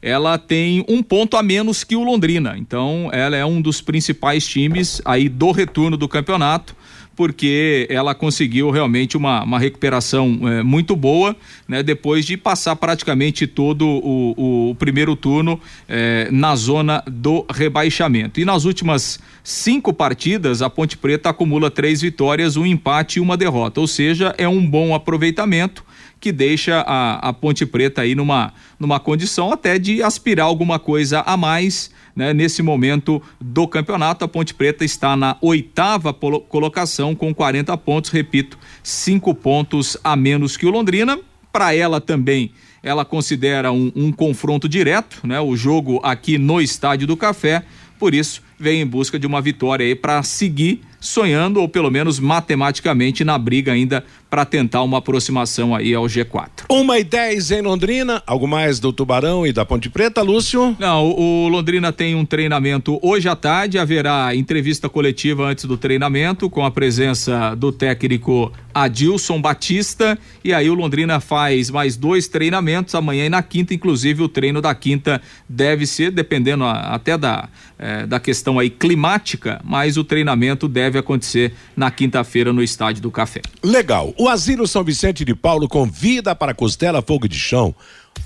ela 0.02 0.38
tem 0.38 0.84
um 0.90 1.02
ponto 1.02 1.38
a 1.38 1.44
menos 1.44 1.86
que 1.86 1.96
o 1.96 2.04
Londrina. 2.04 2.58
Então, 2.58 3.10
ela 3.14 3.38
é 3.38 3.46
um 3.46 3.62
dos 3.62 3.80
principais 3.80 4.46
times 4.46 5.02
aí 5.06 5.30
do 5.30 5.52
retorno 5.52 5.96
do 5.96 6.10
campeonato 6.10 6.76
porque 7.16 7.88
ela 7.90 8.16
conseguiu 8.16 8.70
realmente 8.72 9.16
uma, 9.16 9.44
uma 9.44 9.60
recuperação 9.60 10.40
é, 10.44 10.64
muito 10.64 10.96
boa, 10.96 11.36
né? 11.68 11.84
Depois 11.84 12.26
de 12.26 12.38
passar 12.38 12.76
praticamente 12.76 13.46
todo 13.46 13.88
o, 13.88 14.34
o, 14.38 14.70
o 14.72 14.76
primeiro 14.76 15.16
turno 15.16 15.60
é, 15.88 16.28
na 16.32 16.56
zona 16.56 17.04
do 17.06 17.46
rebaixamento. 17.50 18.40
E 18.40 18.46
nas 18.46 18.66
últimas 18.66 19.20
cinco 19.44 19.94
partidas, 19.94 20.62
a 20.62 20.70
Ponte 20.70 20.98
Preta 20.98 21.30
acumula 21.30 21.70
três 21.70 22.02
vitórias, 22.02 22.58
um 22.58 22.66
empate 22.66 23.20
e 23.20 23.22
uma 23.22 23.38
derrota, 23.38 23.80
ou 23.80 23.88
seja, 23.88 24.34
é 24.38 24.48
um 24.48 24.66
bom 24.66 24.96
aproveitamento 24.96 25.84
que 26.24 26.32
deixa 26.32 26.80
a, 26.88 27.16
a 27.16 27.34
Ponte 27.34 27.66
Preta 27.66 28.02
aí 28.02 28.16
numa, 28.16 28.54
numa 28.80 28.98
condição 28.98 29.52
até 29.52 29.78
de 29.78 30.02
aspirar 30.02 30.46
alguma 30.46 30.80
coisa 30.80 31.20
a 31.20 31.36
mais 31.36 31.92
né, 32.16 32.34
nesse 32.34 32.64
momento 32.64 33.22
do 33.42 33.68
campeonato. 33.68 34.24
A 34.24 34.28
Ponte 34.30 34.54
Preta 34.54 34.86
está 34.86 35.18
na 35.18 35.36
oitava 35.42 36.14
colocação 36.14 37.14
com 37.14 37.36
40 37.36 37.76
pontos, 37.76 38.10
repito, 38.10 38.58
cinco 38.82 39.36
pontos 39.36 39.98
a 40.02 40.16
menos 40.16 40.56
que 40.56 40.66
o 40.66 40.70
Londrina. 40.70 41.20
Para 41.52 41.76
ela 41.76 42.00
também, 42.00 42.52
ela 42.82 43.04
considera 43.04 43.74
um, 43.74 43.92
um 43.94 44.10
confronto 44.10 44.70
direto, 44.70 45.28
né? 45.28 45.42
O 45.42 45.58
jogo 45.58 46.00
aqui 46.04 46.38
no 46.38 46.62
Estádio 46.62 47.06
do 47.06 47.18
Café, 47.18 47.66
por 48.00 48.14
isso 48.14 48.42
vem 48.64 48.82
em 48.82 48.88
busca 48.88 49.20
de 49.20 49.28
uma 49.28 49.42
vitória 49.42 49.86
aí 49.86 49.94
para 49.94 50.24
seguir 50.24 50.82
sonhando 51.04 51.60
ou 51.60 51.68
pelo 51.68 51.92
menos 51.92 52.18
matematicamente 52.18 53.26
na 53.26 53.38
briga 53.38 53.74
ainda 53.74 54.06
para 54.30 54.46
tentar 54.46 54.82
uma 54.82 54.98
aproximação 54.98 55.76
aí 55.76 55.94
ao 55.94 56.06
G4. 56.06 56.64
Uma 56.70 56.98
e 56.98 57.04
dez 57.04 57.52
em 57.52 57.62
Londrina, 57.62 58.24
algo 58.26 58.48
mais 58.48 58.80
do 58.80 58.92
Tubarão 58.92 59.46
e 59.46 59.52
da 59.52 59.66
Ponte 59.66 59.90
Preta, 59.90 60.22
Lúcio? 60.22 60.76
Não, 60.80 61.06
o, 61.06 61.44
o 61.44 61.48
Londrina 61.50 61.92
tem 61.92 62.16
um 62.16 62.26
treinamento 62.26 62.98
hoje 63.04 63.28
à 63.28 63.36
tarde, 63.36 63.78
haverá 63.78 64.34
entrevista 64.34 64.88
coletiva 64.88 65.44
antes 65.44 65.66
do 65.66 65.78
treinamento 65.78 66.50
com 66.50 66.66
a 66.66 66.72
presença 66.72 67.54
do 67.54 67.72
técnico 67.72 68.52
Adilson 68.74 69.40
Batista 69.40 70.18
e 70.44 70.54
aí 70.54 70.70
o 70.70 70.74
Londrina 70.74 71.20
faz 71.20 71.70
mais 71.70 71.96
dois 71.96 72.28
treinamentos 72.28 72.96
amanhã 72.96 73.26
e 73.26 73.30
na 73.30 73.44
quinta, 73.44 73.74
inclusive 73.74 74.24
o 74.24 74.30
treino 74.30 74.62
da 74.62 74.74
quinta 74.74 75.22
deve 75.48 75.86
ser, 75.86 76.12
dependendo 76.12 76.64
a, 76.64 76.96
até 76.96 77.18
da, 77.18 77.50
é, 77.78 78.08
da 78.08 78.20
questão 78.20 78.53
aí 78.60 78.70
climática, 78.70 79.62
mas 79.64 79.98
o 79.98 80.04
treinamento 80.04 80.68
deve 80.68 80.98
acontecer 80.98 81.54
na 81.76 81.90
quinta-feira 81.90 82.54
no 82.54 82.64
Estádio 82.64 83.02
do 83.02 83.12
Café. 83.12 83.42
Legal. 83.64 84.14
O 84.18 84.28
Asilo 84.28 84.68
São 84.68 84.84
Vicente 84.84 85.26
de 85.26 85.36
Paulo 85.36 85.68
convida 85.68 86.36
para 86.36 86.54
Costela 86.54 87.02
Fogo 87.02 87.28
de 87.28 87.38
Chão 87.38 87.76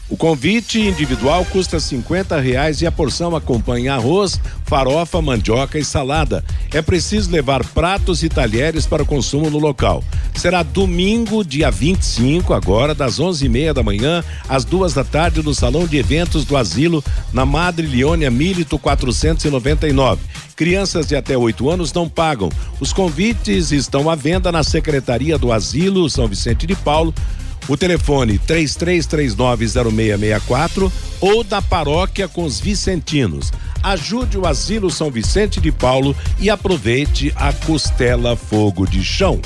O 0.09 0.15
convite 0.15 0.79
individual 0.79 1.43
custa 1.51 1.81
cinquenta 1.81 2.39
reais 2.39 2.81
e 2.81 2.87
a 2.87 2.91
porção 2.91 3.35
acompanha 3.35 3.95
arroz, 3.95 4.39
farofa, 4.63 5.21
mandioca 5.21 5.77
e 5.77 5.83
salada. 5.83 6.45
É 6.73 6.81
preciso 6.81 7.29
levar 7.29 7.61
pratos 7.65 8.23
e 8.23 8.29
talheres 8.29 8.85
para 8.85 9.03
consumo 9.03 9.49
no 9.49 9.57
local. 9.57 10.01
Será 10.33 10.63
domingo, 10.63 11.43
dia 11.43 11.69
25, 11.69 12.53
agora, 12.53 12.95
das 12.95 13.19
onze 13.19 13.47
e 13.47 13.49
meia 13.49 13.73
da 13.73 13.83
manhã 13.83 14.23
às 14.47 14.63
duas 14.63 14.93
da 14.93 15.03
tarde, 15.03 15.43
no 15.43 15.53
Salão 15.53 15.85
de 15.85 15.97
Eventos 15.97 16.45
do 16.45 16.55
Asilo, 16.55 17.03
na 17.33 17.45
Madre 17.45 17.85
Leônia 17.85 18.31
Milito 18.31 18.79
499. 18.79 20.21
Crianças 20.55 21.05
de 21.05 21.17
até 21.17 21.37
oito 21.37 21.69
anos 21.69 21.91
não 21.91 22.07
pagam. 22.07 22.49
Os 22.79 22.93
convites 22.93 23.73
estão 23.73 24.09
à 24.09 24.15
venda 24.15 24.53
na 24.53 24.63
Secretaria 24.63 25.37
do 25.37 25.51
Asilo 25.51 26.09
São 26.09 26.29
Vicente 26.29 26.65
de 26.65 26.75
Paulo 26.77 27.13
o 27.67 27.75
telefone 27.75 28.39
33390664 28.39 30.91
ou 31.19 31.43
da 31.43 31.61
paróquia 31.61 32.27
com 32.27 32.43
os 32.43 32.59
Vicentinos. 32.59 33.51
Ajude 33.83 34.37
o 34.37 34.45
Asilo 34.45 34.89
São 34.89 35.11
Vicente 35.11 35.59
de 35.59 35.71
Paulo 35.71 36.15
e 36.39 36.49
aproveite 36.49 37.33
a 37.35 37.51
costela 37.53 38.35
fogo 38.35 38.87
de 38.87 39.03
chão. 39.03 39.39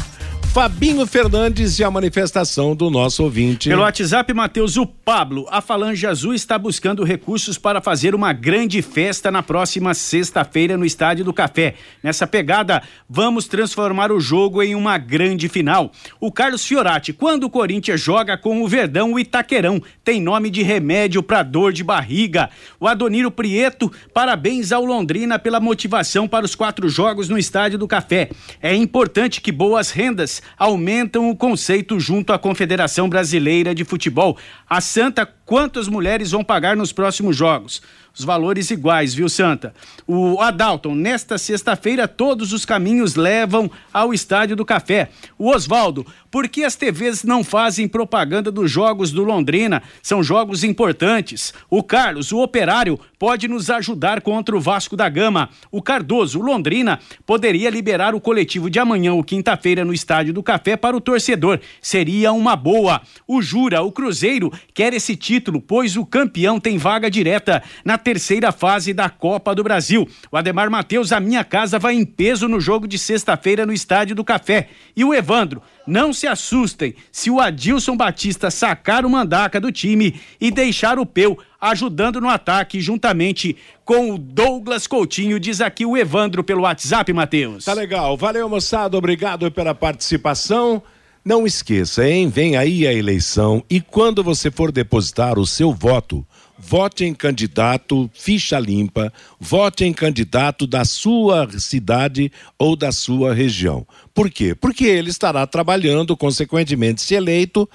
Fabinho 0.53 1.07
Fernandes 1.07 1.79
e 1.79 1.83
a 1.83 1.89
manifestação 1.89 2.75
do 2.75 2.89
nosso 2.89 3.23
ouvinte. 3.23 3.69
Pelo 3.69 3.83
WhatsApp, 3.83 4.33
Matheus, 4.33 4.75
o 4.75 4.85
Pablo, 4.85 5.47
a 5.49 5.61
Falange 5.61 6.05
Azul 6.05 6.33
está 6.33 6.59
buscando 6.59 7.05
recursos 7.05 7.57
para 7.57 7.79
fazer 7.79 8.13
uma 8.13 8.33
grande 8.33 8.81
festa 8.81 9.31
na 9.31 9.41
próxima 9.41 9.93
sexta-feira 9.93 10.75
no 10.75 10.83
Estádio 10.83 11.23
do 11.23 11.31
Café. 11.31 11.75
Nessa 12.03 12.27
pegada, 12.27 12.83
vamos 13.09 13.47
transformar 13.47 14.11
o 14.11 14.19
jogo 14.19 14.61
em 14.61 14.75
uma 14.75 14.97
grande 14.97 15.47
final. 15.47 15.89
O 16.19 16.29
Carlos 16.29 16.65
Fiorati, 16.65 17.13
quando 17.13 17.45
o 17.45 17.49
Corinthians 17.49 18.01
joga 18.01 18.37
com 18.37 18.61
o 18.61 18.67
Verdão, 18.67 19.13
o 19.13 19.19
Itaquerão, 19.19 19.81
tem 20.03 20.21
nome 20.21 20.49
de 20.49 20.61
remédio 20.63 21.23
para 21.23 21.43
dor 21.43 21.71
de 21.71 21.81
barriga. 21.81 22.49
O 22.77 22.89
Adoniro 22.89 23.31
Prieto, 23.31 23.89
parabéns 24.13 24.73
ao 24.73 24.83
Londrina 24.83 25.39
pela 25.39 25.61
motivação 25.61 26.27
para 26.27 26.43
os 26.43 26.55
quatro 26.55 26.89
jogos 26.89 27.29
no 27.29 27.37
Estádio 27.37 27.79
do 27.79 27.87
Café. 27.87 28.29
É 28.61 28.75
importante 28.75 29.39
que 29.39 29.49
boas 29.49 29.91
rendas 29.91 30.40
aumentam 30.57 31.29
o 31.29 31.35
conceito 31.35 31.99
junto 31.99 32.33
à 32.33 32.39
Confederação 32.39 33.09
Brasileira 33.09 33.73
de 33.73 33.83
Futebol. 33.83 34.37
A 34.69 34.81
Santa, 34.81 35.25
quantas 35.51 35.89
mulheres 35.89 36.31
vão 36.31 36.45
pagar 36.45 36.77
nos 36.77 36.93
próximos 36.93 37.35
jogos? 37.35 37.81
os 38.13 38.25
valores 38.25 38.69
iguais, 38.71 39.13
viu, 39.13 39.29
Santa? 39.29 39.73
O 40.05 40.39
Adalton, 40.41 40.93
nesta 40.93 41.37
sexta-feira, 41.37 42.07
todos 42.07 42.51
os 42.51 42.65
caminhos 42.65 43.15
levam 43.15 43.71
ao 43.93 44.13
Estádio 44.13 44.55
do 44.55 44.65
Café. 44.65 45.09
O 45.37 45.49
Oswaldo, 45.49 46.05
por 46.29 46.47
que 46.47 46.63
as 46.63 46.75
TVs 46.75 47.23
não 47.23 47.43
fazem 47.43 47.87
propaganda 47.87 48.51
dos 48.51 48.69
jogos 48.69 49.11
do 49.11 49.23
Londrina? 49.23 49.81
São 50.01 50.21
jogos 50.21 50.63
importantes. 50.63 51.53
O 51.69 51.81
Carlos, 51.81 52.31
o 52.31 52.39
operário, 52.39 52.99
pode 53.17 53.47
nos 53.47 53.69
ajudar 53.69 54.21
contra 54.21 54.55
o 54.55 54.61
Vasco 54.61 54.97
da 54.97 55.07
Gama. 55.07 55.49
O 55.71 55.81
Cardoso, 55.81 56.39
o 56.39 56.43
Londrina, 56.43 56.99
poderia 57.25 57.69
liberar 57.69 58.13
o 58.13 58.21
coletivo 58.21 58.69
de 58.69 58.79
amanhã 58.79 59.13
ou 59.13 59.23
quinta-feira 59.23 59.85
no 59.85 59.93
Estádio 59.93 60.33
do 60.33 60.43
Café 60.43 60.75
para 60.75 60.97
o 60.97 61.01
torcedor. 61.01 61.59
Seria 61.81 62.33
uma 62.33 62.55
boa. 62.55 63.01
O 63.27 63.41
Jura, 63.41 63.81
o 63.81 63.91
Cruzeiro, 63.91 64.51
quer 64.73 64.93
esse 64.93 65.15
título, 65.15 65.40
pois 65.61 65.95
o 65.95 66.05
campeão 66.05 66.59
tem 66.59 66.77
vaga 66.77 67.09
direta 67.09 67.63
na 67.85 67.97
terceira 67.97 68.51
fase 68.51 68.93
da 68.93 69.09
Copa 69.09 69.55
do 69.55 69.63
Brasil. 69.63 70.07
O 70.29 70.35
Ademar 70.35 70.69
Matheus, 70.69 71.13
a 71.13 71.19
minha 71.19 71.43
casa 71.45 71.79
vai 71.79 71.95
em 71.95 72.05
peso 72.05 72.49
no 72.49 72.59
jogo 72.59 72.85
de 72.85 72.99
sexta-feira 72.99 73.65
no 73.65 73.71
Estádio 73.71 74.13
do 74.13 74.25
Café. 74.25 74.67
E 74.95 75.05
o 75.05 75.13
Evandro, 75.13 75.61
não 75.87 76.13
se 76.13 76.27
assustem 76.27 76.93
se 77.11 77.29
o 77.29 77.39
Adilson 77.39 77.95
Batista 77.95 78.51
sacar 78.51 79.05
o 79.05 79.09
mandaca 79.09 79.59
do 79.59 79.71
time 79.71 80.19
e 80.39 80.51
deixar 80.51 80.99
o 80.99 81.05
Peu 81.05 81.37
ajudando 81.59 82.19
no 82.19 82.29
ataque 82.29 82.81
juntamente 82.81 83.55
com 83.85 84.11
o 84.11 84.17
Douglas 84.17 84.87
Coutinho, 84.87 85.39
diz 85.39 85.61
aqui 85.61 85.85
o 85.85 85.97
Evandro 85.97 86.43
pelo 86.43 86.61
WhatsApp, 86.61 87.11
Matheus. 87.13 87.65
Tá 87.65 87.73
legal. 87.73 88.15
Valeu, 88.17 88.47
moçada. 88.49 88.97
Obrigado 88.97 89.51
pela 89.51 89.75
participação. 89.75 90.81
Não 91.23 91.45
esqueça, 91.45 92.07
hein? 92.09 92.29
Vem 92.29 92.57
aí 92.57 92.87
a 92.87 92.91
eleição 92.91 93.63
e 93.69 93.79
quando 93.79 94.23
você 94.23 94.49
for 94.49 94.71
depositar 94.71 95.37
o 95.37 95.45
seu 95.45 95.71
voto, 95.71 96.25
vote 96.57 97.05
em 97.05 97.13
candidato 97.13 98.09
ficha 98.11 98.57
limpa, 98.57 99.13
vote 99.39 99.85
em 99.85 99.93
candidato 99.93 100.65
da 100.65 100.83
sua 100.83 101.47
cidade 101.59 102.31
ou 102.57 102.75
da 102.75 102.91
sua 102.91 103.35
região. 103.35 103.85
Por 104.15 104.31
quê? 104.31 104.55
Porque 104.55 104.85
ele 104.85 105.11
estará 105.11 105.45
trabalhando, 105.45 106.17
consequentemente, 106.17 107.03
se 107.03 107.13
eleito, 107.13 107.69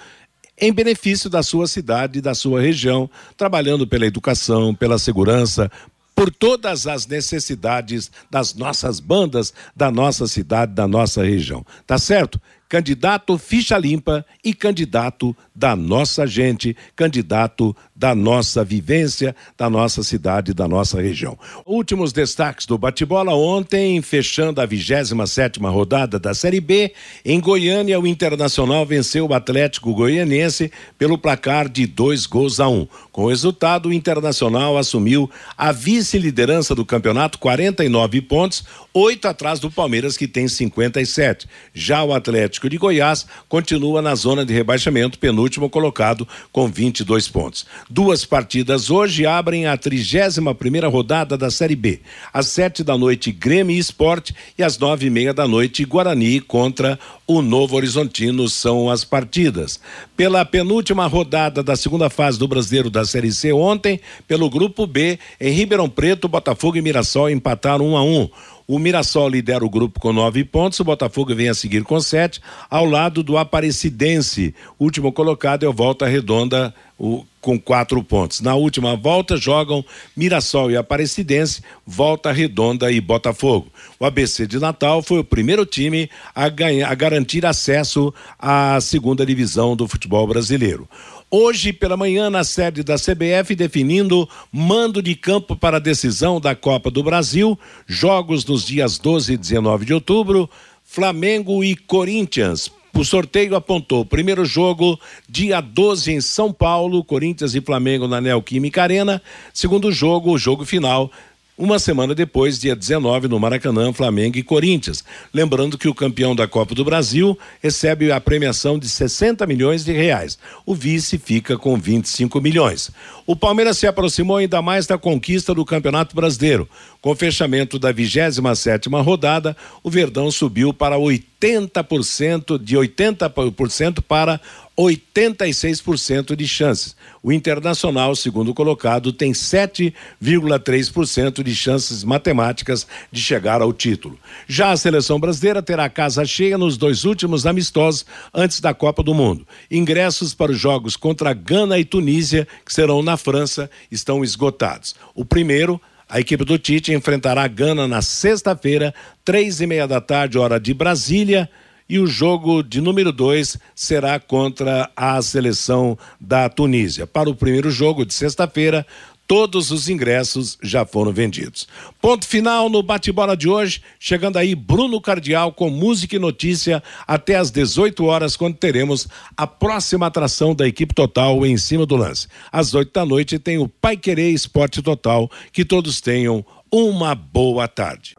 em 0.59 0.73
benefício 0.73 1.31
da 1.31 1.41
sua 1.41 1.69
cidade 1.69 2.19
e 2.19 2.23
da 2.23 2.35
sua 2.35 2.61
região, 2.61 3.09
trabalhando 3.37 3.87
pela 3.87 4.07
educação, 4.07 4.75
pela 4.75 4.99
segurança, 4.99 5.71
por 6.17 6.33
todas 6.33 6.87
as 6.87 7.07
necessidades 7.07 8.11
das 8.31 8.55
nossas 8.55 8.99
bandas, 8.99 9.53
da 9.77 9.91
nossa 9.91 10.27
cidade, 10.27 10.73
da 10.73 10.89
nossa 10.89 11.23
região. 11.23 11.65
Tá 11.87 11.99
certo? 11.99 12.41
Candidato 12.69 13.37
ficha 13.39 13.77
limpa 13.77 14.25
e 14.43 14.55
candidato 14.55 15.37
da 15.57 15.75
nossa 15.75 16.27
gente, 16.27 16.77
candidato 16.95 17.75
da 17.95 18.15
nossa 18.15 18.63
vivência, 18.63 19.35
da 19.57 19.71
nossa 19.71 20.03
cidade, 20.03 20.53
da 20.53 20.69
nossa 20.69 21.01
região. 21.01 21.39
Últimos 21.65 22.13
destaques 22.13 22.67
do 22.67 22.77
bate-bola 22.77 23.33
ontem, 23.35 24.03
fechando 24.03 24.61
a 24.61 24.67
27 24.67 25.59
rodada 25.61 26.19
da 26.19 26.35
Série 26.35 26.61
B, 26.61 26.93
em 27.25 27.41
Goiânia 27.41 27.99
o 27.99 28.07
Internacional 28.07 28.85
venceu 28.85 29.27
o 29.27 29.33
Atlético 29.33 29.95
Goianense 29.95 30.71
pelo 30.99 31.17
placar 31.17 31.71
de 31.71 31.87
dois 31.87 32.27
gols 32.27 32.61
a 32.61 32.69
um. 32.69 32.87
Com 33.11 33.25
o 33.25 33.29
resultado, 33.31 33.89
o 33.89 33.93
Internacional 33.95 34.77
assumiu 34.77 35.31
a 35.57 35.73
vice-liderança 35.73 36.75
do 36.75 36.85
campeonato, 36.85 37.39
49 37.39 38.21
pontos, 38.21 38.63
oito 38.93 39.27
atrás 39.27 39.59
do 39.59 39.71
Palmeiras 39.71 40.19
que 40.19 40.29
tem 40.29 40.47
57. 40.47 41.49
Já 41.73 42.05
o 42.05 42.13
Atlético 42.13 42.69
de 42.69 42.77
Goiás 42.77 43.27
continua 43.49 44.03
na 44.03 44.15
zona 44.15 44.45
de 44.45 44.53
rebaixamento, 44.53 45.19
penúltimo 45.19 45.46
colocado 45.71 46.27
com 46.53 46.69
22 46.69 47.29
pontos. 47.29 47.67
Duas 47.89 48.25
partidas 48.25 48.91
hoje 48.91 49.27
abrem 49.27 49.67
a 49.67 49.77
31 49.77 50.55
primeira 50.55 50.89
rodada 50.89 51.37
da 51.37 51.51
Série 51.51 51.77
B. 51.77 52.01
Às 52.33 52.47
sete 52.47 52.83
da 52.83 52.97
noite, 52.97 53.33
Grêmio 53.33 53.75
e 53.75 53.79
Esporte 53.79 54.35
e 54.59 54.63
às 54.63 54.79
nove 54.79 55.07
e 55.07 55.11
meia 55.11 55.33
da 55.33 55.47
noite, 55.47 55.85
Guarani 55.85 56.41
contra 56.41 56.99
o 57.27 57.43
Novo 57.43 57.77
Horizontino 57.77 58.49
são 58.49 58.89
as 58.89 59.05
partidas. 59.05 59.81
Pela 60.17 60.45
penúltima 60.45 61.07
rodada 61.07 61.63
da 61.63 61.75
segunda 61.77 62.09
fase 62.09 62.39
do 62.39 62.47
Brasileiro 62.47 62.89
da 62.89 63.05
Série 63.05 63.33
C 63.33 63.53
ontem, 63.53 64.01
pelo 64.29 64.49
Grupo 64.49 64.87
B, 64.87 65.19
em 65.41 65.53
Ribeirão 65.53 65.89
Preto, 65.89 66.29
Botafogo 66.29 66.77
e 66.77 66.83
Mirassol 66.83 67.31
empataram 67.31 67.87
um 67.87 67.97
a 67.97 68.03
um. 68.03 68.29
O 68.69 68.81
Mirassol 68.81 69.29
lidera 69.29 69.65
o 69.65 69.71
grupo 69.71 70.01
com 70.01 70.13
nove 70.13 70.45
pontos, 70.45 70.81
o 70.81 70.85
Botafogo 70.85 71.35
vem 71.35 71.49
a 71.49 71.55
seguir 71.55 71.85
com 71.85 72.01
sete, 72.01 72.41
ao 72.69 72.85
lado 72.85 73.23
do 73.23 73.39
Aparecidense. 73.39 74.55
Último 74.79 75.13
colocado 75.13 75.65
é 75.65 75.69
o 75.69 75.73
Volta 75.73 76.07
Redonda 76.07 76.75
o, 76.99 77.25
com 77.41 77.59
quatro 77.61 78.03
pontos. 78.03 78.41
Na 78.41 78.55
última 78.55 78.97
volta 78.97 79.37
jogam 79.37 79.85
Mirassol 80.17 80.71
e 80.71 80.77
Aparecidense, 80.77 81.63
Volta 81.87 82.33
Redonda 82.33 82.91
e 82.91 83.01
Botafogo. 83.01 83.71
O 84.01 84.05
ABC 84.05 84.47
de 84.47 84.59
Natal 84.59 85.03
foi 85.03 85.21
o 85.21 85.25
primeiro 85.25 85.65
time 85.65 86.11
a, 86.35 86.49
ganhar, 86.49 86.91
a 86.91 86.95
garantir 86.95 87.47
acesso 87.47 88.13
à 88.39 88.81
segunda 88.81 89.25
divisão 89.25 89.77
do 89.77 89.87
futebol 89.87 90.27
brasileiro. 90.27 90.89
Hoje 91.29 91.73
pela 91.73 91.97
manhã, 91.97 92.31
na 92.31 92.45
sede 92.45 92.85
da 92.85 92.95
CBF, 92.95 93.57
definindo 93.57 94.29
mando 94.53 95.03
de 95.03 95.17
campo 95.17 95.57
para 95.57 95.79
a 95.79 95.81
decisão 95.81 96.41
da 96.41 96.55
Copa 96.55 96.89
do 96.89 97.03
Brasil, 97.03 97.59
jogos 97.85 98.45
nos 98.45 98.65
dias 98.65 98.97
12 98.97 99.33
e 99.33 99.37
19 99.37 99.85
de 99.85 99.93
outubro, 99.93 100.49
Flamengo 100.85 101.65
e 101.65 101.75
Corinthians. 101.75 102.71
O 102.95 103.05
sorteio 103.05 103.57
apontou 103.57 104.07
primeiro 104.07 104.45
jogo, 104.45 104.99
dia 105.29 105.61
12 105.61 106.13
em 106.13 106.21
São 106.21 106.53
Paulo, 106.53 107.03
Corinthians 107.03 107.57
e 107.57 107.61
Flamengo 107.61 108.07
na 108.07 108.21
Neoquímica 108.21 108.85
Arena. 108.85 109.21
Segundo 109.53 109.91
jogo, 109.91 110.31
o 110.31 110.39
jogo 110.39 110.65
final, 110.65 111.11
uma 111.59 111.79
semana 111.79 112.15
depois, 112.15 112.59
dia 112.59 112.77
19, 112.77 113.29
no 113.29 113.41
Maracanã, 113.41 113.91
Flamengo 113.91 114.37
e 114.37 114.43
Corinthians. 114.43 115.03
Lembrando 115.33 115.79
que 115.79 115.89
o 115.89 115.95
campeão 115.95 116.37
da 116.37 116.47
Copa 116.47 116.75
do 116.75 116.85
Brasil 116.85 117.39
recebe 117.63 118.13
a 118.13 118.21
premiação 118.21 118.79
de 118.79 118.87
60 118.87 119.47
milhões 119.47 119.83
de 119.83 119.91
reais. 119.91 120.39
O 120.67 120.75
vice 120.75 121.17
fica 121.17 121.57
com 121.57 121.79
25 121.79 122.43
milhões. 122.43 122.91
O 123.27 123.35
Palmeiras 123.35 123.79
se 123.79 123.87
aproximou 123.87 124.37
ainda 124.37 124.61
mais 124.61 124.87
da 124.87 124.99
conquista 124.99 125.55
do 125.55 125.65
Campeonato 125.65 126.15
Brasileiro. 126.15 126.69
Com 127.01 127.13
o 127.13 127.17
fechamento 127.17 127.79
da 127.79 127.91
27 127.91 128.91
rodada, 128.91 129.57
o 129.83 129.91
Verdão 129.91 130.31
subiu 130.31 130.75
para 130.75 130.97
80%, 130.97 132.63
de 132.63 132.77
80% 132.77 134.03
para 134.07 134.41
86% 134.79 136.37
de 136.37 136.47
chances. 136.47 136.95
O 137.23 137.33
Internacional, 137.33 138.15
segundo 138.15 138.53
colocado, 138.53 139.11
tem 139.13 139.33
7,3% 139.33 141.43
de 141.43 141.55
chances 141.55 142.05
matemáticas 142.05 142.87
de 143.11 143.23
chegar 143.23 143.63
ao 143.63 143.73
título. 143.73 144.19
Já 144.47 144.73
a 144.73 144.77
seleção 144.77 145.19
brasileira 145.19 145.63
terá 145.63 145.89
casa 145.89 146.27
cheia 146.27 146.59
nos 146.59 146.77
dois 146.77 147.05
últimos 147.05 147.47
amistosos 147.47 148.05
antes 148.35 148.61
da 148.61 148.75
Copa 148.75 149.03
do 149.03 149.15
Mundo. 149.15 149.49
Ingressos 149.71 150.35
para 150.35 150.53
os 150.53 150.59
jogos 150.59 150.97
contra 150.97 151.33
Gana 151.33 151.79
e 151.79 151.85
Tunísia, 151.85 152.47
que 152.65 152.73
serão 152.73 153.03
na 153.03 153.17
França, 153.17 153.71
estão 153.91 154.23
esgotados. 154.23 154.95
O 155.15 155.25
primeiro 155.25 155.81
a 156.09 156.21
equipe 156.21 156.45
do 156.45 156.57
Tite 156.57 156.93
enfrentará 156.93 157.43
a 157.43 157.49
Gana 157.49 157.89
na 157.89 158.01
sexta-feira, 158.01 158.95
três 159.25 159.61
e 159.61 159.67
meia 159.67 159.89
da 159.89 160.01
tarde, 160.01 160.39
hora 160.39 160.61
de 160.61 160.73
Brasília 160.73 161.51
e 161.89 161.99
o 161.99 162.07
jogo 162.07 162.63
de 162.63 162.81
número 162.81 163.13
2 163.13 163.59
será 163.75 164.19
contra 164.19 164.91
a 164.97 165.21
seleção 165.23 165.97
da 166.21 166.49
Tunísia. 166.49 167.07
Para 167.07 167.31
o 167.31 167.35
primeiro 167.35 167.71
jogo 167.71 168.05
de 168.05 168.13
sexta-feira, 168.13 168.87
todos 169.27 169.71
os 169.71 169.89
ingressos 169.89 170.57
já 170.63 170.85
foram 170.85 171.13
vendidos. 171.13 171.67
Ponto 172.01 172.27
final 172.27 172.69
no 172.69 172.83
bate-bola 172.83 173.37
de 173.37 173.49
hoje, 173.49 173.83
chegando 173.99 174.37
aí 174.37 174.55
Bruno 174.55 175.01
Cardial 175.01 175.53
com 175.53 175.69
música 175.69 176.17
e 176.17 176.19
notícia 176.19 176.83
até 177.07 177.37
às 177.37 177.51
18 177.51 178.05
horas, 178.05 178.37
quando 178.37 178.57
teremos 178.57 179.09
a 179.37 179.47
próxima 179.47 180.07
atração 180.07 180.55
da 180.55 180.67
equipe 180.67 180.95
total 180.95 181.45
em 181.45 181.57
cima 181.57 181.85
do 181.85 181.97
lance. 181.97 182.29
Às 182.53 182.75
8 182.75 182.93
da 182.93 183.05
noite 183.05 183.39
tem 183.39 183.59
o 183.59 183.69
Pai 183.69 183.97
Querer 183.97 184.31
Esporte 184.31 184.83
Total. 184.83 185.31
Que 185.53 185.65
todos 185.65 186.01
tenham 186.01 186.45
uma 186.71 187.15
boa 187.15 187.67
tarde 187.69 188.15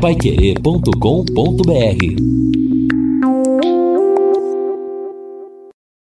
paiquerê.com.br 0.00 2.45